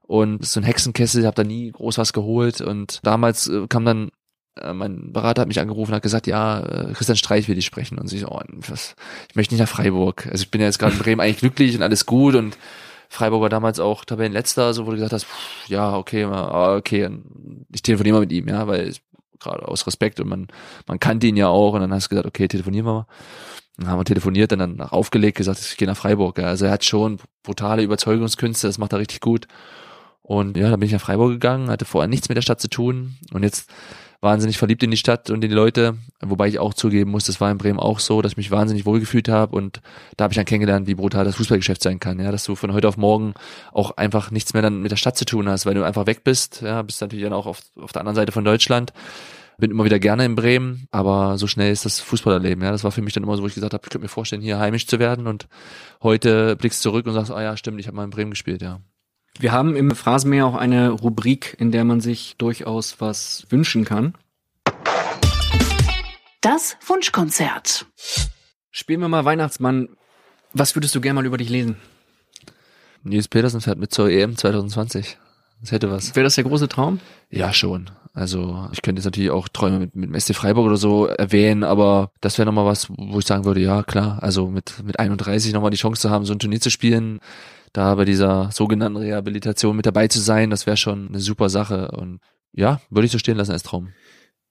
und 0.03 0.45
so 0.45 0.59
ein 0.59 0.63
Hexenkessel, 0.63 1.25
hab 1.25 1.35
da 1.35 1.43
nie 1.43 1.71
groß 1.71 1.97
was 1.97 2.13
geholt 2.13 2.61
und 2.61 2.99
damals 3.03 3.47
äh, 3.47 3.67
kam 3.67 3.85
dann 3.85 4.11
äh, 4.59 4.73
mein 4.73 5.11
Berater 5.11 5.41
hat 5.41 5.47
mich 5.47 5.59
angerufen 5.59 5.93
hat 5.93 6.03
gesagt, 6.03 6.27
ja, 6.27 6.61
äh, 6.61 6.93
Christian 6.93 7.17
Streich 7.17 7.47
will 7.47 7.55
dich 7.55 7.65
sprechen. 7.65 7.97
Und 7.97 8.11
ich, 8.13 8.27
oh, 8.27 8.39
was, 8.67 8.95
ich 9.29 9.35
möchte 9.35 9.55
nicht 9.55 9.61
nach 9.61 9.69
Freiburg. 9.69 10.27
Also 10.27 10.43
ich 10.43 10.51
bin 10.51 10.61
ja 10.61 10.67
jetzt 10.67 10.77
gerade 10.77 10.93
in 10.93 10.99
Bremen 10.99 11.21
eigentlich 11.21 11.37
glücklich 11.37 11.75
und 11.75 11.81
alles 11.81 12.05
gut 12.05 12.35
und 12.35 12.57
Freiburg 13.09 13.41
war 13.41 13.49
damals 13.49 13.79
auch 13.79 14.05
Tabellenletzter, 14.05 14.73
so 14.73 14.85
du 14.85 14.91
gesagt 14.91 15.13
hast, 15.13 15.25
pff, 15.25 15.69
ja, 15.69 15.95
okay, 15.95 16.25
okay, 16.25 17.09
ich 17.71 17.83
telefoniere 17.83 18.15
mal 18.15 18.21
mit 18.21 18.31
ihm, 18.31 18.47
ja, 18.47 18.65
weil 18.67 18.91
gerade 19.43 19.67
aus 19.67 19.85
Respekt 19.87 20.19
und 20.19 20.27
man, 20.27 20.47
man 20.87 20.99
kannte 20.99 21.27
ihn 21.27 21.37
ja 21.37 21.47
auch 21.47 21.73
und 21.73 21.81
dann 21.81 21.93
hast 21.93 22.05
du 22.05 22.09
gesagt, 22.09 22.27
okay, 22.27 22.47
telefonieren 22.47 22.85
wir 22.85 22.93
mal. 22.93 23.07
Dann 23.77 23.87
haben 23.87 23.99
wir 23.99 24.05
telefoniert, 24.05 24.51
dann 24.51 24.59
dann 24.59 24.81
aufgelegt, 24.81 25.37
gesagt, 25.37 25.59
ich 25.59 25.77
gehe 25.77 25.87
nach 25.87 25.97
Freiburg. 25.97 26.37
Ja. 26.37 26.45
Also 26.45 26.65
er 26.65 26.71
hat 26.71 26.83
schon 26.83 27.17
brutale 27.41 27.81
Überzeugungskünste, 27.81 28.67
das 28.67 28.77
macht 28.77 28.93
er 28.93 28.99
richtig 28.99 29.19
gut. 29.19 29.47
Und 30.21 30.55
ja, 30.55 30.69
dann 30.69 30.79
bin 30.79 30.87
ich 30.87 30.93
nach 30.93 31.01
Freiburg 31.01 31.31
gegangen, 31.31 31.69
hatte 31.69 31.85
vorher 31.85 32.07
nichts 32.07 32.29
mit 32.29 32.37
der 32.37 32.43
Stadt 32.43 32.61
zu 32.61 32.69
tun 32.69 33.15
und 33.33 33.43
jetzt 33.43 33.69
wahnsinnig 34.23 34.57
verliebt 34.57 34.81
in 34.83 34.89
die 34.89 34.97
Stadt 34.97 35.29
und 35.29 35.43
in 35.43 35.49
die 35.49 35.55
Leute, 35.55 35.97
wobei 36.21 36.47
ich 36.47 36.57
auch 36.57 36.73
zugeben 36.73 37.11
muss, 37.11 37.25
das 37.25 37.41
war 37.41 37.51
in 37.51 37.57
Bremen 37.57 37.77
auch 37.77 37.99
so, 37.99 38.21
dass 38.21 38.31
ich 38.31 38.37
mich 38.37 38.51
wahnsinnig 38.51 38.85
wohlgefühlt 38.85 39.27
habe 39.27 39.53
und 39.53 39.81
da 40.15 40.23
habe 40.23 40.31
ich 40.31 40.37
dann 40.37 40.45
kennengelernt, 40.45 40.87
wie 40.87 40.95
brutal 40.95 41.25
das 41.25 41.35
Fußballgeschäft 41.35 41.83
sein 41.83 41.99
kann, 41.99 42.21
ja, 42.21 42.31
dass 42.31 42.45
du 42.45 42.55
von 42.55 42.71
heute 42.71 42.87
auf 42.87 42.95
morgen 42.95 43.33
auch 43.73 43.97
einfach 43.97 44.31
nichts 44.31 44.53
mehr 44.53 44.61
dann 44.61 44.81
mit 44.81 44.91
der 44.91 44.95
Stadt 44.95 45.17
zu 45.17 45.25
tun 45.25 45.49
hast, 45.49 45.65
weil 45.65 45.73
du 45.73 45.83
einfach 45.83 46.05
weg 46.05 46.23
bist, 46.23 46.61
ja, 46.61 46.81
bist 46.83 47.01
natürlich 47.01 47.25
dann 47.25 47.33
auch 47.33 47.45
auf, 47.45 47.59
auf 47.77 47.91
der 47.91 47.99
anderen 47.99 48.15
Seite 48.15 48.31
von 48.31 48.45
Deutschland 48.45 48.93
bin 49.57 49.71
immer 49.71 49.85
wieder 49.85 49.99
gerne 49.99 50.25
in 50.25 50.35
Bremen, 50.35 50.87
aber 50.91 51.37
so 51.37 51.47
schnell 51.47 51.71
ist 51.71 51.85
das 51.85 51.99
Fußballerleben. 51.99 52.63
Ja, 52.63 52.71
das 52.71 52.83
war 52.83 52.91
für 52.91 53.01
mich 53.01 53.13
dann 53.13 53.23
immer 53.23 53.35
so, 53.35 53.43
wo 53.43 53.47
ich 53.47 53.55
gesagt 53.55 53.73
habe, 53.73 53.81
ich 53.83 53.89
könnte 53.89 54.03
mir 54.03 54.09
vorstellen, 54.09 54.41
hier 54.41 54.59
heimisch 54.59 54.87
zu 54.87 54.99
werden. 54.99 55.27
Und 55.27 55.47
heute 56.01 56.55
blickst 56.55 56.83
du 56.83 56.89
zurück 56.89 57.05
und 57.05 57.13
sagst, 57.13 57.31
ah 57.31 57.41
ja, 57.41 57.57
stimmt, 57.57 57.79
ich 57.79 57.87
habe 57.87 57.95
mal 57.95 58.03
in 58.03 58.09
Bremen 58.09 58.31
gespielt, 58.31 58.61
ja. 58.61 58.81
Wir 59.39 59.51
haben 59.51 59.75
im 59.75 59.91
Phrasenmeer 59.91 60.45
auch 60.45 60.55
eine 60.55 60.89
Rubrik, 60.89 61.55
in 61.59 61.71
der 61.71 61.85
man 61.85 62.01
sich 62.01 62.35
durchaus 62.37 63.01
was 63.01 63.45
wünschen 63.49 63.83
kann. 63.83 64.13
Das 66.41 66.77
Wunschkonzert. 66.85 67.87
Spielen 68.69 69.01
wir 69.01 69.07
mal 69.07 69.25
Weihnachtsmann. 69.25 69.89
Was 70.53 70.75
würdest 70.75 70.93
du 70.93 71.01
gerne 71.01 71.15
mal 71.15 71.25
über 71.25 71.37
dich 71.37 71.49
lesen? 71.49 71.77
Nils 73.01 73.27
Petersen 73.27 73.61
fährt 73.61 73.79
mit 73.79 73.93
zur 73.93 74.09
EM 74.09 74.37
2020. 74.37 75.17
Das 75.63 75.71
hätte 75.71 75.89
was. 75.89 76.13
Wäre 76.13 76.25
das 76.25 76.35
der 76.35 76.43
große 76.43 76.67
Traum? 76.67 76.99
Ja, 77.29 77.53
schon. 77.53 77.89
Also 78.13 78.67
ich 78.73 78.81
könnte 78.81 78.99
jetzt 78.99 79.05
natürlich 79.05 79.31
auch 79.31 79.47
Träume 79.47 79.79
mit, 79.79 79.95
mit 79.95 80.09
dem 80.09 80.19
SC 80.19 80.35
Freiburg 80.35 80.65
oder 80.65 80.75
so 80.75 81.07
erwähnen, 81.07 81.63
aber 81.63 82.11
das 82.19 82.37
wäre 82.37 82.45
nochmal 82.45 82.65
was, 82.65 82.89
wo 82.89 83.19
ich 83.19 83.25
sagen 83.25 83.45
würde, 83.45 83.61
ja 83.61 83.81
klar, 83.81 84.21
also 84.21 84.47
mit, 84.47 84.83
mit 84.83 84.99
31 84.99 85.53
nochmal 85.53 85.71
die 85.71 85.77
Chance 85.77 86.01
zu 86.01 86.09
haben, 86.09 86.25
so 86.25 86.33
ein 86.33 86.39
Turnier 86.39 86.59
zu 86.59 86.69
spielen, 86.69 87.21
da 87.71 87.95
bei 87.95 88.03
dieser 88.03 88.51
sogenannten 88.51 88.97
Rehabilitation 88.97 89.77
mit 89.77 89.85
dabei 89.85 90.09
zu 90.09 90.19
sein, 90.19 90.49
das 90.49 90.67
wäre 90.67 90.75
schon 90.75 91.07
eine 91.07 91.19
super 91.19 91.47
Sache. 91.47 91.91
Und 91.91 92.19
ja, 92.51 92.81
würde 92.89 93.05
ich 93.05 93.13
so 93.13 93.17
stehen 93.17 93.37
lassen 93.37 93.53
als 93.53 93.63
Traum. 93.63 93.93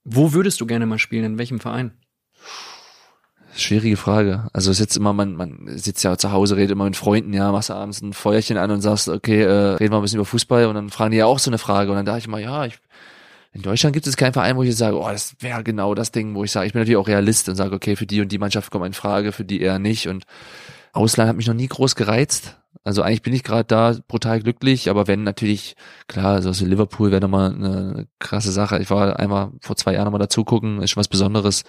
Wo 0.05 0.33
würdest 0.33 0.62
du 0.62 0.66
gerne 0.66 0.87
mal 0.87 0.98
spielen? 0.98 1.25
In 1.25 1.38
welchem 1.38 1.61
Verein? 1.61 1.92
Schwierige 3.55 3.97
Frage. 3.97 4.49
Also 4.53 4.71
es 4.71 4.79
ist 4.79 4.81
jetzt 4.81 4.97
immer, 4.97 5.12
man, 5.12 5.35
man 5.35 5.69
sitzt 5.77 6.03
ja 6.05 6.17
zu 6.17 6.33
Hause, 6.33 6.57
redet 6.57 6.71
immer 6.71 6.85
mit 6.85 6.97
Freunden, 6.97 7.33
ja, 7.35 7.53
machst 7.53 7.71
abends 7.71 8.01
ein 8.01 8.15
Feuerchen 8.15 8.57
an 8.57 8.71
und 8.71 8.81
sagst, 8.81 9.09
okay, 9.09 9.43
äh, 9.43 9.75
reden 9.75 9.93
wir 9.93 9.99
ein 9.99 10.03
bisschen 10.03 10.19
über 10.19 10.25
Fußball 10.25 10.67
und 10.67 10.75
dann 10.75 10.91
fragen 10.91 11.11
die 11.11 11.19
ja 11.19 11.27
auch 11.27 11.38
so 11.38 11.51
eine 11.51 11.59
Frage 11.59 11.91
und 11.91 11.97
dann 11.97 12.07
dachte 12.07 12.21
ich 12.21 12.29
mal, 12.29 12.41
ja, 12.41 12.65
ich 12.65 12.79
in 13.55 13.61
Deutschland 13.61 13.93
gibt 13.93 14.07
es 14.07 14.17
keinen 14.17 14.33
Verein, 14.33 14.57
wo 14.57 14.62
ich 14.62 14.75
sage, 14.75 14.99
oh, 14.99 15.07
das 15.07 15.37
wäre 15.41 15.62
genau 15.62 15.95
das 15.95 16.11
Ding, 16.11 16.35
wo 16.35 16.43
ich 16.43 16.51
sage, 16.51 16.67
ich 16.67 16.73
bin 16.73 16.81
natürlich 16.81 16.97
auch 16.97 17.09
Realist 17.09 17.51
und 17.51 17.57
sage, 17.57 17.75
okay, 17.75 17.97
für 17.97 18.07
die 18.07 18.23
und 18.23 18.33
die 18.33 18.38
Mannschaft 18.38 18.71
kommt 18.71 18.87
in 18.87 18.95
Frage, 18.95 19.33
für 19.33 19.45
die 19.45 19.61
eher 19.61 19.79
nicht. 19.79 20.09
Und 20.09 20.25
Ausland 20.93 21.29
hat 21.29 21.37
mich 21.37 21.47
noch 21.47 21.55
nie 21.55 21.67
groß 21.67 21.95
gereizt. 21.95 22.57
Also 22.83 23.03
eigentlich 23.03 23.23
bin 23.23 23.35
ich 23.35 23.45
gerade 23.45 23.65
da 23.65 23.95
brutal 24.09 24.41
glücklich, 24.41 24.88
aber 24.88 25.07
wenn 25.07 25.23
natürlich, 25.23 25.77
klar, 26.09 26.37
also 26.37 26.49
aus 26.49 26.62
Liverpool 26.62 27.11
wäre 27.11 27.21
nochmal 27.21 27.53
eine 27.53 28.09
krasse 28.19 28.53
Sache. 28.53 28.79
Ich 28.81 28.91
war 28.91 29.21
einmal 29.21 29.53
vor 29.61 29.77
zwei 29.77 29.93
Jahren 29.93 30.07
nochmal 30.07 30.19
dazu 30.19 30.45
gucken, 30.45 30.81
ist 30.81 30.91
schon 30.91 31.01
was 31.01 31.09
Besonderes 31.09 31.65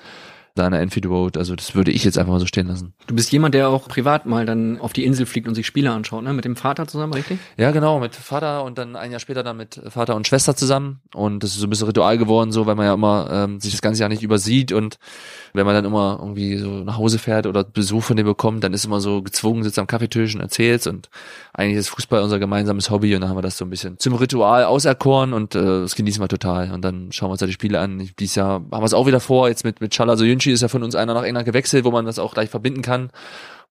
der 0.56 0.72
Enfield 0.72 1.08
Road. 1.08 1.38
Also 1.38 1.56
das 1.56 1.76
würde 1.76 1.92
ich 1.92 2.04
jetzt 2.04 2.18
einfach 2.18 2.34
mal 2.34 2.39
so 2.39 2.46
stehen 2.46 2.68
lassen. 2.68 2.94
Du 3.08 3.16
bist 3.16 3.32
jemand, 3.32 3.56
der 3.56 3.70
auch 3.70 3.88
privat 3.88 4.26
mal 4.26 4.46
dann 4.46 4.80
auf 4.80 4.94
die 4.94 5.04
Insel 5.04 5.26
fliegt 5.26 5.48
und 5.48 5.56
sich 5.56 5.66
Spiele 5.66 5.92
anschaut, 5.92 6.24
ne? 6.24 6.34
Mit 6.34 6.46
dem 6.46 6.56
Vater 6.56 6.88
zusammen, 6.88 7.13
richtig? 7.13 7.39
Ja, 7.58 7.72
genau, 7.72 8.00
mit 8.00 8.16
Vater 8.16 8.63
und 8.63 8.78
dann 8.78 8.96
ein 8.96 9.12
Jahr 9.12 9.20
später 9.20 9.44
dann 9.44 9.58
mit 9.58 9.82
Vater 9.89 10.16
und 10.16 10.28
Schwester 10.28 10.56
zusammen. 10.56 11.02
Und 11.13 11.44
das 11.44 11.52
ist 11.52 11.60
so 11.60 11.68
ein 11.68 11.70
bisschen 11.70 11.88
Ritual 11.88 12.18
geworden, 12.18 12.52
so, 12.52 12.66
weil 12.66 12.76
man 12.76 12.86
ja 12.86 12.94
immer 12.94 13.30
ähm, 13.32 13.60
sich 13.60 13.72
das 13.72 13.82
ganze 13.82 14.02
Jahr 14.02 14.10
nicht 14.10 14.24
übersieht 14.24 14.72
und 14.72 14.98
wenn 15.54 15.66
man 15.66 15.76
dann 15.76 15.86
immer 15.86 16.18
irgendwie 16.20 16.58
so 16.58 16.70
nach 16.84 16.98
Hause 16.98 17.20
fährt 17.20 17.46
oder 17.46 17.63
Besuch 17.63 18.04
von 18.04 18.18
dem 18.18 18.26
bekommt, 18.26 18.63
dann 18.63 18.74
ist 18.74 18.86
immer 18.86 19.00
so 19.00 19.22
gezwungen, 19.22 19.63
sitzt 19.63 19.78
am 19.78 19.88
Kaffeetisch 19.88 20.34
und 20.36 20.42
erzählt 20.42 20.86
und 20.88 21.10
eigentlich 21.54 21.78
ist 21.78 21.89
Fußball 21.89 22.24
unser 22.24 22.39
gemeinsames 22.39 22.89
Hobby 22.89 23.13
und 23.13 23.22
dann 23.22 23.30
haben 23.30 23.38
wir 23.38 23.44
das 23.44 23.58
so 23.58 23.66
ein 23.66 23.70
bisschen 23.70 24.00
zum 24.00 24.16
Ritual 24.16 24.66
auserkoren 24.66 25.34
und 25.34 25.54
äh, 25.54 25.62
das 25.62 25.96
genießen 25.96 26.22
wir 26.22 26.28
total 26.28 26.72
und 26.72 26.82
dann 26.84 27.12
schauen 27.12 27.30
wir 27.30 27.34
uns 27.34 27.39
da 27.39 27.46
die 27.46 27.54
Spiele 27.54 27.80
an. 27.80 28.10
Dieses 28.20 28.36
Jahr 28.36 28.54
haben 28.54 28.72
wir 28.72 28.84
es 28.84 28.94
auch 28.94 29.06
wieder 29.06 29.20
vor, 29.20 29.48
jetzt 29.48 29.63
mit, 29.63 29.82
mit 29.82 29.94
Chala 29.94 30.16
Soyunchi 30.43 30.51
ist 30.51 30.62
ja 30.62 30.67
von 30.67 30.84
uns 30.84 30.95
einer 30.95 31.13
nach 31.13 31.23
England 31.23 31.45
gewechselt, 31.45 31.86
wo 31.86 31.91
man 31.91 32.06
das 32.06 32.19
auch 32.19 32.34
gleich 32.34 32.49
verbinden 32.49 32.82
kann, 32.82 33.10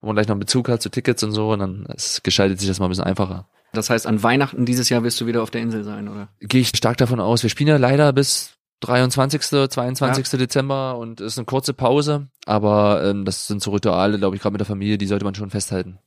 wo 0.01 0.07
man 0.07 0.15
gleich 0.15 0.27
noch 0.27 0.33
einen 0.33 0.39
Bezug 0.39 0.69
hat 0.69 0.81
zu 0.81 0.89
Tickets 0.89 1.23
und 1.23 1.31
so 1.31 1.51
und 1.51 1.59
dann 1.59 1.85
es 1.95 2.21
gestaltet 2.23 2.59
sich 2.59 2.67
das 2.67 2.79
mal 2.79 2.87
ein 2.87 2.89
bisschen 2.89 3.05
einfacher. 3.05 3.47
Das 3.73 3.89
heißt, 3.89 4.05
an 4.05 4.21
Weihnachten 4.21 4.65
dieses 4.65 4.89
Jahr 4.89 5.03
wirst 5.03 5.19
du 5.19 5.25
wieder 5.25 5.41
auf 5.41 5.49
der 5.49 5.61
Insel 5.61 5.83
sein, 5.83 6.07
oder? 6.07 6.27
Gehe 6.39 6.61
ich 6.61 6.69
stark 6.69 6.97
davon 6.97 7.19
aus. 7.19 7.41
Wir 7.41 7.49
spielen 7.49 7.69
ja 7.69 7.77
leider 7.77 8.13
bis 8.13 8.53
23., 8.81 9.69
22. 9.69 10.31
Ja. 10.31 10.37
Dezember 10.37 10.97
und 10.97 11.21
es 11.21 11.33
ist 11.33 11.37
eine 11.39 11.45
kurze 11.45 11.73
Pause, 11.73 12.27
aber 12.45 13.03
ähm, 13.03 13.25
das 13.25 13.47
sind 13.47 13.61
so 13.61 13.71
Rituale, 13.71 14.19
glaube 14.19 14.35
ich, 14.35 14.41
gerade 14.41 14.53
mit 14.53 14.59
der 14.59 14.67
Familie, 14.67 14.97
die 14.97 15.07
sollte 15.07 15.25
man 15.25 15.35
schon 15.35 15.49
festhalten. 15.49 15.99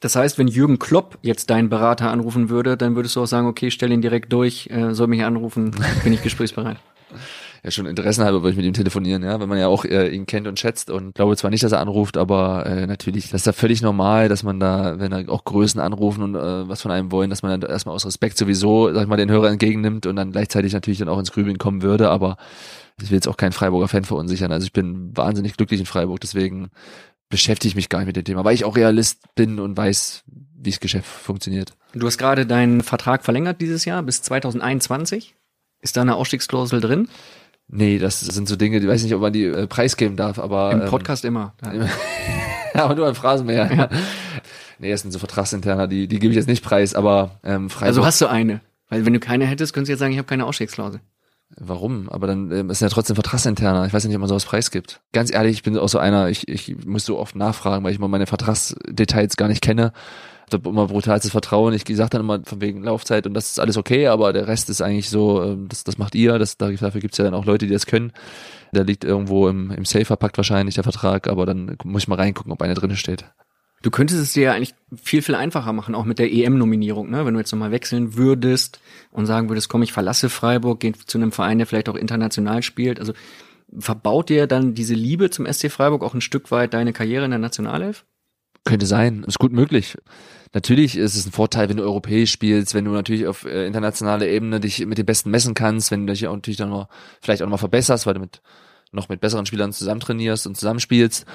Das 0.00 0.14
heißt, 0.14 0.36
wenn 0.36 0.48
Jürgen 0.48 0.78
Klopp 0.78 1.18
jetzt 1.22 1.48
deinen 1.48 1.70
Berater 1.70 2.10
anrufen 2.10 2.50
würde, 2.50 2.76
dann 2.76 2.96
würdest 2.96 3.16
du 3.16 3.22
auch 3.22 3.26
sagen, 3.26 3.46
okay, 3.46 3.70
stell 3.70 3.92
ihn 3.92 4.02
direkt 4.02 4.30
durch, 4.30 4.68
äh, 4.70 4.92
soll 4.92 5.06
mich 5.06 5.24
anrufen, 5.24 5.70
bin 6.04 6.12
ich 6.12 6.22
gesprächsbereit 6.22 6.76
ja 7.64 7.70
schon 7.70 7.86
Interessen 7.86 8.24
halber 8.24 8.42
würde 8.42 8.50
ich 8.50 8.56
mit 8.56 8.66
ihm 8.66 8.72
telefonieren, 8.72 9.22
ja, 9.22 9.40
wenn 9.40 9.48
man 9.48 9.58
ja 9.58 9.68
auch 9.68 9.84
äh, 9.84 10.08
ihn 10.08 10.26
kennt 10.26 10.46
und 10.46 10.58
schätzt 10.58 10.90
und 10.90 11.14
glaube 11.14 11.36
zwar 11.36 11.50
nicht, 11.50 11.62
dass 11.62 11.72
er 11.72 11.80
anruft, 11.80 12.16
aber 12.16 12.66
äh, 12.66 12.86
natürlich, 12.86 13.30
das 13.30 13.42
ist 13.42 13.46
ja 13.46 13.52
völlig 13.52 13.82
normal, 13.82 14.28
dass 14.28 14.42
man 14.42 14.60
da, 14.60 14.98
wenn 14.98 15.12
er 15.12 15.28
auch 15.30 15.44
Größen 15.44 15.80
anrufen 15.80 16.22
und 16.22 16.34
äh, 16.34 16.68
was 16.68 16.82
von 16.82 16.90
einem 16.90 17.12
wollen, 17.12 17.30
dass 17.30 17.42
man 17.42 17.60
dann 17.60 17.70
erstmal 17.70 17.94
aus 17.94 18.06
Respekt 18.06 18.38
sowieso, 18.38 18.92
sag 18.92 19.02
ich 19.02 19.08
mal, 19.08 19.16
den 19.16 19.30
Hörer 19.30 19.50
entgegennimmt 19.50 20.06
und 20.06 20.16
dann 20.16 20.32
gleichzeitig 20.32 20.72
natürlich 20.72 20.98
dann 20.98 21.08
auch 21.08 21.18
ins 21.18 21.32
Grübeln 21.32 21.58
kommen 21.58 21.82
würde, 21.82 22.10
aber 22.10 22.36
ich 23.00 23.10
will 23.10 23.16
jetzt 23.16 23.28
auch 23.28 23.36
keinen 23.36 23.52
Freiburger 23.52 23.88
Fan 23.88 24.04
verunsichern. 24.04 24.52
Also 24.52 24.64
ich 24.64 24.72
bin 24.72 25.16
wahnsinnig 25.16 25.56
glücklich 25.56 25.80
in 25.80 25.86
Freiburg, 25.86 26.20
deswegen 26.20 26.70
beschäftige 27.28 27.70
ich 27.70 27.76
mich 27.76 27.88
gar 27.88 27.98
nicht 27.98 28.06
mit 28.06 28.16
dem 28.16 28.24
Thema, 28.24 28.44
weil 28.44 28.54
ich 28.54 28.64
auch 28.64 28.76
Realist 28.76 29.34
bin 29.34 29.58
und 29.58 29.76
weiß, 29.76 30.24
wie 30.58 30.70
das 30.70 30.80
Geschäft 30.80 31.06
funktioniert. 31.06 31.72
Du 31.92 32.06
hast 32.06 32.18
gerade 32.18 32.46
deinen 32.46 32.82
Vertrag 32.82 33.24
verlängert 33.24 33.60
dieses 33.60 33.84
Jahr 33.84 34.02
bis 34.02 34.22
2021. 34.22 35.34
Ist 35.80 35.96
da 35.96 36.02
eine 36.02 36.16
Ausstiegsklausel 36.16 36.80
drin? 36.80 37.08
Nee, 37.68 37.98
das 37.98 38.20
sind 38.20 38.48
so 38.48 38.56
Dinge, 38.56 38.80
die 38.80 38.88
weiß 38.88 39.02
nicht, 39.02 39.14
ob 39.14 39.20
man 39.20 39.32
die 39.32 39.44
äh, 39.44 39.66
preisgeben 39.66 40.16
darf, 40.16 40.38
aber. 40.38 40.72
Im 40.72 40.82
ähm, 40.82 40.88
Podcast 40.88 41.24
ähm, 41.24 41.28
immer. 41.28 41.54
Ja. 41.64 41.88
aber 42.84 42.94
nur 42.94 43.08
im 43.08 43.14
Phrasenmäher. 43.14 43.72
Ja. 43.72 43.88
Nee, 44.78 44.90
das 44.90 45.00
sind 45.00 45.10
so 45.10 45.18
Vertragsinterner, 45.18 45.86
die, 45.86 46.06
die 46.06 46.18
gebe 46.18 46.32
ich 46.32 46.36
jetzt 46.36 46.48
nicht 46.48 46.62
preis, 46.62 46.94
aber 46.94 47.40
ähm, 47.42 47.70
Freiburg. 47.70 47.88
Also 47.88 48.04
hast 48.04 48.20
du 48.20 48.26
eine. 48.26 48.60
Weil 48.90 49.06
wenn 49.06 49.14
du 49.14 49.20
keine 49.20 49.46
hättest, 49.46 49.72
könntest 49.72 49.88
du 49.88 49.92
jetzt 49.92 50.00
sagen, 50.00 50.12
ich 50.12 50.18
habe 50.18 50.28
keine 50.28 50.44
Ausstiegsklausel. 50.44 51.00
Warum? 51.56 52.10
Aber 52.10 52.26
dann 52.26 52.50
ähm, 52.50 52.68
ist 52.68 52.82
ja 52.82 52.90
trotzdem 52.90 53.16
Vertragsinterner. 53.16 53.86
Ich 53.86 53.94
weiß 53.94 54.04
nicht, 54.04 54.14
ob 54.14 54.20
man 54.20 54.28
sowas 54.28 54.44
preisgibt. 54.44 55.00
Ganz 55.12 55.32
ehrlich, 55.32 55.52
ich 55.52 55.62
bin 55.62 55.78
auch 55.78 55.88
so 55.88 55.98
einer, 55.98 56.28
ich, 56.28 56.46
ich 56.48 56.84
muss 56.84 57.06
so 57.06 57.18
oft 57.18 57.36
nachfragen, 57.36 57.84
weil 57.84 57.92
ich 57.92 57.98
mal 57.98 58.08
meine 58.08 58.26
Vertragsdetails 58.26 59.38
gar 59.38 59.48
nicht 59.48 59.62
kenne 59.62 59.92
habe 60.54 60.68
immer 60.68 60.86
brutalstes 60.86 61.30
Vertrauen. 61.30 61.74
Ich 61.74 61.84
sage 61.96 62.10
dann 62.10 62.20
immer 62.20 62.40
von 62.44 62.60
wegen 62.60 62.82
Laufzeit 62.82 63.26
und 63.26 63.34
das 63.34 63.50
ist 63.50 63.60
alles 63.60 63.76
okay, 63.76 64.06
aber 64.06 64.32
der 64.32 64.46
Rest 64.46 64.70
ist 64.70 64.80
eigentlich 64.80 65.10
so, 65.10 65.42
ähm, 65.42 65.68
das, 65.68 65.84
das 65.84 65.98
macht 65.98 66.14
ihr. 66.14 66.38
Das, 66.38 66.56
dafür 66.56 67.00
gibt's 67.00 67.18
ja 67.18 67.24
dann 67.24 67.34
auch 67.34 67.44
Leute, 67.44 67.66
die 67.66 67.72
das 67.72 67.86
können. 67.86 68.12
Der 68.72 68.84
liegt 68.84 69.04
irgendwo 69.04 69.48
im, 69.48 69.70
im 69.70 69.84
Safe 69.84 70.04
verpackt 70.04 70.36
wahrscheinlich, 70.36 70.74
der 70.76 70.84
Vertrag, 70.84 71.28
aber 71.28 71.46
dann 71.46 71.76
muss 71.84 72.02
ich 72.02 72.08
mal 72.08 72.16
reingucken, 72.16 72.52
ob 72.52 72.62
einer 72.62 72.74
drin 72.74 72.96
steht. 72.96 73.24
Du 73.82 73.90
könntest 73.90 74.20
es 74.20 74.32
dir 74.32 74.44
ja 74.44 74.52
eigentlich 74.52 74.74
viel, 75.00 75.22
viel 75.22 75.34
einfacher 75.34 75.72
machen, 75.72 75.94
auch 75.94 76.04
mit 76.04 76.18
der 76.18 76.32
EM-Nominierung, 76.32 77.10
ne? 77.10 77.26
Wenn 77.26 77.34
du 77.34 77.40
jetzt 77.40 77.52
nochmal 77.52 77.70
wechseln 77.70 78.16
würdest 78.16 78.80
und 79.10 79.26
sagen 79.26 79.48
würdest, 79.48 79.68
komm, 79.68 79.82
ich 79.82 79.92
verlasse 79.92 80.28
Freiburg, 80.28 80.80
gehe 80.80 80.92
zu 80.92 81.18
einem 81.18 81.30
Verein, 81.30 81.58
der 81.58 81.66
vielleicht 81.66 81.88
auch 81.88 81.94
international 81.94 82.62
spielt. 82.62 82.98
Also 82.98 83.12
verbaut 83.78 84.28
dir 84.28 84.46
dann 84.46 84.74
diese 84.74 84.94
Liebe 84.94 85.30
zum 85.30 85.46
SC 85.46 85.70
Freiburg 85.70 86.02
auch 86.02 86.14
ein 86.14 86.20
Stück 86.20 86.50
weit 86.50 86.74
deine 86.74 86.92
Karriere 86.92 87.24
in 87.24 87.30
der 87.30 87.38
Nationalelf? 87.38 88.04
Könnte 88.66 88.86
sein, 88.86 89.24
ist 89.26 89.38
gut 89.38 89.52
möglich. 89.52 89.96
Natürlich 90.52 90.96
ist 90.96 91.14
es 91.14 91.24
ein 91.24 91.32
Vorteil, 91.32 91.68
wenn 91.68 91.76
du 91.76 91.84
europäisch 91.84 92.32
spielst, 92.32 92.74
wenn 92.74 92.84
du 92.84 92.90
natürlich 92.90 93.26
auf 93.26 93.44
äh, 93.44 93.64
internationaler 93.66 94.26
Ebene 94.26 94.58
dich 94.58 94.84
mit 94.84 94.98
den 94.98 95.06
Besten 95.06 95.30
messen 95.30 95.54
kannst, 95.54 95.90
wenn 95.92 96.04
du 96.06 96.12
dich 96.12 96.26
auch 96.26 96.34
natürlich 96.34 96.56
dann 96.56 96.70
noch, 96.70 96.88
vielleicht 97.20 97.42
auch 97.42 97.46
noch 97.46 97.52
mal 97.52 97.58
verbesserst, 97.58 98.06
weil 98.06 98.14
du 98.14 98.20
mit 98.20 98.42
noch 98.90 99.08
mit 99.08 99.20
besseren 99.20 99.46
Spielern 99.46 99.72
zusammen 99.72 100.00
trainierst 100.00 100.46
und 100.46 100.56
zusammenspielst, 100.56 101.26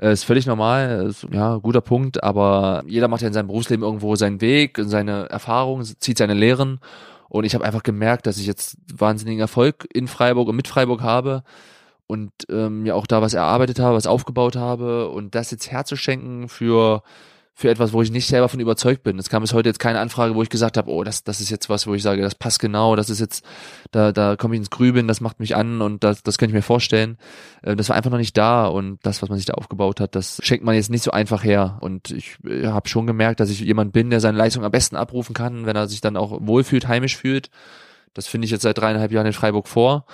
äh, 0.00 0.12
ist 0.12 0.24
völlig 0.24 0.46
normal, 0.46 1.06
ist, 1.08 1.26
ja, 1.30 1.56
guter 1.58 1.80
Punkt, 1.80 2.24
aber 2.24 2.82
jeder 2.86 3.06
macht 3.06 3.22
ja 3.22 3.28
in 3.28 3.34
seinem 3.34 3.46
Berufsleben 3.46 3.84
irgendwo 3.84 4.16
seinen 4.16 4.40
Weg, 4.40 4.78
seine 4.82 5.28
Erfahrungen, 5.28 5.84
zieht 5.84 6.18
seine 6.18 6.34
Lehren. 6.34 6.80
Und 7.28 7.44
ich 7.44 7.54
habe 7.54 7.64
einfach 7.64 7.84
gemerkt, 7.84 8.26
dass 8.26 8.38
ich 8.38 8.46
jetzt 8.46 8.76
wahnsinnigen 8.92 9.40
Erfolg 9.40 9.86
in 9.92 10.08
Freiburg 10.08 10.48
und 10.48 10.56
mit 10.56 10.66
Freiburg 10.66 11.02
habe 11.02 11.44
und 12.10 12.32
ähm, 12.50 12.84
ja 12.84 12.94
auch 12.94 13.06
da 13.06 13.22
was 13.22 13.34
erarbeitet 13.34 13.78
habe, 13.78 13.94
was 13.94 14.08
aufgebaut 14.08 14.56
habe 14.56 15.08
und 15.08 15.36
das 15.36 15.52
jetzt 15.52 15.70
herzuschenken 15.70 16.48
für 16.48 17.02
für 17.52 17.68
etwas, 17.68 17.92
wo 17.92 18.00
ich 18.00 18.10
nicht 18.10 18.26
selber 18.26 18.48
von 18.48 18.58
überzeugt 18.58 19.02
bin. 19.02 19.18
Es 19.18 19.28
kam 19.28 19.42
bis 19.42 19.52
heute 19.52 19.68
jetzt 19.68 19.78
keine 19.78 20.00
Anfrage, 20.00 20.34
wo 20.34 20.42
ich 20.42 20.48
gesagt 20.48 20.78
habe, 20.78 20.90
oh, 20.90 21.04
das, 21.04 21.24
das 21.24 21.42
ist 21.42 21.50
jetzt 21.50 21.68
was, 21.68 21.86
wo 21.86 21.92
ich 21.92 22.02
sage, 22.02 22.22
das 22.22 22.34
passt 22.34 22.58
genau, 22.58 22.96
das 22.96 23.10
ist 23.10 23.20
jetzt, 23.20 23.44
da, 23.90 24.12
da 24.12 24.36
komme 24.36 24.54
ich 24.54 24.60
ins 24.60 24.70
Grübeln, 24.70 25.06
das 25.06 25.20
macht 25.20 25.40
mich 25.40 25.54
an 25.56 25.82
und 25.82 26.02
das, 26.02 26.22
das 26.22 26.38
könnte 26.38 26.52
ich 26.52 26.54
mir 26.54 26.62
vorstellen. 26.62 27.18
Äh, 27.60 27.76
das 27.76 27.90
war 27.90 27.96
einfach 27.96 28.10
noch 28.10 28.18
nicht 28.18 28.38
da 28.38 28.66
und 28.66 28.98
das, 29.02 29.20
was 29.20 29.28
man 29.28 29.36
sich 29.36 29.44
da 29.44 29.54
aufgebaut 29.54 30.00
hat, 30.00 30.14
das 30.14 30.40
schenkt 30.42 30.64
man 30.64 30.74
jetzt 30.74 30.88
nicht 30.88 31.04
so 31.04 31.10
einfach 31.10 31.44
her. 31.44 31.76
Und 31.82 32.10
ich 32.12 32.38
äh, 32.48 32.68
habe 32.68 32.88
schon 32.88 33.06
gemerkt, 33.06 33.40
dass 33.40 33.50
ich 33.50 33.60
jemand 33.60 33.92
bin, 33.92 34.08
der 34.08 34.20
seine 34.20 34.38
Leistung 34.38 34.64
am 34.64 34.70
besten 34.70 34.96
abrufen 34.96 35.34
kann, 35.34 35.66
wenn 35.66 35.76
er 35.76 35.86
sich 35.86 36.00
dann 36.00 36.16
auch 36.16 36.38
wohlfühlt, 36.40 36.88
heimisch 36.88 37.18
fühlt. 37.18 37.50
Das 38.14 38.26
finde 38.26 38.46
ich 38.46 38.52
jetzt 38.52 38.62
seit 38.62 38.78
dreieinhalb 38.78 39.12
Jahren 39.12 39.26
in 39.26 39.34
Freiburg 39.34 39.68
vor 39.68 40.06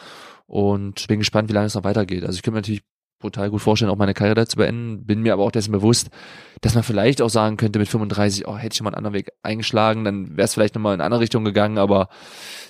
und 0.46 1.06
bin 1.08 1.18
gespannt, 1.18 1.48
wie 1.48 1.52
lange 1.52 1.66
es 1.66 1.74
noch 1.74 1.84
weitergeht. 1.84 2.24
Also 2.24 2.36
ich 2.36 2.42
könnte 2.42 2.56
mir 2.56 2.60
natürlich 2.60 2.82
brutal 3.18 3.50
gut 3.50 3.62
vorstellen, 3.62 3.90
auch 3.90 3.96
meine 3.96 4.14
Karriere 4.14 4.46
zu 4.46 4.56
beenden. 4.56 5.06
Bin 5.06 5.22
mir 5.22 5.32
aber 5.32 5.42
auch 5.42 5.50
dessen 5.50 5.72
bewusst, 5.72 6.10
dass 6.60 6.74
man 6.74 6.84
vielleicht 6.84 7.22
auch 7.22 7.30
sagen 7.30 7.56
könnte 7.56 7.78
mit 7.78 7.88
35, 7.88 8.46
oh, 8.46 8.56
hätte 8.56 8.74
ich 8.74 8.82
mal 8.82 8.90
einen 8.90 8.96
anderen 8.96 9.14
Weg 9.14 9.30
eingeschlagen, 9.42 10.04
dann 10.04 10.36
wäre 10.36 10.44
es 10.44 10.54
vielleicht 10.54 10.74
nochmal 10.74 10.94
in 10.94 11.00
eine 11.00 11.06
andere 11.06 11.20
Richtung 11.20 11.44
gegangen, 11.44 11.78
aber 11.78 12.08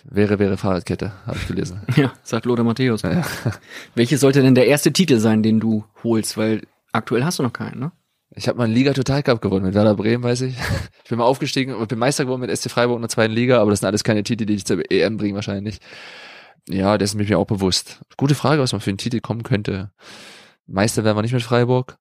wäre, 0.05 0.39
wäre 0.39 0.57
Fahrradkette, 0.57 1.13
habe 1.27 1.37
ich 1.39 1.47
gelesen. 1.47 1.81
Ja, 1.97 2.13
sagt 2.23 2.47
Lothar 2.47 2.65
Matthäus. 2.65 3.03
Ja. 3.03 3.23
Welche 3.95 4.19
sollte 4.19 4.43
denn 4.43 4.55
der 4.55 4.67
erste 4.67 4.93
Titel 4.93 5.19
sein, 5.19 5.43
den 5.43 5.61
du 5.61 5.85
holst? 6.05 6.37
Weil 6.37 6.63
aktuell 6.93 7.25
hast 7.25 7.39
du 7.39 7.43
noch 7.43 7.53
keinen, 7.53 7.81
ne? 7.81 7.93
Ich 8.35 8.49
habe 8.49 8.59
mal 8.59 8.65
einen 8.65 8.75
Liga 8.75 8.93
Total 8.93 9.23
Cup 9.23 9.41
gewonnen 9.41 9.65
mit 9.65 9.75
Werder 9.75 9.95
Bremen, 9.95 10.23
weiß 10.23 10.43
ich. 10.43 10.57
Ich 11.05 11.11
bin 11.11 11.19
mal 11.19 11.25
aufgestiegen 11.25 11.73
und 11.73 11.87
bin 11.87 12.01
Meister 12.01 12.25
geworden 12.25 12.41
mit 12.41 12.55
SC 12.55 12.69
Freiburg 12.69 12.97
in 12.97 13.03
der 13.03 13.09
zweiten 13.09 13.33
Liga, 13.33 13.61
aber 13.61 13.71
das 13.71 13.79
sind 13.79 13.87
alles 13.87 14.03
keine 14.03 14.25
Titel, 14.25 14.45
die 14.45 14.55
ich 14.55 14.65
zur 14.65 14.83
EM 14.91 15.19
bringen 15.19 15.37
wahrscheinlich. 15.37 15.79
Ja, 16.69 16.99
dessen 16.99 17.19
bin 17.19 17.25
ich 17.25 17.31
mir 17.31 17.39
auch 17.39 17.47
bewusst. 17.47 18.01
Gute 18.17 18.35
Frage, 18.35 18.61
was 18.61 18.73
man 18.73 18.81
für 18.81 18.91
einen 18.91 18.99
Titel 18.99 19.21
kommen 19.21 19.43
könnte. 19.43 19.93
Meister 20.67 21.05
werden 21.05 21.17
wir 21.17 21.23
nicht 21.23 21.33
mit 21.33 21.43
Freiburg. 21.43 21.99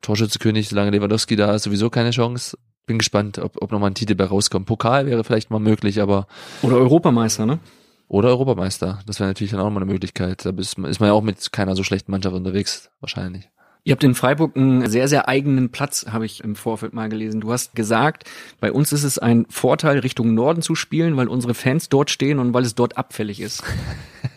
Torschützekönig, 0.00 0.68
solange 0.68 0.90
Lewandowski 0.90 1.36
da 1.36 1.54
ist, 1.54 1.64
sowieso 1.64 1.90
keine 1.90 2.10
Chance. 2.10 2.56
Bin 2.86 2.98
gespannt, 2.98 3.38
ob, 3.38 3.60
ob 3.60 3.70
nochmal 3.70 3.90
ein 3.90 3.94
Titel 3.94 4.14
bei 4.14 4.24
rauskommt. 4.24 4.66
Pokal 4.66 5.06
wäre 5.06 5.24
vielleicht 5.24 5.50
mal 5.50 5.58
möglich, 5.58 6.00
aber. 6.00 6.26
Oder 6.62 6.76
Europameister, 6.76 7.44
ne? 7.44 7.58
Oder 8.06 8.28
Europameister. 8.28 9.00
Das 9.06 9.20
wäre 9.20 9.28
natürlich 9.28 9.50
dann 9.50 9.60
auch 9.60 9.68
mal 9.68 9.82
eine 9.82 9.92
Möglichkeit. 9.92 10.46
Da 10.46 10.50
ist, 10.50 10.78
ist 10.78 11.00
man 11.00 11.08
ja 11.08 11.12
auch 11.12 11.22
mit 11.22 11.52
keiner 11.52 11.76
so 11.76 11.82
schlechten 11.82 12.10
Mannschaft 12.10 12.34
unterwegs, 12.34 12.90
wahrscheinlich. 13.00 13.50
Ihr 13.88 13.92
habt 13.92 14.04
in 14.04 14.14
Freiburg 14.14 14.54
einen 14.54 14.86
sehr, 14.86 15.08
sehr 15.08 15.28
eigenen 15.28 15.70
Platz, 15.70 16.04
habe 16.10 16.26
ich 16.26 16.44
im 16.44 16.56
Vorfeld 16.56 16.92
mal 16.92 17.08
gelesen. 17.08 17.40
Du 17.40 17.50
hast 17.50 17.74
gesagt, 17.74 18.24
bei 18.60 18.70
uns 18.70 18.92
ist 18.92 19.02
es 19.02 19.18
ein 19.18 19.46
Vorteil, 19.48 20.00
Richtung 20.00 20.34
Norden 20.34 20.60
zu 20.60 20.74
spielen, 20.74 21.16
weil 21.16 21.26
unsere 21.26 21.54
Fans 21.54 21.88
dort 21.88 22.10
stehen 22.10 22.38
und 22.38 22.52
weil 22.52 22.64
es 22.64 22.74
dort 22.74 22.98
abfällig 22.98 23.40
ist. 23.40 23.62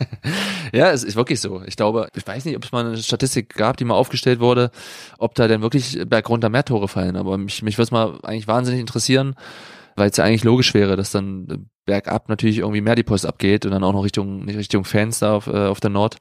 ja, 0.72 0.92
es 0.92 1.04
ist 1.04 1.18
wirklich 1.18 1.42
so. 1.42 1.64
Ich 1.66 1.76
glaube, 1.76 2.08
ich 2.16 2.26
weiß 2.26 2.46
nicht, 2.46 2.56
ob 2.56 2.64
es 2.64 2.72
mal 2.72 2.86
eine 2.86 2.96
Statistik 2.96 3.54
gab, 3.54 3.76
die 3.76 3.84
mal 3.84 3.96
aufgestellt 3.96 4.40
wurde, 4.40 4.72
ob 5.18 5.36
da 5.36 5.50
denn 5.50 5.62
wirklich 5.62 6.00
bergunter 6.08 6.48
mehr 6.48 6.64
Tore 6.64 6.88
fallen. 6.88 7.18
Aber 7.18 7.38
mich, 7.38 7.62
mich 7.62 7.78
würde 7.78 7.84
es 7.84 7.92
mal 7.92 8.20
eigentlich 8.24 8.48
wahnsinnig 8.48 8.80
interessieren, 8.80 9.36
weil 9.98 10.12
es 10.12 10.16
ja 10.16 10.24
eigentlich 10.24 10.46
logisch 10.46 10.74
wäre, 10.74 10.96
dass 10.96 11.12
dann 11.12 11.68
bergab 11.86 12.30
natürlich 12.30 12.60
irgendwie 12.60 12.80
mehr 12.80 12.96
die 12.96 13.04
Post 13.04 13.26
abgeht 13.26 13.66
und 13.66 13.72
dann 13.72 13.84
auch 13.84 13.92
noch 13.92 14.06
Richtung, 14.06 14.48
Richtung 14.48 14.86
Fans 14.86 15.20
da 15.20 15.36
auf, 15.36 15.48
äh, 15.48 15.68
auf 15.68 15.82
der 15.82 15.90
Nord 15.90 16.20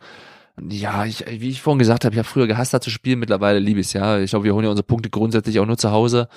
ja, 0.69 1.05
ich, 1.05 1.25
wie 1.29 1.51
ich 1.51 1.63
vorhin 1.63 1.79
gesagt 1.79 2.05
habe, 2.05 2.15
ich 2.15 2.19
habe 2.19 2.29
früher 2.29 2.47
gehasst, 2.47 2.75
da 2.75 2.81
zu 2.81 2.91
spielen, 2.91 3.19
mittlerweile 3.19 3.59
liebe 3.59 3.81
ich 3.81 3.89
es, 3.89 3.93
ja. 3.93 4.19
Ich 4.19 4.31
glaube, 4.31 4.45
wir 4.45 4.55
holen 4.55 4.65
ja 4.65 4.71
unsere 4.71 4.87
Punkte 4.87 5.11
grundsätzlich 5.11 5.59
auch 5.61 5.67
nur 5.67 5.79
zu 5.79 5.91
Hause. 5.91 6.29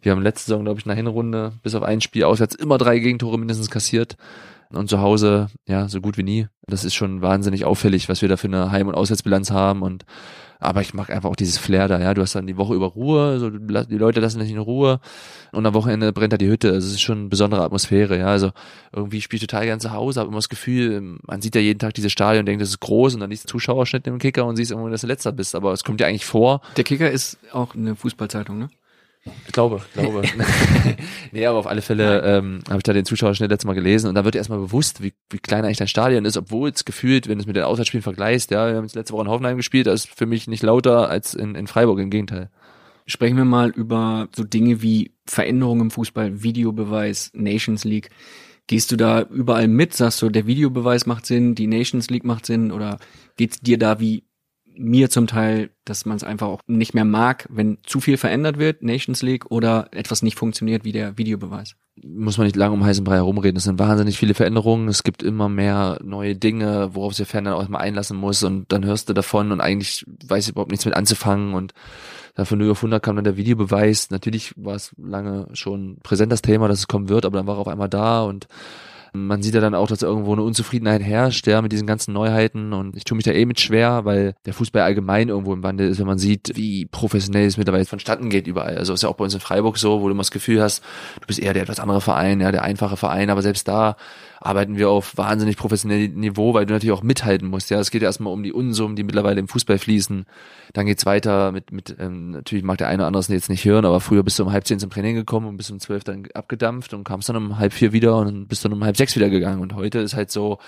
Wir 0.00 0.12
haben 0.12 0.22
letzte 0.22 0.46
Saison, 0.46 0.64
glaube 0.64 0.78
ich, 0.78 0.86
in 0.86 0.90
der 0.90 0.96
Hinrunde 0.96 1.52
bis 1.62 1.74
auf 1.74 1.82
ein 1.82 2.00
Spiel 2.00 2.24
auswärts 2.24 2.54
immer 2.54 2.78
drei 2.78 2.98
Gegentore 2.98 3.38
mindestens 3.38 3.70
kassiert. 3.70 4.16
und 4.70 4.88
zu 4.88 5.00
Hause, 5.00 5.48
ja, 5.66 5.88
so 5.88 6.00
gut 6.00 6.16
wie 6.18 6.22
nie. 6.22 6.48
Das 6.66 6.84
ist 6.84 6.94
schon 6.94 7.22
wahnsinnig 7.22 7.64
auffällig, 7.64 8.08
was 8.08 8.22
wir 8.22 8.28
da 8.28 8.36
für 8.36 8.48
eine 8.48 8.70
Heim- 8.70 8.88
und 8.88 8.94
Auswärtsbilanz 8.94 9.50
haben 9.50 9.82
und 9.82 10.04
aber 10.58 10.80
ich 10.80 10.94
mag 10.94 11.10
einfach 11.10 11.30
auch 11.30 11.36
dieses 11.36 11.58
Flair 11.58 11.88
da, 11.88 12.00
ja. 12.00 12.14
Du 12.14 12.22
hast 12.22 12.34
dann 12.34 12.46
die 12.46 12.56
Woche 12.56 12.74
über 12.74 12.86
Ruhe, 12.86 13.38
so 13.38 13.50
die 13.50 13.96
Leute 13.98 14.20
lassen 14.20 14.40
dich 14.40 14.50
in 14.50 14.58
Ruhe 14.58 15.00
und 15.52 15.66
am 15.66 15.74
Wochenende 15.74 16.12
brennt 16.12 16.32
da 16.32 16.38
die 16.38 16.48
Hütte. 16.48 16.72
Also 16.72 16.88
es 16.88 16.94
ist 16.94 17.02
schon 17.02 17.18
eine 17.18 17.28
besondere 17.28 17.62
Atmosphäre, 17.62 18.18
ja. 18.18 18.26
Also 18.26 18.52
irgendwie 18.92 19.20
spiele 19.20 19.42
ich 19.42 19.46
total 19.46 19.66
gern 19.66 19.80
zu 19.80 19.92
Hause, 19.92 20.20
habe 20.20 20.28
immer 20.28 20.38
das 20.38 20.48
Gefühl, 20.48 21.18
man 21.26 21.42
sieht 21.42 21.54
ja 21.54 21.60
jeden 21.60 21.78
Tag 21.78 21.94
dieses 21.94 22.12
Stadion 22.12 22.40
und 22.40 22.46
denkt, 22.46 22.62
das 22.62 22.70
ist 22.70 22.80
groß 22.80 23.14
und 23.14 23.20
dann 23.20 23.30
liest 23.30 23.48
Zuschauerschnitt 23.48 24.06
im 24.06 24.18
Kicker 24.18 24.46
und 24.46 24.56
siehst 24.56 24.70
irgendwo, 24.70 24.88
dass 24.88 25.02
du 25.02 25.06
letzter 25.06 25.32
bist. 25.32 25.54
Aber 25.54 25.72
es 25.72 25.84
kommt 25.84 26.00
ja 26.00 26.06
eigentlich 26.06 26.26
vor. 26.26 26.60
Der 26.76 26.84
Kicker 26.84 27.10
ist 27.10 27.38
auch 27.52 27.74
eine 27.74 27.96
Fußballzeitung, 27.96 28.58
ne? 28.58 28.68
Ich 29.46 29.52
glaube, 29.52 29.82
glaube. 29.94 30.22
nee, 31.32 31.46
aber 31.46 31.58
auf 31.58 31.66
alle 31.66 31.82
Fälle 31.82 32.22
ähm, 32.22 32.60
habe 32.68 32.78
ich 32.78 32.82
da 32.82 32.92
den 32.92 33.04
Zuschauerschnitt 33.04 33.50
letztes 33.50 33.66
Mal 33.66 33.74
gelesen 33.74 34.08
und 34.08 34.14
da 34.14 34.24
wird 34.24 34.34
dir 34.34 34.38
erstmal 34.38 34.58
bewusst, 34.58 35.02
wie, 35.02 35.14
wie 35.30 35.38
klein 35.38 35.64
eigentlich 35.64 35.78
dein 35.78 35.88
Stadion 35.88 36.24
ist, 36.24 36.36
obwohl 36.36 36.70
es 36.70 36.84
gefühlt, 36.84 37.28
wenn 37.28 37.38
du 37.38 37.42
es 37.42 37.46
mit 37.46 37.56
den 37.56 37.64
Auswärtsspielen 37.64 38.02
vergleichst, 38.02 38.50
ja, 38.50 38.68
wir 38.68 38.76
haben 38.76 38.84
jetzt 38.84 38.94
letzte 38.94 39.14
Woche 39.14 39.22
in 39.22 39.30
Hoffenheim 39.30 39.56
gespielt, 39.56 39.86
das 39.86 40.04
ist 40.04 40.14
für 40.14 40.26
mich 40.26 40.46
nicht 40.46 40.62
lauter 40.62 41.08
als 41.08 41.34
in, 41.34 41.54
in 41.54 41.66
Freiburg, 41.66 41.98
im 41.98 42.10
Gegenteil. 42.10 42.50
Sprechen 43.06 43.36
wir 43.36 43.44
mal 43.44 43.70
über 43.70 44.28
so 44.34 44.42
Dinge 44.42 44.82
wie 44.82 45.12
Veränderungen 45.26 45.82
im 45.82 45.90
Fußball, 45.90 46.42
Videobeweis, 46.42 47.30
Nations 47.34 47.84
League. 47.84 48.10
Gehst 48.66 48.90
du 48.90 48.96
da 48.96 49.22
überall 49.22 49.68
mit? 49.68 49.94
Sagst 49.94 50.22
du, 50.22 50.28
der 50.28 50.46
Videobeweis 50.46 51.06
macht 51.06 51.24
Sinn, 51.24 51.54
die 51.54 51.68
Nations 51.68 52.10
League 52.10 52.24
macht 52.24 52.46
Sinn 52.46 52.72
oder 52.72 52.98
geht's 53.36 53.60
dir 53.60 53.78
da 53.78 54.00
wie 54.00 54.24
mir 54.76 55.10
zum 55.10 55.26
Teil, 55.26 55.70
dass 55.84 56.06
man 56.06 56.16
es 56.16 56.24
einfach 56.24 56.48
auch 56.48 56.60
nicht 56.66 56.94
mehr 56.94 57.04
mag, 57.04 57.46
wenn 57.50 57.78
zu 57.84 58.00
viel 58.00 58.16
verändert 58.16 58.58
wird, 58.58 58.82
Nations 58.82 59.22
League, 59.22 59.50
oder 59.50 59.88
etwas 59.92 60.22
nicht 60.22 60.38
funktioniert 60.38 60.84
wie 60.84 60.92
der 60.92 61.18
Videobeweis. 61.18 61.74
Muss 62.04 62.36
man 62.36 62.46
nicht 62.46 62.56
lange 62.56 62.74
um 62.74 62.84
heißen 62.84 63.04
Brei 63.04 63.16
herumreden. 63.16 63.56
Es 63.56 63.64
sind 63.64 63.78
wahnsinnig 63.78 64.18
viele 64.18 64.34
Veränderungen. 64.34 64.88
Es 64.88 65.02
gibt 65.02 65.22
immer 65.22 65.48
mehr 65.48 65.98
neue 66.04 66.36
Dinge, 66.36 66.90
worauf 66.92 67.14
sich 67.14 67.26
Fan 67.26 67.44
dann 67.44 67.54
auch 67.54 67.66
mal 67.68 67.78
einlassen 67.78 68.18
muss. 68.18 68.42
Und 68.42 68.70
dann 68.70 68.84
hörst 68.84 69.08
du 69.08 69.14
davon 69.14 69.50
und 69.50 69.62
eigentlich 69.62 70.04
weiß 70.26 70.44
ich 70.44 70.50
überhaupt 70.50 70.70
nichts 70.70 70.84
mit 70.84 70.94
anzufangen. 70.94 71.54
Und 71.54 71.72
von 72.36 72.58
0 72.58 72.70
auf 72.70 72.78
100 72.78 73.02
kam 73.02 73.16
dann 73.16 73.24
der 73.24 73.38
Videobeweis. 73.38 74.10
Natürlich 74.10 74.52
war 74.56 74.74
es 74.74 74.94
lange 74.98 75.48
schon 75.54 75.96
präsent 76.02 76.30
das 76.30 76.42
Thema, 76.42 76.68
dass 76.68 76.80
es 76.80 76.88
kommen 76.88 77.08
wird, 77.08 77.24
aber 77.24 77.38
dann 77.38 77.46
war 77.46 77.56
er 77.56 77.60
auf 77.60 77.68
einmal 77.68 77.88
da 77.88 78.24
und 78.24 78.46
man 79.24 79.42
sieht 79.42 79.54
ja 79.54 79.60
dann 79.60 79.74
auch, 79.74 79.86
dass 79.86 80.02
irgendwo 80.02 80.32
eine 80.32 80.42
Unzufriedenheit 80.42 81.02
herrscht, 81.02 81.46
ja, 81.46 81.62
mit 81.62 81.72
diesen 81.72 81.86
ganzen 81.86 82.12
Neuheiten 82.12 82.72
und 82.72 82.96
ich 82.96 83.04
tue 83.04 83.16
mich 83.16 83.24
da 83.24 83.32
eh 83.32 83.46
mit 83.46 83.60
schwer, 83.60 84.04
weil 84.04 84.34
der 84.44 84.54
Fußball 84.54 84.82
allgemein 84.82 85.28
irgendwo 85.28 85.52
im 85.52 85.62
Wandel 85.62 85.88
ist, 85.88 85.98
wenn 85.98 86.06
man 86.06 86.18
sieht, 86.18 86.52
wie 86.56 86.86
professionell 86.86 87.46
es 87.46 87.56
mittlerweile 87.56 87.84
vonstatten 87.84 88.28
geht 88.30 88.46
überall. 88.46 88.76
Also 88.76 88.92
ist 88.92 89.02
ja 89.02 89.08
auch 89.08 89.16
bei 89.16 89.24
uns 89.24 89.34
in 89.34 89.40
Freiburg 89.40 89.78
so, 89.78 90.00
wo 90.00 90.06
du 90.06 90.12
immer 90.12 90.20
das 90.20 90.30
Gefühl 90.30 90.62
hast, 90.62 90.82
du 91.20 91.26
bist 91.26 91.38
eher 91.38 91.54
der 91.54 91.62
etwas 91.62 91.80
andere 91.80 92.00
Verein, 92.00 92.40
ja, 92.40 92.52
der 92.52 92.62
einfache 92.62 92.96
Verein, 92.96 93.30
aber 93.30 93.42
selbst 93.42 93.68
da 93.68 93.96
arbeiten 94.46 94.76
wir 94.76 94.88
auf 94.88 95.16
wahnsinnig 95.16 95.56
professionellem 95.56 96.14
Niveau, 96.14 96.54
weil 96.54 96.66
du 96.66 96.72
natürlich 96.72 96.96
auch 96.96 97.02
mithalten 97.02 97.48
musst. 97.48 97.70
Ja, 97.70 97.80
es 97.80 97.90
geht 97.90 98.02
ja 98.02 98.08
erstmal 98.08 98.32
um 98.32 98.42
die 98.42 98.52
Unsummen, 98.52 98.96
die 98.96 99.02
mittlerweile 99.02 99.40
im 99.40 99.48
Fußball 99.48 99.78
fließen. 99.78 100.24
Dann 100.72 100.86
geht's 100.86 101.04
weiter 101.06 101.52
mit, 101.52 101.72
mit 101.72 101.96
ähm, 101.98 102.30
natürlich 102.30 102.64
mag 102.64 102.78
der 102.78 102.88
eine 102.88 103.02
oder 103.02 103.06
andere 103.08 103.20
es 103.20 103.28
jetzt 103.28 103.48
nicht 103.48 103.64
hören, 103.64 103.84
aber 103.84 104.00
früher 104.00 104.22
bist 104.22 104.38
du 104.38 104.44
um 104.44 104.52
halb 104.52 104.66
zehn 104.66 104.78
zum 104.78 104.90
Training 104.90 105.16
gekommen 105.16 105.46
und 105.46 105.56
bis 105.56 105.70
um 105.70 105.80
zwölf 105.80 106.04
dann 106.04 106.26
abgedampft 106.34 106.94
und 106.94 107.04
kamst 107.04 107.28
dann 107.28 107.36
um 107.36 107.58
halb 107.58 107.72
vier 107.72 107.92
wieder 107.92 108.16
und 108.18 108.26
dann 108.26 108.46
bist 108.46 108.64
dann 108.64 108.72
um 108.72 108.84
halb 108.84 108.96
sechs 108.96 109.16
wieder 109.16 109.28
gegangen. 109.30 109.60
Und 109.60 109.74
heute 109.74 109.98
ist 109.98 110.14
halt 110.14 110.30
so, 110.30 110.58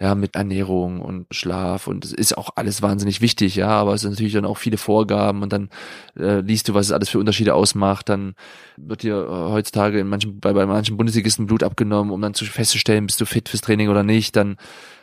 ja, 0.00 0.14
mit 0.14 0.34
Ernährung 0.34 1.00
und 1.00 1.26
Schlaf 1.30 1.86
und 1.86 2.04
es 2.04 2.12
ist 2.12 2.36
auch 2.36 2.50
alles 2.56 2.82
wahnsinnig 2.82 3.20
wichtig, 3.20 3.56
ja, 3.56 3.68
aber 3.68 3.94
es 3.94 4.02
sind 4.02 4.10
natürlich 4.10 4.32
dann 4.34 4.44
auch 4.44 4.58
viele 4.58 4.76
Vorgaben 4.76 5.42
und 5.42 5.52
dann 5.52 5.70
äh, 6.18 6.40
liest 6.40 6.68
du, 6.68 6.74
was 6.74 6.86
es 6.86 6.92
alles 6.92 7.08
für 7.08 7.18
Unterschiede 7.18 7.54
ausmacht. 7.54 8.08
Dann 8.08 8.34
wird 8.76 9.02
dir 9.02 9.16
äh, 9.16 9.52
heutzutage 9.52 10.00
in 10.00 10.08
manchen, 10.08 10.40
bei, 10.40 10.52
bei 10.52 10.66
manchen 10.66 10.96
Bundesligisten 10.96 11.46
Blut 11.46 11.62
abgenommen, 11.62 12.12
um 12.12 12.20
dann 12.20 12.34
zu 12.34 12.44
festzustellen, 12.44 13.06
bist 13.06 13.20
du 13.20 13.21
fit 13.26 13.48
fürs 13.48 13.62
Training 13.62 13.88
oder 13.88 14.02
nicht, 14.02 14.36
dann 14.36 14.56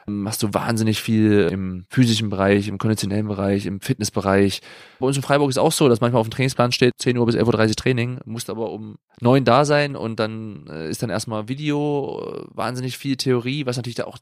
machst 0.10 0.44
du 0.44 0.54
wahnsinnig 0.54 1.02
viel 1.02 1.50
im 1.52 1.86
physischen 1.90 2.30
Bereich, 2.30 2.68
im 2.68 2.78
konditionellen 2.78 3.28
Bereich, 3.28 3.66
im 3.66 3.80
Fitnessbereich. 3.80 4.62
Bei 5.00 5.08
uns 5.08 5.16
in 5.16 5.24
Freiburg 5.24 5.50
ist 5.50 5.58
auch 5.58 5.72
so, 5.72 5.88
dass 5.88 6.02
manchmal 6.02 6.22
auf 6.22 6.28
dem 6.28 6.32
Trainingsplan 6.32 6.72
steht 6.72 6.94
10 6.98 7.18
Uhr 7.18 7.26
bis 7.26 7.36
11.30 7.36 7.70
Uhr 7.70 7.76
Training, 7.76 8.20
musst 8.26 8.50
aber 8.50 8.72
um 8.72 8.98
neun 9.22 9.46
da 9.46 9.66
sein 9.66 9.96
und 9.96 10.20
dann 10.20 10.68
äh, 10.68 10.90
ist 10.90 11.04
dann 11.04 11.10
erstmal 11.10 11.48
Video, 11.48 12.22
äh, 12.26 12.48
wahnsinnig 12.56 12.98
viel 12.98 13.18
Theorie, 13.18 13.66
was 13.66 13.78
natürlich 13.78 13.96
da 13.96 14.06
auch 14.06 14.18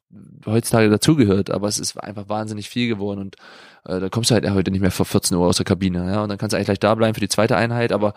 heutzutage 0.46 0.90
dazugehört, 0.90 1.50
aber 1.50 1.68
es 1.68 1.80
ist 1.80 1.98
einfach 1.98 2.30
wahnsinnig 2.30 2.70
viel 2.70 2.88
geworden 2.88 3.20
und 3.20 3.36
äh, 3.88 4.00
da 4.00 4.10
kommst 4.10 4.30
du 4.30 4.36
halt 4.36 4.50
heute 4.50 4.72
nicht 4.72 4.82
mehr 4.82 4.92
vor 4.92 5.06
14 5.06 5.38
Uhr 5.38 5.48
aus 5.48 5.58
der 5.58 5.66
Kabine, 5.66 6.12
ja, 6.12 6.24
und 6.24 6.30
dann 6.30 6.38
kannst 6.38 6.54
du 6.54 6.58
eigentlich 6.58 6.68
gleich 6.68 6.80
da 6.80 6.94
bleiben 6.96 7.14
für 7.14 7.20
die 7.20 7.30
zweite 7.30 7.56
Einheit, 7.56 7.92
aber 7.92 8.14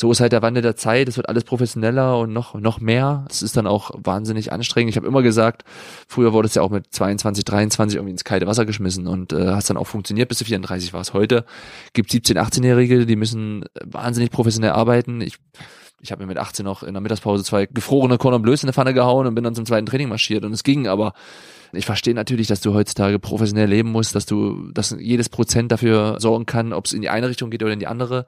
so 0.00 0.10
ist 0.10 0.20
halt 0.20 0.32
der 0.32 0.40
Wandel 0.40 0.62
der 0.62 0.76
Zeit, 0.76 1.08
es 1.08 1.18
wird 1.18 1.28
alles 1.28 1.44
professioneller 1.44 2.18
und 2.18 2.32
noch, 2.32 2.54
noch 2.54 2.80
mehr. 2.80 3.26
Es 3.28 3.42
ist 3.42 3.58
dann 3.58 3.66
auch 3.66 3.90
wahnsinnig 4.02 4.50
anstrengend. 4.50 4.88
Ich 4.88 4.96
habe 4.96 5.06
immer 5.06 5.20
gesagt, 5.20 5.62
früher 6.08 6.32
wurde 6.32 6.46
es 6.46 6.54
ja 6.54 6.62
auch 6.62 6.70
mit 6.70 6.86
22, 6.90 7.44
23 7.44 7.96
irgendwie 7.96 8.12
ins 8.12 8.24
kalte 8.24 8.46
Wasser 8.46 8.64
geschmissen 8.64 9.06
und 9.06 9.34
äh, 9.34 9.48
hast 9.48 9.68
dann 9.68 9.76
auch 9.76 9.86
funktioniert, 9.86 10.30
bis 10.30 10.38
du 10.38 10.46
34 10.46 10.94
warst. 10.94 11.12
Heute 11.12 11.44
gibt 11.92 12.10
17, 12.10 12.38
18-Jährige, 12.38 13.04
die 13.04 13.16
müssen 13.16 13.66
wahnsinnig 13.84 14.30
professionell 14.30 14.70
arbeiten. 14.70 15.20
Ich 15.20 15.36
ich 16.00 16.12
habe 16.12 16.22
mir 16.22 16.26
mit 16.26 16.38
18 16.38 16.64
noch 16.64 16.82
in 16.82 16.94
der 16.94 17.00
Mittagspause 17.00 17.44
zwei 17.44 17.66
gefrorene 17.66 18.18
Cordon 18.18 18.42
Bleus 18.42 18.62
in 18.62 18.68
der 18.68 18.74
Pfanne 18.74 18.94
gehauen 18.94 19.26
und 19.26 19.34
bin 19.34 19.44
dann 19.44 19.54
zum 19.54 19.66
zweiten 19.66 19.86
Training 19.86 20.08
marschiert 20.08 20.44
und 20.44 20.52
es 20.52 20.62
ging, 20.62 20.86
aber 20.86 21.12
ich 21.72 21.86
verstehe 21.86 22.14
natürlich, 22.14 22.48
dass 22.48 22.60
du 22.60 22.74
heutzutage 22.74 23.18
professionell 23.18 23.68
leben 23.68 23.92
musst, 23.92 24.14
dass 24.14 24.26
du, 24.26 24.70
dass 24.72 24.96
jedes 24.98 25.28
Prozent 25.28 25.70
dafür 25.70 26.16
sorgen 26.18 26.46
kann, 26.46 26.72
ob 26.72 26.86
es 26.86 26.92
in 26.92 27.00
die 27.00 27.10
eine 27.10 27.28
Richtung 27.28 27.50
geht 27.50 27.62
oder 27.62 27.72
in 27.72 27.78
die 27.78 27.86
andere. 27.86 28.26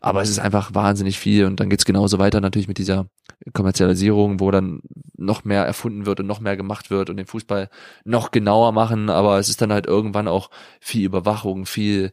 Aber 0.00 0.22
es 0.22 0.30
ist 0.30 0.38
einfach 0.38 0.74
wahnsinnig 0.74 1.18
viel 1.18 1.46
und 1.46 1.58
dann 1.58 1.70
geht's 1.70 1.84
genauso 1.84 2.18
weiter 2.18 2.40
natürlich 2.40 2.68
mit 2.68 2.78
dieser 2.78 3.06
Kommerzialisierung, 3.52 4.38
wo 4.38 4.50
dann 4.50 4.80
noch 5.16 5.44
mehr 5.44 5.64
erfunden 5.64 6.06
wird 6.06 6.20
und 6.20 6.26
noch 6.26 6.40
mehr 6.40 6.56
gemacht 6.56 6.90
wird 6.90 7.10
und 7.10 7.16
den 7.16 7.26
Fußball 7.26 7.68
noch 8.04 8.30
genauer 8.30 8.72
machen. 8.72 9.10
Aber 9.10 9.38
es 9.38 9.48
ist 9.48 9.60
dann 9.60 9.72
halt 9.72 9.86
irgendwann 9.86 10.28
auch 10.28 10.50
viel 10.80 11.04
Überwachung, 11.04 11.66
viel 11.66 12.12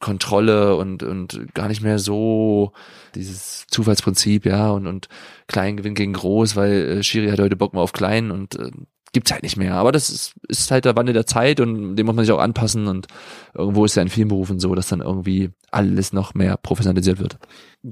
Kontrolle 0.00 0.76
und, 0.76 1.02
und 1.02 1.54
gar 1.54 1.68
nicht 1.68 1.82
mehr 1.82 1.98
so 1.98 2.72
dieses 3.14 3.66
Zufallsprinzip, 3.68 4.46
ja, 4.46 4.70
und, 4.70 4.86
und 4.86 5.08
Kleingewinn 5.46 5.94
gegen 5.94 6.14
Groß, 6.14 6.56
weil 6.56 6.72
äh, 6.72 7.02
Schiri 7.02 7.30
hat 7.30 7.38
heute 7.38 7.56
Bock 7.56 7.74
mal 7.74 7.82
auf 7.82 7.92
Klein 7.92 8.30
und 8.30 8.58
äh, 8.58 8.70
gibt's 9.12 9.32
halt 9.32 9.42
nicht 9.42 9.56
mehr. 9.56 9.74
Aber 9.74 9.92
das 9.92 10.08
ist, 10.10 10.34
ist 10.48 10.70
halt 10.70 10.84
der 10.84 10.96
Wandel 10.96 11.12
der 11.12 11.26
Zeit 11.26 11.60
und 11.60 11.96
dem 11.96 12.06
muss 12.06 12.14
man 12.14 12.24
sich 12.24 12.32
auch 12.32 12.40
anpassen 12.40 12.86
und 12.86 13.08
irgendwo 13.54 13.84
ist 13.84 13.96
ja 13.96 14.02
in 14.02 14.08
vielen 14.08 14.28
Berufen 14.28 14.58
so, 14.58 14.74
dass 14.74 14.88
dann 14.88 15.00
irgendwie 15.00 15.50
alles 15.70 16.12
noch 16.12 16.34
mehr 16.34 16.56
professionalisiert 16.56 17.18
wird. 17.18 17.38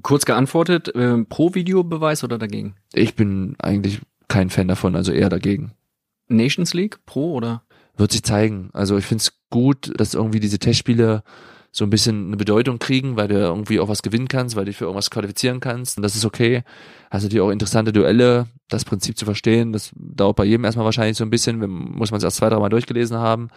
Kurz 0.02 0.24
geantwortet, 0.24 0.94
äh, 0.94 1.24
pro 1.24 1.54
Videobeweis 1.54 2.24
oder 2.24 2.38
dagegen? 2.38 2.76
Ich 2.92 3.14
bin 3.14 3.56
eigentlich 3.58 4.00
kein 4.28 4.50
Fan 4.50 4.68
davon, 4.68 4.96
also 4.96 5.12
eher 5.12 5.28
dagegen. 5.28 5.72
Nations 6.28 6.74
League, 6.74 6.98
pro 7.06 7.32
oder? 7.34 7.62
Wird 7.96 8.12
sich 8.12 8.22
zeigen. 8.22 8.70
Also 8.72 8.96
ich 8.96 9.04
find's 9.04 9.32
gut, 9.50 9.92
dass 9.96 10.14
irgendwie 10.14 10.40
diese 10.40 10.58
Testspiele 10.58 11.22
so 11.78 11.84
ein 11.84 11.90
bisschen 11.90 12.26
eine 12.26 12.36
Bedeutung 12.36 12.80
kriegen, 12.80 13.16
weil 13.16 13.28
du 13.28 13.36
irgendwie 13.36 13.78
auch 13.78 13.86
was 13.86 14.02
gewinnen 14.02 14.26
kannst, 14.26 14.56
weil 14.56 14.64
du 14.64 14.70
dich 14.70 14.76
für 14.76 14.86
irgendwas 14.86 15.10
qualifizieren 15.10 15.60
kannst. 15.60 15.96
Und 15.96 16.02
das 16.02 16.16
ist 16.16 16.24
okay. 16.24 16.64
Hast 17.08 17.22
natürlich 17.22 17.40
auch 17.40 17.50
interessante 17.50 17.92
Duelle. 17.92 18.48
Das 18.68 18.84
Prinzip 18.84 19.16
zu 19.16 19.24
verstehen, 19.24 19.72
das 19.72 19.92
dauert 19.94 20.36
bei 20.36 20.44
jedem 20.44 20.64
erstmal 20.64 20.84
wahrscheinlich 20.84 21.16
so 21.16 21.24
ein 21.24 21.30
bisschen, 21.30 21.58
muss 21.70 22.10
man 22.10 22.18
es 22.18 22.24
erst 22.24 22.38
zwei, 22.38 22.48
drei 22.48 22.58
Mal 22.58 22.68
durchgelesen 22.68 23.16
haben. 23.16 23.48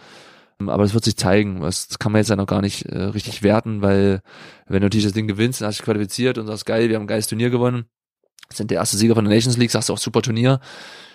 Aber 0.64 0.84
es 0.84 0.94
wird 0.94 1.04
sich 1.04 1.16
zeigen. 1.16 1.62
Das 1.62 1.98
kann 1.98 2.12
man 2.12 2.20
jetzt 2.20 2.28
ja 2.28 2.36
noch 2.36 2.46
gar 2.46 2.60
nicht 2.62 2.86
äh, 2.86 2.96
richtig 2.96 3.42
werten, 3.42 3.82
weil 3.82 4.20
wenn 4.68 4.80
du 4.80 4.86
natürlich 4.86 5.04
das 5.04 5.14
Ding 5.14 5.26
gewinnst, 5.26 5.60
dann 5.60 5.66
hast 5.66 5.78
du 5.78 5.82
dich 5.82 5.84
qualifiziert 5.84 6.38
und 6.38 6.46
sagst, 6.46 6.64
geil, 6.64 6.88
wir 6.88 6.94
haben 6.94 7.02
ein 7.02 7.08
geiles 7.08 7.26
Turnier 7.26 7.50
gewonnen, 7.50 7.86
sind 8.50 8.70
der 8.70 8.78
erste 8.78 8.96
Sieger 8.96 9.16
von 9.16 9.24
der 9.24 9.34
Nations 9.34 9.56
League, 9.56 9.72
sagst 9.72 9.88
du 9.88 9.94
auch 9.94 9.98
super 9.98 10.22
Turnier, 10.22 10.60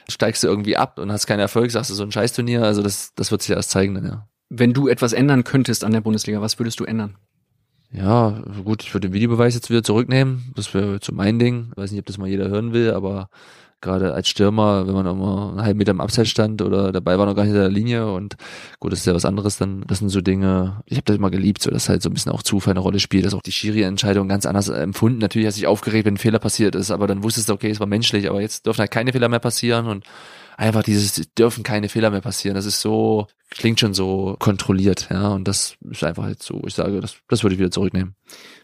steigst 0.09 0.43
du 0.43 0.47
irgendwie 0.47 0.75
ab 0.75 0.99
und 0.99 1.09
hast 1.09 1.25
keinen 1.25 1.39
Erfolg, 1.39 1.71
sagst 1.71 1.89
du 1.89 1.93
so 1.93 2.03
ein 2.03 2.11
Scheiß-Turnier. 2.11 2.63
Also 2.63 2.83
das, 2.83 3.13
das 3.15 3.31
wird 3.31 3.43
sich 3.43 3.55
erst 3.55 3.69
zeigen 3.69 3.95
dann, 3.95 4.05
ja. 4.05 4.27
Wenn 4.49 4.73
du 4.73 4.87
etwas 4.87 5.13
ändern 5.13 5.43
könntest 5.43 5.83
an 5.83 5.91
der 5.91 6.01
Bundesliga, 6.01 6.41
was 6.41 6.59
würdest 6.59 6.79
du 6.79 6.85
ändern? 6.85 7.15
Ja, 7.91 8.41
gut, 8.63 8.83
ich 8.83 8.93
würde 8.93 9.09
den 9.09 9.13
Videobeweis 9.13 9.55
jetzt 9.55 9.69
wieder 9.69 9.83
zurücknehmen. 9.83 10.51
Das 10.55 10.73
wäre 10.73 10.99
so 11.01 11.13
mein 11.13 11.39
Ding. 11.39 11.67
Ich 11.71 11.77
weiß 11.77 11.91
nicht, 11.91 11.99
ob 11.99 12.05
das 12.05 12.17
mal 12.17 12.27
jeder 12.27 12.49
hören 12.49 12.73
will, 12.73 12.91
aber 12.91 13.29
gerade 13.79 14.13
als 14.13 14.27
Stürmer, 14.27 14.87
wenn 14.87 14.95
man 14.95 15.05
mal 15.17 15.49
einen 15.49 15.61
halben 15.61 15.77
Meter 15.77 15.91
im 15.91 16.01
Abseits 16.01 16.29
stand 16.29 16.61
oder 16.61 16.91
dabei 16.91 17.19
war 17.19 17.25
noch 17.25 17.35
gar 17.35 17.43
nicht 17.43 17.53
in 17.53 17.59
der 17.59 17.69
Linie 17.69 18.11
und 18.11 18.35
gut, 18.79 18.91
das 18.91 18.99
ist 18.99 19.05
ja 19.05 19.13
was 19.13 19.25
anderes, 19.25 19.57
dann 19.57 19.83
das 19.87 19.99
sind 19.99 20.09
so 20.09 20.19
Dinge, 20.19 20.81
ich 20.85 20.97
habe 20.97 21.05
das 21.05 21.17
immer 21.17 21.29
geliebt, 21.29 21.61
so 21.61 21.69
dass 21.69 21.87
halt 21.87 22.01
so 22.01 22.09
ein 22.09 22.13
bisschen 22.13 22.31
auch 22.31 22.41
Zufall 22.41 22.71
eine 22.71 22.79
Rolle 22.79 22.99
spielt, 22.99 23.25
dass 23.25 23.35
auch 23.35 23.41
die 23.43 23.51
Schiri-Entscheidung 23.51 24.27
ganz 24.27 24.45
anders 24.47 24.69
empfunden. 24.69 25.19
Natürlich 25.19 25.47
hast 25.47 25.57
du 25.57 25.61
dich 25.61 25.67
aufgeregt, 25.67 26.05
wenn 26.05 26.15
ein 26.15 26.17
Fehler 26.17 26.39
passiert 26.39 26.73
ist, 26.73 26.89
aber 26.89 27.05
dann 27.05 27.23
wusstest 27.23 27.49
du, 27.49 27.53
okay, 27.53 27.69
es 27.69 27.79
war 27.79 27.87
menschlich, 27.87 28.29
aber 28.29 28.41
jetzt 28.41 28.65
dürfen 28.65 28.79
halt 28.79 28.91
keine 28.91 29.11
Fehler 29.11 29.29
mehr 29.29 29.39
passieren 29.39 29.85
und 29.85 30.03
einfach 30.57 30.83
dieses, 30.83 31.21
dürfen 31.37 31.63
keine 31.63 31.87
Fehler 31.87 32.09
mehr 32.09 32.21
passieren. 32.21 32.55
Das 32.55 32.65
ist 32.65 32.81
so, 32.81 33.27
klingt 33.51 33.79
schon 33.79 33.93
so 33.93 34.35
kontrolliert, 34.39 35.07
ja, 35.09 35.29
und 35.29 35.47
das 35.47 35.77
ist 35.89 36.03
einfach 36.03 36.23
halt 36.23 36.43
so, 36.43 36.61
ich 36.65 36.73
sage, 36.73 36.99
das, 36.99 37.15
das 37.29 37.43
würde 37.43 37.53
ich 37.53 37.59
wieder 37.59 37.71
zurücknehmen. 37.71 38.15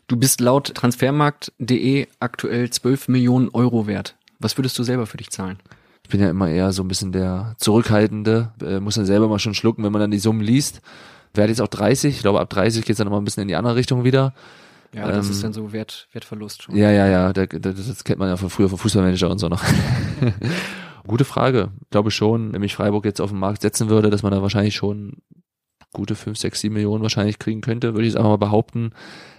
Du 0.08 0.18
bist 0.18 0.42
laut 0.42 0.74
transfermarkt.de 0.74 2.08
aktuell 2.20 2.70
12 2.70 3.08
Millionen 3.08 3.50
Euro 3.50 3.88
wert. 3.88 4.18
Was 4.40 4.58
würdest 4.58 4.78
du 4.78 4.84
selber 4.84 5.06
für 5.06 5.18
dich 5.18 5.30
zahlen? 5.30 5.60
Ich 6.04 6.10
bin 6.10 6.20
ja 6.20 6.30
immer 6.30 6.50
eher 6.50 6.74
so 6.74 6.84
ein 6.84 6.90
bisschen 6.90 7.14
der 7.14 7.56
Zurückhaltende, 7.60 8.52
äh, 8.62 8.82
muss 8.82 8.96
dann 8.96 9.06
selber 9.06 9.30
mal 9.30 9.40
schon 9.40 9.54
schlucken, 9.54 9.86
wenn 9.86 9.94
man 9.94 10.02
dann 10.02 10.12
die 10.12 10.20
Summen 10.20 10.42
liest. 10.42 10.82
Werde 11.34 11.52
jetzt 11.52 11.62
auch 11.62 11.68
30, 11.68 12.16
ich 12.16 12.22
glaube 12.22 12.42
ab 12.42 12.50
30 12.50 12.84
geht 12.84 12.92
es 12.92 12.98
dann 12.98 13.06
noch 13.06 13.14
mal 13.14 13.20
ein 13.20 13.24
bisschen 13.24 13.44
in 13.44 13.48
die 13.48 13.56
andere 13.56 13.76
Richtung 13.76 14.04
wieder. 14.04 14.34
Ja, 14.94 15.08
das 15.08 15.28
ähm, 15.28 15.32
ist 15.32 15.44
dann 15.44 15.54
so 15.54 15.72
Wert, 15.72 16.08
Wertverlust 16.12 16.64
schon. 16.64 16.76
Ja, 16.76 16.92
ja, 16.92 17.08
ja, 17.08 17.34
der, 17.34 17.48
das 17.48 18.04
kennt 18.04 18.20
man 18.20 18.30
ja 18.30 18.38
von 18.38 18.50
früher 18.50 18.70
vom 18.70 18.78
Fußballmanager 18.78 19.30
und 19.30 19.40
so 19.40 19.48
noch. 19.48 19.64
Gute 21.08 21.26
Frage. 21.26 21.72
Ich 21.84 21.90
glaube 21.90 22.12
schon, 22.12 22.54
wenn 22.54 22.62
mich 22.62 22.76
Freiburg 22.76 23.06
jetzt 23.06 23.20
auf 23.22 23.30
den 23.32 23.40
Markt 23.40 23.62
setzen 23.62 23.90
würde, 23.90 24.10
dass 24.10 24.24
man 24.24 24.32
da 24.32 24.42
wahrscheinlich 24.42 24.76
schon 24.76 25.18
gute 25.92 26.16
5, 26.16 26.38
6, 26.38 26.62
7 26.62 26.74
Millionen 26.74 27.04
wahrscheinlich 27.04 27.40
kriegen 27.40 27.62
könnte, 27.62 27.94
würde 27.94 28.08
ich 28.08 28.14
es 28.14 28.16
einfach 28.16 28.30
mal 28.32 28.38
behaupten. 28.38 28.92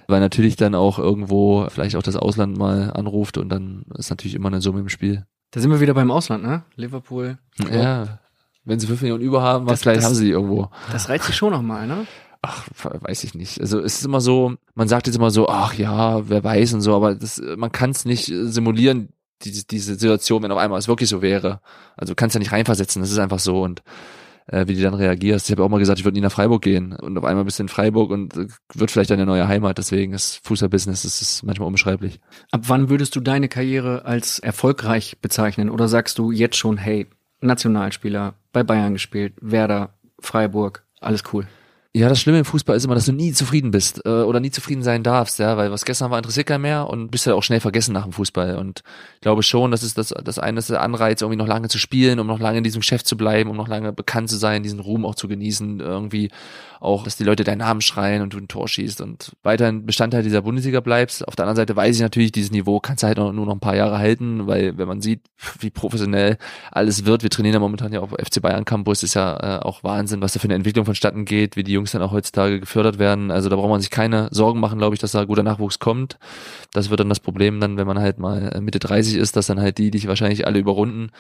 Weil 0.07 0.21
natürlich 0.21 0.57
dann 0.57 0.75
auch 0.75 0.99
irgendwo 0.99 1.67
vielleicht 1.71 1.97
auch 1.97 2.03
das 2.03 2.17
Ausland 2.17 2.59
mal 2.59 2.91
anruft 2.93 3.39
und 3.39 3.49
dann 3.49 3.85
ist 3.97 4.11
natürlich 4.11 4.35
immer 4.35 4.49
eine 4.49 4.61
Summe 4.61 4.81
im 4.81 4.89
Spiel. 4.89 5.25
Da 5.51 5.61
sind 5.61 5.71
wir 5.71 5.81
wieder 5.81 5.95
beim 5.95 6.11
Ausland, 6.11 6.45
ne? 6.45 6.65
Liverpool. 6.77 7.39
Ja, 7.73 8.19
wenn 8.65 8.79
sie 8.79 8.87
5 8.87 9.01
Millionen 9.03 9.23
über 9.23 9.43
haben, 9.43 9.67
was 9.67 9.81
das- 9.81 10.05
haben 10.05 10.15
sie 10.15 10.27
die 10.27 10.31
irgendwo. 10.33 10.69
Das 10.93 11.09
reizt 11.09 11.25
sich 11.27 11.37
schon 11.37 11.53
nochmal, 11.53 11.87
ne? 11.87 12.07
Ach, 12.43 12.67
weiß 12.83 13.25
ich 13.25 13.35
nicht. 13.35 13.59
Also 13.61 13.81
es 13.81 13.97
ist 14.01 14.05
immer 14.05 14.21
so, 14.21 14.55
man 14.75 14.87
sagt 14.87 15.07
jetzt 15.07 15.17
immer 15.17 15.31
so, 15.31 15.49
ach 15.49 15.73
ja, 15.75 16.29
wer 16.29 16.45
weiß 16.45 16.75
und 16.75 16.83
so, 16.83 16.95
aber 16.95 17.15
das, 17.15 17.41
man 17.57 17.73
kann 17.73 17.91
es 17.91 18.05
nicht 18.05 18.27
simulieren, 18.27 19.09
diese, 19.45 19.67
diese 19.67 19.95
Situation, 19.95 20.43
wenn 20.43 20.53
auf 20.53 20.59
einmal 20.59 20.79
es 20.79 20.89
wirklich 20.89 21.09
so 21.09 21.23
wäre. 21.23 21.61
Also 21.97 22.13
du 22.13 22.17
kannst 22.17 22.35
ja 22.35 22.39
nicht 22.39 22.53
reinversetzen, 22.53 23.03
das 23.03 23.11
ist 23.11 23.19
einfach 23.19 23.39
so 23.39 23.63
und 23.63 23.83
äh, 24.47 24.67
wie 24.67 24.75
du 24.75 24.83
dann 24.83 24.95
reagierst. 24.95 25.47
Ich 25.47 25.53
habe 25.53 25.65
auch 25.65 25.69
mal 25.69 25.79
gesagt, 25.79 25.99
ich 25.99 26.05
würde 26.05 26.17
nie 26.17 26.23
nach 26.23 26.33
Freiburg 26.33 26.63
gehen 26.63 26.93
und 26.93 27.17
auf 27.19 27.25
einmal 27.25 27.45
bist 27.45 27.59
du 27.59 27.65
in 27.65 27.69
Freiburg 27.69 28.11
und 28.11 28.37
äh, 28.37 28.49
wird 28.75 28.91
vielleicht 28.91 29.11
deine 29.11 29.27
neue 29.27 29.49
Heimat. 29.49 29.79
Deswegen 29.79 30.13
ist 30.13 30.41
Fußballbusiness, 30.45 31.03
das 31.03 31.23
ist 31.23 31.43
manchmal 31.43 31.67
unbeschreiblich. 31.67 32.21
Ab 32.51 32.63
wann 32.67 32.89
würdest 32.89 33.17
du 33.17 33.21
deine 33.21 33.49
Karriere 33.49 34.05
als 34.05 34.39
erfolgreich 34.39 35.19
bezeichnen? 35.21 35.71
Oder 35.71 35.89
sagst 35.89 36.19
du 36.19 36.31
jetzt 36.31 36.57
schon, 36.57 36.77
hey, 36.77 37.07
Nationalspieler, 37.41 38.35
bei 38.53 38.63
Bayern 38.63 38.95
gespielt, 38.95 39.35
Werder, 39.41 39.95
Freiburg, 40.19 40.85
alles 41.01 41.23
cool? 41.33 41.47
Ja, 41.97 42.09
das 42.09 42.21
Schlimme 42.21 42.41
im 42.41 42.45
Fußball 42.45 42.77
ist 42.77 42.85
immer, 42.85 42.97
dass 42.97 43.07
du 43.07 43.13
nie 43.13 43.31
zufrieden 43.31 43.71
bist 43.71 44.05
äh, 44.05 44.09
oder 44.09 44.41
nie 44.41 44.51
zufrieden 44.51 44.83
sein 44.83 45.05
darfst, 45.05 45.39
ja, 45.39 45.57
weil 45.57 45.71
was 45.71 45.85
gestern 45.85 46.11
war, 46.11 46.19
interessiert 46.19 46.49
keinen 46.49 46.63
mehr 46.63 46.91
und 46.91 47.09
bist 47.13 47.25
ja 47.25 47.35
auch 47.35 47.45
schnell 47.45 47.61
vergessen 47.61 47.93
nach 47.93 48.03
dem 48.03 48.11
Fußball. 48.11 48.57
Und 48.57 48.83
ich 49.15 49.21
glaube 49.21 49.45
schon, 49.45 49.71
das 49.71 49.85
ist 49.85 49.97
das, 49.97 50.09
das 50.09 50.41
eine 50.41 50.59
ist 50.59 50.71
der 50.71 50.83
Anreiz, 50.83 51.23
irgendwie 51.23 51.37
noch 51.39 51.47
lange 51.47 51.69
zu 51.69 51.79
spielen, 51.79 52.19
um 52.19 52.27
noch 52.27 52.41
lange 52.41 52.59
in 52.59 52.65
diesem 52.65 52.81
Geschäft 52.81 53.07
zu 53.07 53.17
bleiben, 53.17 53.49
um 53.49 53.57
noch 53.57 53.69
lange 53.69 53.93
bekannt 53.93 54.29
zu 54.29 54.37
sein, 54.37 54.65
diesen 54.65 54.81
Ruhm 54.81 55.07
auch 55.07 55.15
zu 55.15 55.29
genießen, 55.29 55.79
irgendwie 55.79 56.31
auch, 56.85 57.05
dass 57.05 57.17
die 57.17 57.25
Leute 57.25 57.45
deinen 57.45 57.59
Namen 57.59 57.81
schreien 57.81 58.23
und 58.23 58.33
du 58.35 58.39
ein 58.39 58.49
Tor 58.49 58.69
schießt 58.69 59.01
und 59.01 59.33
weiterhin 59.43 59.87
Bestandteil 59.87 60.23
dieser 60.23 60.43
Bundesliga 60.43 60.81
bleibst. 60.81 61.27
Auf 61.27 61.37
der 61.37 61.45
anderen 61.45 61.57
Seite 61.57 61.75
weiß 61.77 61.97
ich 61.97 62.03
natürlich, 62.03 62.33
dieses 62.33 62.51
Niveau 62.51 62.81
kannst 62.81 63.03
du 63.03 63.07
halt 63.07 63.19
nur 63.19 63.33
noch 63.33 63.53
ein 63.53 63.61
paar 63.61 63.77
Jahre 63.77 63.99
halten, 63.99 64.47
weil 64.47 64.77
wenn 64.79 64.87
man 64.89 65.01
sieht, 65.01 65.23
wie 65.61 65.71
professionell 65.71 66.39
alles 66.71 67.05
wird, 67.05 67.23
wir 67.23 67.31
trainieren 67.31 67.55
ja 67.55 67.61
momentan 67.61 67.93
ja 67.93 68.01
auf 68.01 68.11
FC 68.11 68.41
Bayern 68.41 68.65
Campus, 68.65 69.03
ist 69.03 69.15
ja 69.15 69.59
äh, 69.59 69.63
auch 69.63 69.83
Wahnsinn, 69.83 70.21
was 70.21 70.33
da 70.33 70.41
für 70.41 70.45
eine 70.45 70.55
Entwicklung 70.55 70.85
vonstatten 70.85 71.25
geht, 71.25 71.57
wie 71.57 71.65
die 71.65 71.73
Jungs 71.73 71.93
dann 71.93 72.03
auch 72.03 72.13
heutzutage 72.13 72.61
gefördert 72.61 72.99
werden. 72.99 73.31
Also 73.31 73.49
da 73.49 73.57
braucht 73.57 73.71
man 73.71 73.81
sich 73.81 73.91
keine 73.91 74.29
Sorgen 74.31 74.61
machen, 74.61 74.79
glaube 74.79 74.95
ich, 74.95 75.01
dass 75.01 75.13
da 75.13 75.25
guter 75.25 75.43
Nachwuchs 75.43 75.79
kommt. 75.79 76.19
Das 76.73 76.91
wird 76.91 77.01
dann 77.01 77.09
das 77.09 77.21
Problem 77.21 77.61
dann, 77.61 77.77
wenn 77.77 77.87
man 77.87 77.99
halt 77.99 78.19
mal 78.19 78.53
äh, 78.55 78.61
Mitte 78.61 78.79
30 78.79 79.17
ist, 79.17 79.37
dass 79.37 79.47
dann 79.47 79.61
halt 79.61 79.79
die, 79.79 79.91
die 79.91 80.07
wahrscheinlich 80.07 80.47
alle 80.47 80.59
überrunden. 80.59 81.11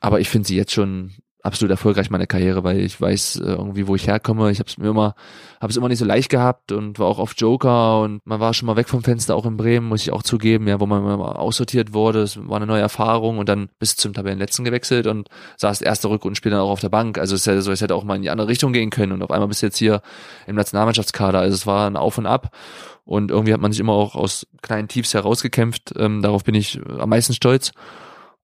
Aber 0.00 0.20
ich 0.20 0.28
finde 0.28 0.48
sie 0.48 0.56
jetzt 0.56 0.72
schon 0.72 1.12
absolut 1.42 1.72
erfolgreich 1.72 2.08
meine 2.08 2.28
Karriere, 2.28 2.62
weil 2.62 2.80
ich 2.80 3.00
weiß 3.00 3.40
äh, 3.40 3.52
irgendwie, 3.52 3.88
wo 3.88 3.96
ich 3.96 4.06
herkomme. 4.06 4.50
Ich 4.50 4.60
habe 4.60 4.68
es 4.68 4.78
mir 4.78 4.88
immer, 4.88 5.14
habe 5.60 5.70
es 5.70 5.76
immer 5.76 5.88
nicht 5.88 5.98
so 5.98 6.04
leicht 6.04 6.28
gehabt 6.28 6.70
und 6.70 7.00
war 7.00 7.08
auch 7.08 7.18
oft 7.18 7.40
Joker 7.40 8.00
und 8.00 8.24
man 8.24 8.38
war 8.38 8.54
schon 8.54 8.66
mal 8.66 8.76
weg 8.76 8.88
vom 8.88 9.02
Fenster, 9.02 9.34
auch 9.34 9.44
in 9.44 9.56
Bremen, 9.56 9.88
muss 9.88 10.02
ich 10.02 10.12
auch 10.12 10.22
zugeben, 10.22 10.68
ja, 10.68 10.78
wo 10.78 10.86
man 10.86 11.02
mal 11.02 11.32
aussortiert 11.32 11.92
wurde. 11.92 12.22
Es 12.22 12.38
war 12.48 12.56
eine 12.56 12.66
neue 12.66 12.80
Erfahrung 12.80 13.38
und 13.38 13.48
dann 13.48 13.70
bis 13.80 13.96
zum 13.96 14.12
Tabellenletzten 14.12 14.64
gewechselt 14.64 15.08
und 15.08 15.28
saß 15.56 15.80
erste 15.80 16.08
Rückrundenspiel 16.08 16.52
dann 16.52 16.60
auch 16.60 16.70
auf 16.70 16.80
der 16.80 16.90
Bank. 16.90 17.18
Also 17.18 17.34
es 17.34 17.44
ja 17.44 17.60
so, 17.60 17.72
es 17.72 17.80
hätte 17.80 17.96
auch 17.96 18.04
mal 18.04 18.16
in 18.16 18.22
die 18.22 18.30
andere 18.30 18.48
Richtung 18.48 18.72
gehen 18.72 18.90
können 18.90 19.12
und 19.12 19.22
auf 19.22 19.30
einmal 19.32 19.48
bist 19.48 19.62
du 19.62 19.66
jetzt 19.66 19.78
hier 19.78 20.00
im 20.46 20.54
Nationalmannschaftskader. 20.54 21.40
Also 21.40 21.54
es 21.54 21.66
war 21.66 21.88
ein 21.88 21.96
Auf 21.96 22.18
und 22.18 22.26
Ab. 22.26 22.50
Und 23.04 23.32
irgendwie 23.32 23.52
hat 23.52 23.60
man 23.60 23.72
sich 23.72 23.80
immer 23.80 23.94
auch 23.94 24.14
aus 24.14 24.46
kleinen 24.62 24.86
Tiefs 24.86 25.12
herausgekämpft. 25.12 25.92
Ähm, 25.96 26.22
darauf 26.22 26.44
bin 26.44 26.54
ich 26.54 26.80
am 27.00 27.08
meisten 27.08 27.34
stolz. 27.34 27.72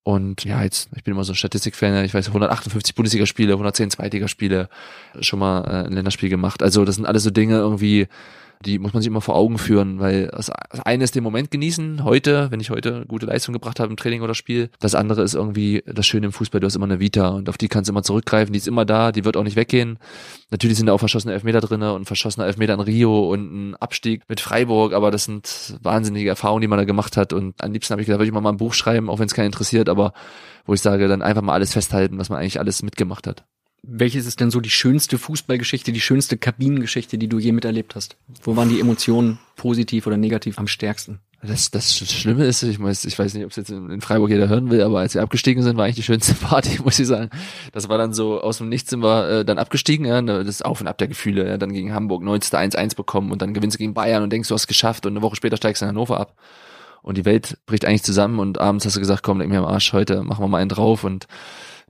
Und 0.03 0.44
ja, 0.44 0.62
jetzt, 0.62 0.88
ich 0.96 1.05
bin 1.05 1.12
immer 1.12 1.24
so 1.24 1.32
ein 1.32 1.36
Statistikfan, 1.36 2.05
ich 2.05 2.14
weiß, 2.14 2.28
158 2.28 2.94
Bundesligaspiele, 2.94 3.53
110 3.53 3.90
Zweitligaspiele, 3.90 4.68
schon 5.20 5.38
mal 5.38 5.64
äh, 5.64 5.86
ein 5.86 5.92
Länderspiel 5.92 6.30
gemacht. 6.30 6.62
Also 6.62 6.84
das 6.84 6.96
sind 6.96 7.05
alles 7.05 7.24
so 7.24 7.30
Dinge 7.30 7.57
irgendwie, 7.57 8.09
die 8.64 8.78
muss 8.78 8.92
man 8.92 9.02
sich 9.02 9.09
immer 9.09 9.20
vor 9.20 9.36
Augen 9.36 9.59
führen, 9.59 10.00
weil 10.00 10.28
das 10.28 10.50
eine 10.50 11.04
ist 11.04 11.14
den 11.14 11.22
Moment 11.22 11.50
genießen, 11.50 12.04
heute, 12.04 12.50
wenn 12.50 12.61
ich 12.61 12.70
heute 12.70 13.04
gute 13.06 13.26
Leistung 13.26 13.52
gebracht 13.52 13.78
habe 13.78 13.90
im 13.90 13.96
Training 13.96 14.22
oder 14.22 14.34
Spiel. 14.34 14.70
Das 14.80 14.94
andere 14.94 15.22
ist 15.22 15.34
irgendwie 15.34 15.82
das 15.86 16.06
Schöne 16.06 16.26
im 16.26 16.32
Fußball, 16.32 16.61
du 16.61 16.66
hast 16.66 16.74
immer 16.74 16.86
eine 16.86 17.00
Vita 17.00 17.28
und 17.28 17.48
auf 17.48 17.59
die 17.59 17.68
kannst 17.68 17.88
du 17.88 17.92
immer 17.92 18.02
zurückgreifen, 18.02 18.52
die 18.52 18.59
ist 18.59 18.68
immer 18.68 18.84
da, 18.84 19.12
die 19.12 19.24
wird 19.24 19.36
auch 19.36 19.44
nicht 19.44 19.56
weggehen. 19.56 19.98
Natürlich 20.50 20.76
sind 20.76 20.86
da 20.86 20.92
auch 20.92 20.98
verschossene 20.98 21.34
Elfmeter 21.34 21.61
drinne 21.61 21.92
und 21.92 22.06
verschossene 22.06 22.46
Elfmeter 22.46 22.74
in 22.74 22.80
Rio 22.80 23.30
und 23.30 23.70
ein 23.70 23.76
Abstieg 23.76 24.22
mit 24.28 24.40
Freiburg, 24.40 24.92
aber 24.92 25.11
das 25.11 25.24
sind 25.24 25.78
wahnsinnige 25.82 26.28
Erfahrungen, 26.28 26.62
die 26.62 26.68
man 26.68 26.78
da 26.78 26.84
gemacht 26.84 27.16
hat 27.16 27.32
und 27.32 27.62
am 27.62 27.72
liebsten 27.72 27.92
habe 27.92 28.02
ich 28.02 28.06
gedacht, 28.06 28.20
würde 28.20 28.28
ich 28.28 28.34
mal, 28.34 28.40
mal 28.40 28.50
ein 28.50 28.56
Buch 28.56 28.74
schreiben, 28.74 29.09
auch 29.09 29.18
wenn 29.18 29.26
es 29.26 29.34
keinen 29.34 29.46
interessiert, 29.46 29.88
aber 29.88 30.12
wo 30.66 30.74
ich 30.74 30.82
sage, 30.82 31.09
dann 31.09 31.22
einfach 31.22 31.42
mal 31.42 31.54
alles 31.54 31.72
festhalten, 31.72 32.18
was 32.18 32.28
man 32.28 32.40
eigentlich 32.40 32.59
alles 32.59 32.82
mitgemacht 32.82 33.26
hat. 33.26 33.44
Welches 33.82 34.26
ist 34.26 34.40
denn 34.40 34.50
so 34.50 34.60
die 34.60 34.70
schönste 34.70 35.18
Fußballgeschichte, 35.18 35.92
die 35.92 36.00
schönste 36.00 36.36
Kabinengeschichte, 36.36 37.16
die 37.16 37.28
du 37.28 37.38
je 37.38 37.52
miterlebt 37.52 37.94
hast? 37.94 38.16
Wo 38.42 38.56
waren 38.56 38.68
die 38.68 38.80
Emotionen 38.80 39.38
positiv 39.56 40.06
oder 40.06 40.16
negativ 40.16 40.58
am 40.58 40.66
stärksten? 40.66 41.20
Das, 41.40 41.70
das 41.70 41.96
Schlimme 41.96 42.46
ist, 42.46 42.64
ich 42.64 42.82
weiß, 42.82 43.04
ich 43.04 43.16
weiß 43.16 43.34
nicht, 43.34 43.44
ob 43.44 43.52
es 43.52 43.56
jetzt 43.56 43.70
in 43.70 44.00
Freiburg 44.00 44.30
jeder 44.30 44.48
hören 44.48 44.70
will, 44.70 44.82
aber 44.82 44.98
als 44.98 45.14
wir 45.14 45.22
abgestiegen 45.22 45.62
sind, 45.62 45.76
war 45.76 45.84
eigentlich 45.84 45.96
die 45.96 46.02
schönste 46.02 46.34
Party, 46.46 46.82
muss 46.82 46.98
ich 46.98 47.06
sagen. 47.06 47.30
Das 47.72 47.88
war 47.88 47.96
dann 47.96 48.12
so, 48.12 48.40
aus 48.40 48.58
dem 48.58 48.68
Nichts 48.68 48.90
sind 48.90 49.04
wir 49.04 49.28
äh, 49.28 49.44
dann 49.44 49.58
abgestiegen, 49.58 50.04
ja, 50.04 50.20
ne, 50.20 50.42
das 50.42 50.62
Auf 50.62 50.80
und 50.80 50.88
Ab 50.88 50.98
der 50.98 51.06
Gefühle, 51.06 51.48
ja, 51.48 51.56
dann 51.56 51.72
gegen 51.72 51.94
Hamburg 51.94 52.24
19. 52.24 52.72
1-1 52.72 52.96
bekommen 52.96 53.30
und 53.30 53.40
dann 53.40 53.54
gewinnst 53.54 53.76
du 53.76 53.78
gegen 53.78 53.94
Bayern 53.94 54.24
und 54.24 54.32
denkst, 54.32 54.48
du 54.48 54.54
hast 54.54 54.62
es 54.62 54.66
geschafft 54.66 55.06
und 55.06 55.12
eine 55.12 55.22
Woche 55.22 55.36
später 55.36 55.56
steigst 55.56 55.80
du 55.80 55.84
in 55.84 55.90
Hannover 55.90 56.18
ab. 56.18 56.34
Und 57.02 57.16
die 57.16 57.24
Welt 57.24 57.58
bricht 57.66 57.84
eigentlich 57.84 58.02
zusammen 58.02 58.40
und 58.40 58.58
abends 58.58 58.84
hast 58.84 58.96
du 58.96 59.00
gesagt, 59.00 59.22
komm, 59.22 59.38
leg 59.38 59.48
mir 59.48 59.60
am 59.60 59.64
Arsch, 59.64 59.92
heute 59.92 60.24
machen 60.24 60.42
wir 60.42 60.48
mal 60.48 60.58
einen 60.58 60.68
drauf 60.68 61.04
und 61.04 61.28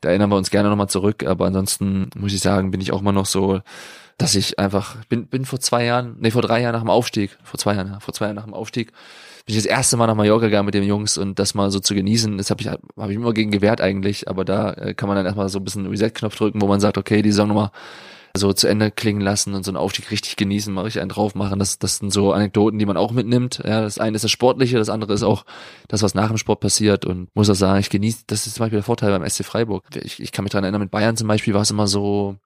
da 0.01 0.11
erinnern 0.11 0.31
wir 0.31 0.37
uns 0.37 0.51
gerne 0.51 0.69
nochmal 0.69 0.89
zurück, 0.89 1.25
aber 1.25 1.47
ansonsten 1.47 2.11
muss 2.17 2.33
ich 2.33 2.41
sagen, 2.41 2.71
bin 2.71 2.81
ich 2.81 2.93
auch 2.93 3.01
immer 3.01 3.13
noch 3.13 3.27
so, 3.27 3.61
dass 4.19 4.35
ich 4.35 4.59
einfach, 4.59 4.97
bin, 5.07 5.27
bin 5.27 5.45
vor 5.45 5.61
zwei 5.61 5.85
Jahren, 5.85 6.17
nee, 6.19 6.31
vor 6.31 6.43
drei 6.43 6.61
Jahren 6.61 6.73
nach 6.73 6.83
dem 6.83 6.91
Aufstieg, 6.91 7.39
vor 7.43 7.59
zwei 7.59 7.75
Jahren, 7.75 7.89
ja, 7.89 8.01
vor 8.01 8.13
zwei 8.15 8.27
Jahren 8.27 8.37
nach 8.37 8.45
dem 8.45 8.55
Aufstieg, 8.55 8.93
bin 9.47 9.55
ich 9.55 9.63
das 9.63 9.65
erste 9.65 9.97
Mal 9.97 10.09
nach 10.09 10.15
Mallorca 10.15 10.47
gegangen 10.47 10.67
mit 10.67 10.75
den 10.75 10.83
Jungs 10.83 11.17
und 11.17 11.39
das 11.39 11.55
mal 11.55 11.71
so 11.71 11.81
zu 11.81 11.95
genießen, 11.95 12.37
das 12.37 12.51
habe 12.51 12.61
ich, 12.61 12.69
hab 12.69 13.11
ich 13.11 13.17
immer 13.17 13.33
gegen 13.33 13.51
gewehrt 13.51 13.81
eigentlich, 13.81 14.29
aber 14.29 14.45
da 14.45 14.73
äh, 14.73 14.95
kann 14.95 15.09
man 15.09 15.17
dann 15.17 15.27
erstmal 15.27 15.49
so 15.49 15.59
ein 15.59 15.65
bisschen 15.65 15.87
Reset-Knopf 15.87 16.37
drücken, 16.37 16.61
wo 16.61 16.67
man 16.67 16.81
sagt, 16.81 16.99
okay, 16.99 17.23
die 17.23 17.31
Saison 17.31 17.49
nochmal 17.49 17.71
so 18.39 18.53
zu 18.53 18.67
Ende 18.67 18.91
klingen 18.91 19.21
lassen 19.21 19.55
und 19.55 19.65
so 19.65 19.71
einen 19.71 19.77
Aufstieg 19.77 20.11
richtig 20.11 20.37
genießen, 20.37 20.73
mal 20.73 20.83
richtig 20.83 21.03
einen 21.03 21.11
drauf 21.11 21.35
machen. 21.35 21.59
Das, 21.59 21.79
das 21.79 21.99
sind 21.99 22.13
so 22.13 22.33
Anekdoten, 22.33 22.79
die 22.79 22.87
man 22.87 22.97
auch 22.97 23.13
mitnimmt. 23.13 23.61
Ja, 23.65 23.83
das 23.83 23.99
eine 23.99 24.17
ist 24.17 24.25
das 24.25 24.31
Sportliche, 24.31 24.79
das 24.79 24.89
andere 24.89 25.13
ist 25.13 25.23
auch 25.23 25.45
das, 25.89 26.03
was 26.03 26.15
nach 26.15 26.29
dem 26.29 26.39
Sport 26.39 26.61
passiert 26.61 27.05
und 27.05 27.29
muss 27.35 27.51
auch 27.51 27.55
sagen, 27.55 27.81
ich 27.81 27.91
genieße, 27.91 28.25
das 28.27 28.47
ist 28.47 28.55
zum 28.55 28.65
Beispiel 28.65 28.79
der 28.79 28.85
Vorteil 28.85 29.11
beim 29.11 29.29
SC 29.29 29.45
Freiburg. 29.45 29.85
Ich, 29.95 30.21
ich 30.21 30.33
kann 30.33 30.45
mich 30.45 30.53
daran 30.53 30.65
erinnern, 30.65 30.81
mit 30.81 30.91
Bayern 30.91 31.17
zum 31.17 31.29
Beispiel 31.29 31.55
war 31.55 31.63
es 31.63 31.71
immer 31.71 31.87
so, 31.87 32.37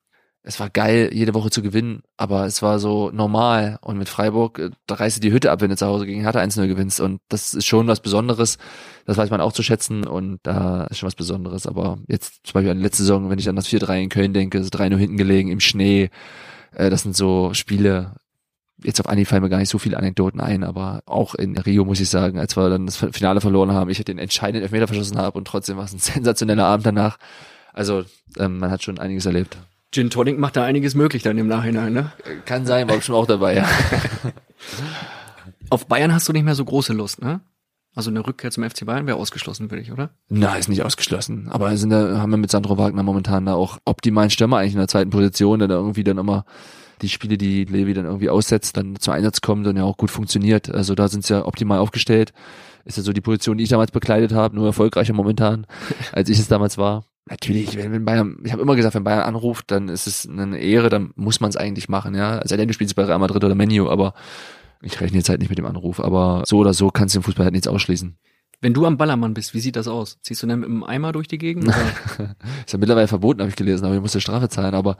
es 0.45 0.59
war 0.59 0.71
geil, 0.71 1.11
jede 1.13 1.35
Woche 1.35 1.51
zu 1.51 1.63
gewinnen, 1.63 2.03
aber 2.17 2.47
es 2.47 2.63
war 2.63 2.81
so 2.81 3.11
normal. 3.13 3.79
Und 3.81 3.97
mit 3.97 4.09
Freiburg, 4.09 4.59
äh, 4.59 4.71
da 4.87 4.97
reißt 4.97 5.17
du 5.17 5.21
die 5.21 5.33
Hütte 5.33 5.53
ab, 5.53 5.61
wenn 5.61 5.71
du 5.71 5.77
zu 5.77 5.87
Hause 5.87 6.05
gegen 6.05 6.23
Hertha 6.23 6.41
1-0 6.41 6.67
gewinnst. 6.67 7.01
Und 7.01 7.21
das 7.29 7.55
ist 7.55 7.67
schon 7.67 7.87
was 7.87 8.01
Besonderes. 8.01 8.59
Das 9.07 9.17
weiß 9.17 9.31
man 9.31 9.41
auch 9.41 9.53
zu 9.53 9.63
schätzen 9.63 10.05
und 10.05 10.41
da 10.43 10.85
ist 10.87 10.99
schon 10.99 11.07
was 11.07 11.15
Besonderes. 11.15 11.67
Aber 11.67 11.99
jetzt 12.09 12.41
zum 12.45 12.55
Beispiel 12.55 12.71
an 12.73 12.79
die 12.79 12.83
letzte 12.83 13.05
Saison, 13.05 13.31
wenn 13.31 13.39
ich 13.39 13.49
an 13.49 13.57
das 13.57 13.69
4-3 13.69 14.03
in 14.03 14.09
Köln 14.09 14.33
denke, 14.33 14.63
so 14.65 14.71
3-0 14.71 14.97
hinten 14.97 15.17
gelegen 15.17 15.51
im 15.51 15.61
Schnee, 15.61 16.11
äh, 16.73 16.91
das 16.91 17.03
sind 17.03 17.17
so 17.17 17.55
Spiele, 17.55 18.17
jetzt 18.83 18.99
auf 18.99 19.09
Anhieb 19.09 19.29
fallen 19.29 19.43
mir 19.43 19.49
gar 19.49 19.59
nicht 19.59 19.69
so 19.69 19.79
viele 19.79 19.97
Anekdoten 19.97 20.41
ein, 20.41 20.65
aber 20.65 21.03
auch 21.07 21.37
in 21.37 21.57
Rio 21.57 21.85
muss 21.85 22.01
ich 22.01 22.09
sagen, 22.09 22.41
als 22.41 22.57
wir 22.57 22.69
dann 22.69 22.87
das 22.87 22.97
Finale 22.97 23.41
verloren 23.41 23.73
haben, 23.73 23.91
ich 23.91 24.03
den 24.03 24.19
entscheidenden 24.19 24.65
Elfmeter 24.65 24.89
verschossen 24.89 25.19
habe 25.19 25.39
und 25.39 25.47
trotzdem 25.47 25.77
war 25.77 25.85
es 25.85 25.93
ein 25.93 25.99
sensationeller 26.01 26.67
Abend 26.67 26.87
danach. 26.87 27.19
Also 27.73 28.05
ähm, 28.39 28.59
man 28.59 28.71
hat 28.73 28.83
schon 28.83 28.99
einiges 28.99 29.25
erlebt. 29.25 29.57
Gin 29.93 30.11
Tonic 30.11 30.39
macht 30.39 30.57
da 30.57 30.65
einiges 30.65 30.95
möglich 30.95 31.23
dann 31.23 31.37
im 31.39 31.47
Nachhinein, 31.49 31.93
ne? 31.93 32.13
Kann 32.47 32.65
sein, 32.67 32.89
war 32.89 32.97
bestimmt 32.97 33.19
auch 33.19 33.27
dabei, 33.27 33.57
ja. 33.57 33.69
Auf 35.71 35.87
Bayern 35.87 36.13
hast 36.13 36.29
du 36.29 36.33
nicht 36.33 36.45
mehr 36.45 36.55
so 36.55 36.65
große 36.65 36.93
Lust, 36.95 37.23
ne? 37.23 37.41
Also 37.95 38.11
eine 38.11 38.27
Rückkehr 38.27 38.51
zum 38.51 38.65
FC 38.69 38.87
Bayern 38.87 39.07
wäre 39.07 39.19
ausgeschlossen 39.19 39.69
für 39.69 39.77
dich, 39.77 39.93
oder? 39.93 40.11
Na, 40.31 40.57
ist 40.57 40.71
nicht 40.71 40.83
ausgeschlossen. 40.83 41.49
Aber 41.51 41.77
sind 41.77 41.91
da, 41.91 42.19
haben 42.19 42.31
wir 42.31 42.39
mit 42.39 42.51
Sandro 42.51 42.79
Wagner 42.79 43.03
momentan 43.03 43.45
da 43.45 43.53
auch 43.53 43.79
optimalen 43.85 44.31
Stürmer 44.31 44.59
eigentlich 44.59 44.73
in 44.73 44.79
der 44.79 44.89
zweiten 44.89 45.11
Position, 45.11 45.59
der 45.59 45.69
da 45.69 45.75
irgendwie 45.75 46.05
dann 46.05 46.17
immer 46.17 46.47
die 47.03 47.11
Spiele, 47.11 47.37
die 47.37 47.65
Levi 47.65 47.93
dann 47.93 48.07
irgendwie 48.07 48.31
aussetzt, 48.31 48.79
dann 48.79 48.97
zum 48.97 49.13
Einsatz 49.13 49.43
kommt 49.43 49.67
und 49.67 49.77
ja 49.77 49.85
auch 49.85 49.99
gut 49.99 50.11
funktioniert. 50.11 50.71
Also 50.71 50.95
da 50.95 51.09
sind 51.09 51.27
sie 51.27 51.35
ja 51.35 51.45
optimal 51.45 51.81
aufgestellt. 51.81 52.33
Ist 52.87 52.97
ja 52.97 53.03
so 53.03 53.13
die 53.13 53.21
Position, 53.21 53.59
die 53.59 53.65
ich 53.65 53.71
damals 53.71 53.91
bekleidet 53.91 54.33
habe, 54.33 54.57
nur 54.57 54.67
erfolgreicher 54.67 55.13
momentan, 55.13 55.67
als 56.13 56.31
ich 56.31 56.39
es 56.39 56.49
damals 56.49 56.79
war. 56.79 57.05
Natürlich, 57.29 57.77
wenn, 57.77 57.93
wenn 57.93 58.05
Bayern, 58.05 58.39
ich 58.45 58.53
habe 58.53 58.63
immer 58.63 58.75
gesagt, 58.75 58.95
wenn 58.95 59.05
Bayern 59.05 59.23
anruft, 59.23 59.71
dann 59.71 59.89
ist 59.89 60.07
es 60.07 60.29
eine 60.29 60.59
Ehre, 60.59 60.89
dann 60.89 61.13
muss 61.15 61.41
man 61.41 61.51
es 61.51 61.57
eigentlich 61.57 61.89
machen, 61.89 62.15
ja. 62.15 62.41
Sei 62.45 62.57
denn, 62.57 62.67
du 62.69 62.75
spielst 62.75 62.97
bei 62.97 63.05
Real 63.05 63.19
Madrid 63.19 63.45
oder 63.45 63.55
Menu, 63.55 63.89
aber 63.89 64.15
ich 64.83 65.01
rechne 65.01 65.19
jetzt 65.19 65.29
halt 65.29 65.41
nicht 65.41 65.49
mit 65.49 65.59
dem 65.59 65.67
Anruf. 65.67 66.01
Aber 66.01 66.43
so 66.47 66.59
oder 66.59 66.75
so 66.75 66.91
kannst 66.91 67.15
du 67.15 67.21
im 67.21 67.23
Fußball 67.23 67.45
halt 67.45 67.53
nichts 67.53 67.69
ausschließen. 67.69 68.17
Wenn 68.61 68.75
du 68.75 68.87
am 68.87 68.97
Ballermann 68.97 69.35
bist, 69.35 69.55
wie 69.55 69.61
sieht 69.61 69.77
das 69.77 69.89
aus? 69.89 70.19
Ziehst 70.23 70.43
du 70.43 70.47
dann 70.47 70.61
mit 70.61 70.69
einem 70.69 70.85
Eimer 70.85 71.13
durch 71.13 71.27
die 71.27 71.39
Gegend? 71.39 71.67
Ist 72.67 72.73
ja 72.73 72.79
mittlerweile 72.79 73.09
verboten, 73.09 73.41
habe 73.41 73.51
ich 73.51 73.57
gelesen, 73.57 73.85
aber 73.85 73.95
ich 73.95 74.01
musste 74.01 74.21
Strafe 74.21 74.49
zahlen. 74.49 74.75
Aber 74.75 74.97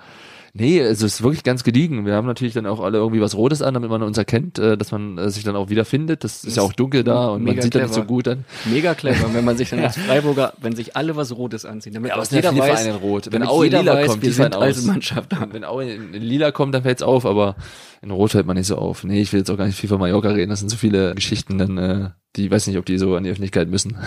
nee, 0.53 0.81
also 0.83 1.07
es 1.07 1.15
ist 1.15 1.23
wirklich 1.23 1.43
ganz 1.43 1.65
gediegen. 1.65 2.07
Wir 2.07 2.15
haben 2.15 2.27
natürlich 2.27 2.55
dann 2.55 2.67
auch 2.67 2.81
alle 2.81 2.99
irgendwie 2.99 3.21
was 3.21 3.37
Rotes 3.37 3.63
an, 3.63 3.75
damit 3.75 3.91
man 3.91 4.03
uns 4.03 4.19
erkennt, 4.19 4.59
äh, 4.59 4.77
dass 4.77 4.93
man 4.93 5.19
äh, 5.19 5.31
sich 5.31 5.45
dann 5.45 5.57
auch 5.57 5.71
wiederfindet. 5.71 6.25
Das 6.25 6.45
ist 6.45 6.57
ja 6.57 6.63
auch 6.63 6.73
dunkel 6.73 7.05
da 7.05 7.29
und 7.29 7.45
man 7.45 7.61
sieht 7.61 7.75
dann 7.75 7.83
nicht 7.83 7.95
so 7.95 8.01
clever. 8.01 8.07
gut 8.07 8.27
dann. 8.27 8.45
Mega 8.67 8.95
clever, 8.95 9.33
wenn 9.33 9.45
man 9.45 9.57
sich 9.57 9.71
dann 9.71 9.81
als 9.85 9.97
Freiburger, 9.97 10.53
wenn 10.61 10.77
sich 10.77 10.97
alle 10.97 11.17
was 11.17 11.35
Rotes 11.37 11.65
anziehen, 11.65 11.95
damit 11.95 12.11
Ja, 12.11 12.17
aber 12.17 12.27
jeder 12.31 12.57
weiß, 12.57 12.81
Vereine 12.81 12.91
in 12.91 12.97
Rot. 12.97 13.29
Wenn 13.31 13.43
Aue 13.43 13.67
in 13.67 13.73
Lila 13.73 13.95
weiß, 13.95 14.07
kommt, 14.09 14.23
die 14.23 14.31
sind 14.31 14.57
als. 14.57 14.83
Mannschaft 14.85 15.33
da. 15.33 15.47
Wenn 15.51 15.65
Aue 15.65 15.85
in, 15.85 16.15
in 16.15 16.23
Lila 16.23 16.51
kommt, 16.51 16.75
dann 16.75 16.83
fällt's 16.83 17.03
auf, 17.03 17.27
aber 17.27 17.57
in 18.01 18.11
Rot 18.11 18.33
fällt 18.33 18.47
man 18.47 18.57
nicht 18.57 18.67
so 18.67 18.77
auf. 18.77 19.05
Nee, 19.05 19.21
ich 19.21 19.33
will 19.33 19.41
jetzt 19.41 19.51
auch 19.51 19.57
gar 19.57 19.67
nicht 19.67 19.79
viel 19.79 19.89
von 19.89 20.01
Mallorca 20.01 20.31
reden. 20.31 20.51
Das 20.51 20.59
sind 20.59 20.69
so 20.69 20.77
viele 20.77 21.15
Geschichten, 21.15 21.59
dann, 21.59 21.79
äh, 21.79 22.11
die 22.37 22.51
weiß 22.51 22.67
nicht, 22.67 22.79
ob 22.79 22.85
die 22.85 22.99
so 22.99 23.15
an 23.17 23.25
die 23.25 23.31
Öffentlichkeit 23.31 23.69
müssen. 23.69 23.97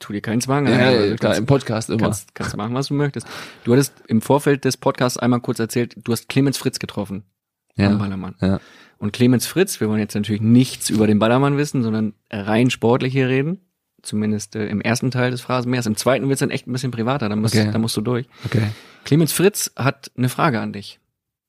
Tu 0.00 0.12
dir 0.12 0.20
keinen 0.20 0.40
Zwang. 0.40 0.66
Ja, 0.66 0.72
an, 0.74 0.80
also 0.80 1.04
ja, 1.04 1.10
du 1.10 1.16
klar, 1.16 1.18
kannst- 1.30 1.38
im 1.40 1.46
Podcast 1.46 1.90
immer. 1.90 1.98
Kannst, 1.98 2.34
kannst 2.34 2.56
machen, 2.56 2.74
was 2.74 2.88
du 2.88 2.94
möchtest. 2.94 3.26
Du 3.64 3.72
hattest 3.72 3.92
im 4.08 4.20
Vorfeld 4.20 4.64
des 4.64 4.76
Podcasts 4.76 5.18
einmal 5.18 5.40
kurz 5.40 5.58
erzählt, 5.60 5.94
du 6.02 6.10
hast 6.12 6.28
Clemens 6.28 6.58
Fritz 6.58 6.78
getroffen 6.78 7.22
am 7.78 7.84
ja, 7.84 7.94
Ballermann. 7.96 8.34
ja. 8.40 8.60
Und 8.98 9.12
Clemens 9.14 9.46
Fritz, 9.46 9.80
wir 9.80 9.88
wollen 9.88 10.00
jetzt 10.00 10.14
natürlich 10.14 10.42
nichts 10.42 10.90
über 10.90 11.06
den 11.06 11.18
Ballermann 11.18 11.56
wissen, 11.56 11.82
sondern 11.82 12.12
rein 12.30 12.68
sportlich 12.70 13.12
hier 13.14 13.28
reden. 13.28 13.60
Zumindest 14.02 14.56
äh, 14.56 14.66
im 14.66 14.80
ersten 14.80 15.10
Teil 15.10 15.30
des 15.30 15.40
Phrasenmeers. 15.42 15.86
Im 15.86 15.96
zweiten 15.96 16.28
wird's 16.28 16.40
dann 16.40 16.50
echt 16.50 16.66
ein 16.66 16.72
bisschen 16.72 16.90
privater, 16.90 17.28
da 17.28 17.36
musst, 17.36 17.54
Okay. 17.54 17.70
da 17.72 17.78
musst 17.78 17.96
du 17.96 18.00
durch. 18.00 18.26
Okay. 18.46 18.68
Clemens 19.04 19.32
Fritz 19.32 19.70
hat 19.76 20.10
eine 20.16 20.28
Frage 20.30 20.60
an 20.60 20.72
dich. 20.72 20.98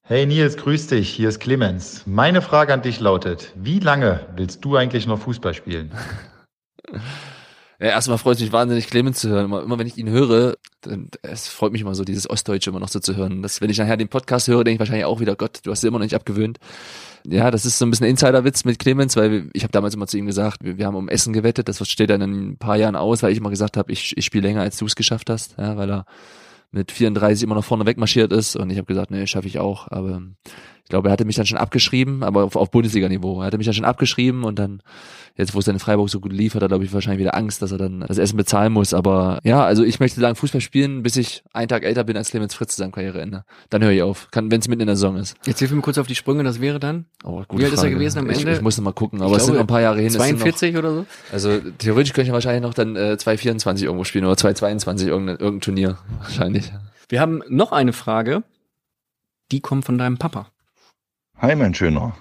Hey 0.04 0.26
Nils, 0.26 0.58
grüß 0.58 0.88
dich, 0.88 1.10
hier 1.10 1.30
ist 1.30 1.40
Clemens. 1.40 2.04
Meine 2.06 2.42
Frage 2.42 2.74
an 2.74 2.82
dich 2.82 3.00
lautet, 3.00 3.54
wie 3.56 3.80
lange 3.80 4.20
willst 4.36 4.64
du 4.66 4.76
eigentlich 4.76 5.08
noch 5.08 5.20
Fußball 5.20 5.54
spielen? 5.54 5.92
Ja, 7.82 7.88
erstmal 7.88 8.20
freut 8.20 8.36
es 8.36 8.42
mich 8.44 8.52
wahnsinnig, 8.52 8.86
Clemens 8.86 9.22
zu 9.22 9.30
hören. 9.30 9.46
Immer, 9.46 9.64
immer 9.64 9.80
wenn 9.80 9.88
ich 9.88 9.98
ihn 9.98 10.08
höre, 10.08 10.56
dann, 10.82 11.10
es 11.24 11.48
freut 11.48 11.72
mich 11.72 11.82
immer 11.82 11.96
so, 11.96 12.04
dieses 12.04 12.30
Ostdeutsche 12.30 12.70
immer 12.70 12.80
noch 12.80 12.90
so 12.90 13.00
zu 13.00 13.16
hören. 13.16 13.42
Das, 13.42 13.60
wenn 13.60 13.72
ich 13.72 13.80
nachher 13.80 13.98
den 13.98 14.08
Podcast 14.08 14.48
höre, 14.48 14.64
denke 14.64 14.76
ich 14.76 14.80
wahrscheinlich 14.80 15.06
auch 15.06 15.20
wieder, 15.20 15.36
Gott, 15.36 15.62
du 15.64 15.72
hast 15.72 15.82
dir 15.82 15.88
immer 15.88 15.98
noch 15.98 16.06
nicht 16.06 16.14
abgewöhnt. 16.14 16.60
Ja, 17.26 17.50
das 17.50 17.66
ist 17.66 17.80
so 17.80 17.86
ein 17.86 17.90
bisschen 17.90 18.06
Insiderwitz 18.06 18.66
mit 18.66 18.78
Clemens, 18.78 19.16
weil 19.16 19.50
ich 19.54 19.64
habe 19.64 19.72
damals 19.72 19.96
immer 19.96 20.06
zu 20.06 20.20
ihm 20.20 20.28
gesagt, 20.28 20.64
wir, 20.64 20.78
wir 20.78 20.86
haben 20.86 20.96
um 20.96 21.10
Essen 21.10 21.34
gewettet, 21.34 21.70
das 21.70 21.90
steht 21.90 22.12
dann 22.12 22.22
in 22.22 22.50
ein 22.50 22.58
paar 22.58 22.78
Jahren 22.78 22.96
aus, 22.96 23.24
weil 23.24 23.32
ich 23.32 23.40
immer 23.40 23.50
gesagt 23.50 23.78
habe, 23.78 23.92
ich, 23.92 24.16
ich 24.16 24.26
spiele 24.26 24.48
länger, 24.48 24.62
als 24.62 24.78
du 24.78 24.86
es 24.86 24.96
geschafft 24.96 25.32
hast, 25.32 25.56
ja, 25.58 25.76
weil 25.76 25.90
er 25.90 26.06
mit 26.72 26.92
34 26.92 27.44
immer 27.44 27.56
noch 27.56 27.66
vorne 27.66 27.88
wegmarschiert 27.88 28.32
ist 28.32 28.56
und 28.56 28.70
ich 28.70 28.78
habe 28.78 28.86
gesagt, 28.86 29.10
nee, 29.10 29.26
schaffe 29.26 29.48
ich 29.48 29.58
auch, 29.58 29.88
aber 29.90 30.22
ich 30.84 30.90
glaube, 30.90 31.10
er 31.10 31.12
hatte 31.14 31.26
mich 31.26 31.36
dann 31.36 31.46
schon 31.46 31.58
abgeschrieben, 31.58 32.24
aber 32.24 32.44
auf, 32.44 32.56
auf 32.56 32.70
Bundesliga-Niveau. 32.72 33.40
Er 33.42 33.46
hatte 33.48 33.58
mich 33.58 33.66
dann 33.66 33.74
schon 33.74 33.86
abgeschrieben 33.86 34.44
und 34.44 34.60
dann, 34.60 34.82
jetzt 35.38 35.54
wo 35.56 35.60
es 35.60 35.66
dann 35.66 35.76
in 35.76 35.80
Freiburg 35.80 36.10
so 36.10 36.20
gut 36.20 36.34
lief, 36.34 36.54
hat 36.56 36.62
er, 36.62 36.68
glaube 36.68 36.84
ich, 36.84 36.92
wahrscheinlich 36.94 37.20
wieder 37.22 37.36
Angst, 37.36 37.62
dass 37.62 37.72
er 37.72 37.78
dann 37.78 38.02
das 38.08 38.18
Essen 38.18 38.36
bezahlen 38.36 38.74
muss. 38.74 38.94
Aber 38.94 39.40
ja, 39.44 39.64
also 39.64 39.84
ich 39.84 40.00
möchte 40.00 40.20
lang 40.20 40.36
Fußball 40.36 40.60
spielen, 40.60 41.02
bis 41.04 41.16
ich 41.16 41.44
einen 41.54 41.70
Tag 41.70 41.84
älter 41.84 42.04
bin 42.04 42.18
als 42.18 42.30
Clemens 42.32 42.54
Fritz 42.54 42.76
zu 42.76 42.82
seinem 42.82 42.92
Karriereende. 42.92 43.46
Dann 43.70 43.84
höre 43.84 43.92
ich 43.92 44.02
auf. 44.02 44.28
Wenn 44.34 44.52
es 44.60 44.68
mitten 44.68 44.82
in 44.82 44.88
der 44.88 44.96
Saison 44.98 45.16
ist. 45.16 45.36
Jetzt 45.46 45.60
hilf 45.60 45.72
mir 45.72 45.82
kurz 45.82 45.98
auf 45.98 46.08
die 46.08 46.16
Sprünge, 46.16 46.44
das 46.44 46.60
wäre 46.60 46.80
dann 46.80 47.06
Oh, 47.24 47.44
Wie 47.54 47.64
alt 47.64 47.74
ist 47.74 47.84
er 47.84 47.90
gewesen 47.90 48.20
am 48.20 48.30
ich, 48.30 48.40
Ende? 48.40 48.54
Ich 48.54 48.62
muss 48.62 48.78
noch 48.78 48.84
mal 48.84 48.92
gucken, 48.92 49.22
aber 49.22 49.32
Ich 49.32 49.38
es 49.38 49.46
sind 49.46 49.54
glaube, 49.54 49.58
noch 49.60 49.64
ein 49.64 49.68
paar 49.68 49.82
Jahre 49.82 49.98
hin. 49.98 50.08
es 50.08 50.14
sind 50.14 50.22
42 50.22 50.76
oder 50.78 50.92
so. 50.92 51.00
Noch, 51.00 51.06
also 51.32 51.60
theoretisch 51.78 52.14
könnte 52.14 52.28
ich 52.28 52.34
wahrscheinlich 52.34 52.64
noch 52.64 52.74
dann 52.74 52.96
äh, 52.96 53.18
224 53.18 53.86
irgendwo 53.86 54.04
spielen 54.04 54.26
oder 54.26 54.36
222 54.36 55.08
irgendein, 55.08 55.38
irgendein 55.38 55.62
Turnier. 55.62 55.98
Wahrscheinlich. 56.20 56.72
Wir 57.08 57.22
haben 57.22 57.42
noch 57.48 57.72
eine 57.72 57.94
Frage, 57.94 58.44
die 59.52 59.60
kommt 59.60 59.86
von 59.86 59.98
deinem 59.98 60.18
Papa. 60.18 60.48
Hi, 61.42 61.56
mein 61.56 61.74
Schöner. 61.74 62.16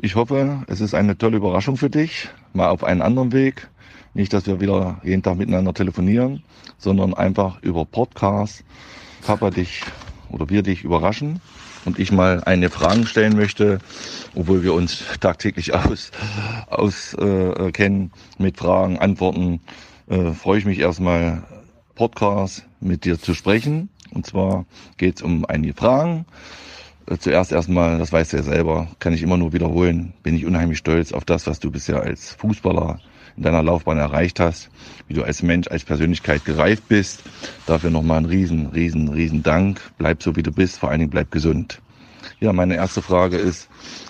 Ich 0.00 0.14
hoffe, 0.14 0.62
es 0.68 0.80
ist 0.80 0.94
eine 0.94 1.18
tolle 1.18 1.38
Überraschung 1.38 1.76
für 1.76 1.90
dich, 1.90 2.28
mal 2.52 2.68
auf 2.68 2.84
einen 2.84 3.02
anderen 3.02 3.32
Weg. 3.32 3.66
Nicht, 4.14 4.32
dass 4.32 4.46
wir 4.46 4.60
wieder 4.60 5.00
jeden 5.02 5.24
Tag 5.24 5.36
miteinander 5.36 5.74
telefonieren, 5.74 6.44
sondern 6.78 7.12
einfach 7.12 7.60
über 7.62 7.84
Podcast 7.84 8.62
Papa 9.22 9.50
dich 9.50 9.82
oder 10.30 10.48
wir 10.48 10.62
dich 10.62 10.84
überraschen 10.84 11.40
und 11.86 11.98
ich 11.98 12.12
mal 12.12 12.40
eine 12.44 12.70
Frage 12.70 13.04
stellen 13.06 13.34
möchte, 13.34 13.80
obwohl 14.36 14.62
wir 14.62 14.74
uns 14.74 15.02
tagtäglich 15.18 15.74
aus, 15.74 16.12
aus 16.68 17.14
äh, 17.14 17.72
kennen 17.72 18.12
mit 18.38 18.58
Fragen, 18.58 19.00
Antworten, 19.00 19.60
äh, 20.06 20.30
freue 20.30 20.60
ich 20.60 20.66
mich 20.66 20.78
erstmal 20.78 21.42
Podcast 21.96 22.64
mit 22.78 23.06
dir 23.06 23.18
zu 23.18 23.34
sprechen. 23.34 23.88
Und 24.12 24.24
zwar 24.24 24.66
geht 24.98 25.16
es 25.16 25.22
um 25.22 25.44
einige 25.46 25.74
Fragen. 25.74 26.26
Zuerst 27.20 27.52
erstmal, 27.52 27.98
das 27.98 28.12
weißt 28.12 28.32
du 28.32 28.38
ja 28.38 28.42
selber, 28.42 28.88
kann 28.98 29.12
ich 29.12 29.22
immer 29.22 29.36
nur 29.36 29.52
wiederholen, 29.52 30.12
bin 30.24 30.34
ich 30.34 30.44
unheimlich 30.44 30.78
stolz 30.78 31.12
auf 31.12 31.24
das, 31.24 31.46
was 31.46 31.60
du 31.60 31.70
bisher 31.70 32.02
als 32.02 32.32
Fußballer 32.32 32.98
in 33.36 33.44
deiner 33.44 33.62
Laufbahn 33.62 33.98
erreicht 33.98 34.40
hast, 34.40 34.70
wie 35.06 35.14
du 35.14 35.22
als 35.22 35.40
Mensch, 35.42 35.68
als 35.68 35.84
Persönlichkeit 35.84 36.44
gereift 36.44 36.88
bist. 36.88 37.22
Dafür 37.66 37.90
nochmal 37.90 38.18
ein 38.18 38.24
riesen, 38.24 38.66
riesen, 38.66 39.08
riesen 39.08 39.44
Dank. 39.44 39.80
Bleib 39.98 40.20
so, 40.20 40.34
wie 40.34 40.42
du 40.42 40.50
bist, 40.50 40.78
vor 40.78 40.90
allen 40.90 40.98
Dingen 40.98 41.10
bleib 41.10 41.30
gesund. 41.30 41.80
Ja, 42.40 42.52
meine 42.52 42.74
erste 42.74 43.02
Frage 43.02 43.36
ist, 43.36 43.68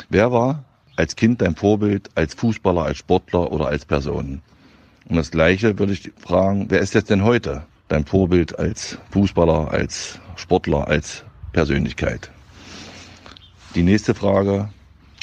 wer 0.08 0.32
war 0.32 0.64
als 0.96 1.16
Kind 1.16 1.42
dein 1.42 1.54
Vorbild, 1.54 2.08
als 2.14 2.32
Fußballer, 2.32 2.84
als 2.84 2.96
Sportler 2.96 3.52
oder 3.52 3.66
als 3.66 3.84
Person? 3.84 4.40
Und 5.06 5.16
das 5.16 5.30
Gleiche 5.30 5.78
würde 5.78 5.92
ich 5.92 6.12
fragen, 6.16 6.66
wer 6.70 6.80
ist 6.80 6.94
jetzt 6.94 7.10
denn 7.10 7.24
heute 7.24 7.66
dein 7.88 8.06
Vorbild 8.06 8.58
als 8.58 8.96
Fußballer, 9.10 9.70
als 9.70 10.18
Sportler, 10.36 10.88
als 10.88 11.24
Persönlichkeit? 11.52 12.30
Die 13.76 13.82
nächste 13.82 14.14
Frage, 14.14 14.70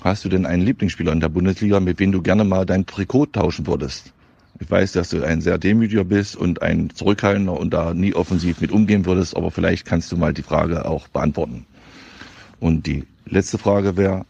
hast 0.03 0.23
du 0.23 0.29
denn 0.29 0.45
einen 0.45 0.61
Lieblingsspieler 0.61 1.11
in 1.11 1.19
der 1.19 1.29
Bundesliga, 1.29 1.79
mit 1.79 1.99
dem 1.99 2.11
du 2.11 2.21
gerne 2.21 2.43
mal 2.43 2.67
dein 2.67 2.85
Trikot 2.85 3.25
tauschen 3.25 3.65
würdest? 3.65 4.13
Ich 4.59 4.69
weiß, 4.69 4.91
dass 4.91 5.09
du 5.09 5.23
ein 5.23 5.41
sehr 5.41 5.57
demütiger 5.57 6.03
bist 6.03 6.35
und 6.35 6.61
ein 6.61 6.91
Zurückhaltender 6.91 7.59
und 7.59 7.73
da 7.73 7.95
nie 7.95 8.13
offensiv 8.13 8.61
mit 8.61 8.71
umgehen 8.71 9.07
würdest, 9.07 9.35
aber 9.35 9.49
vielleicht 9.49 9.85
kannst 9.85 10.11
du 10.11 10.17
mal 10.17 10.35
die 10.35 10.43
Frage 10.43 10.85
auch 10.85 11.07
beantworten. 11.07 11.65
Und 12.59 12.85
die 12.85 13.05
letzte 13.25 13.57
Frage 13.57 13.97
wäre, 13.97 14.23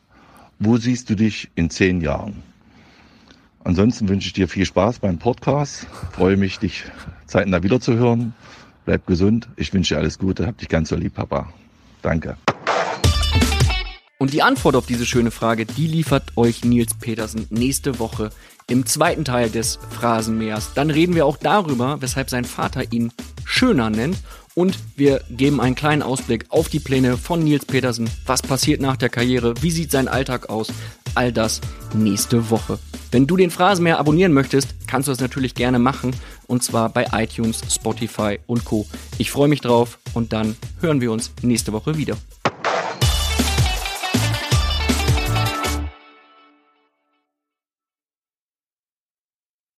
wo 0.58 0.78
siehst 0.78 1.10
du 1.10 1.16
dich 1.16 1.50
in 1.56 1.70
zehn 1.70 2.00
Jahren? 2.00 2.44
Ansonsten 3.66 4.08
wünsche 4.08 4.28
ich 4.28 4.34
dir 4.34 4.48
viel 4.48 4.66
Spaß 4.66 5.00
beim 5.00 5.18
Podcast. 5.18 5.86
Freue 6.14 6.38
mich, 6.38 6.60
dich 6.60 6.86
zeitnah 7.26 7.62
wiederzuhören. 7.62 8.34
Bleib 8.86 9.06
gesund. 9.06 9.50
Ich 9.58 9.74
wünsche 9.74 9.96
dir 9.96 10.00
alles 10.00 10.18
Gute. 10.18 10.48
Hab 10.48 10.60
dich 10.60 10.70
ganz 10.70 10.88
so 10.88 10.96
lieb, 10.96 11.16
Papa. 11.16 11.52
Danke. 12.02 12.38
Und 14.24 14.32
die 14.32 14.42
Antwort 14.42 14.78
auf 14.78 14.86
diese 14.86 15.06
schöne 15.06 15.32
Frage, 15.32 15.66
die 15.66 15.86
liefert 15.86 16.38
euch 16.38 16.64
Nils 16.64 16.94
Petersen 16.94 17.46
nächste 17.50 18.00
Woche 18.00 18.30
im 18.70 18.86
zweiten 18.86 19.26
Teil 19.26 19.50
des 19.50 19.80
Phrasenmeers. 19.90 20.72
Dann 20.76 20.90
reden 20.90 21.14
wir 21.14 21.26
auch 21.26 21.36
darüber, 21.36 21.98
weshalb 22.00 22.30
sein 22.30 22.46
Vater 22.46 22.94
ihn 22.94 23.12
schöner 23.44 23.90
nennt. 23.90 24.16
Und 24.56 24.80
wir 24.96 25.20
geben 25.30 25.60
einen 25.60 25.76
kleinen 25.76 26.02
Ausblick 26.02 26.46
auf 26.48 26.70
die 26.70 26.80
Pläne 26.80 27.18
von 27.18 27.44
Nils 27.44 27.66
Petersen. 27.66 28.10
Was 28.26 28.42
passiert 28.42 28.80
nach 28.80 28.96
der 28.96 29.10
Karriere? 29.10 29.56
Wie 29.62 29.72
sieht 29.72 29.92
sein 29.92 30.08
Alltag 30.08 30.50
aus? 30.50 30.72
All 31.16 31.34
das 31.34 31.60
nächste 31.94 32.50
Woche. 32.50 32.80
Wenn 33.12 33.28
du 33.28 33.36
den 33.36 33.52
Phrasenmeer 33.52 34.00
abonnieren 34.00 34.32
möchtest, 34.32 34.88
kannst 34.88 35.10
du 35.10 35.12
das 35.12 35.20
natürlich 35.20 35.54
gerne 35.54 35.80
machen. 35.80 36.16
Und 36.48 36.64
zwar 36.64 36.88
bei 36.88 37.08
iTunes, 37.12 37.62
Spotify 37.70 38.40
und 38.48 38.64
Co. 38.64 38.88
Ich 39.18 39.32
freue 39.32 39.50
mich 39.50 39.60
drauf 39.60 40.00
und 40.14 40.32
dann 40.32 40.56
hören 40.80 41.02
wir 41.02 41.12
uns 41.12 41.34
nächste 41.42 41.74
Woche 41.74 41.98
wieder. 41.98 42.16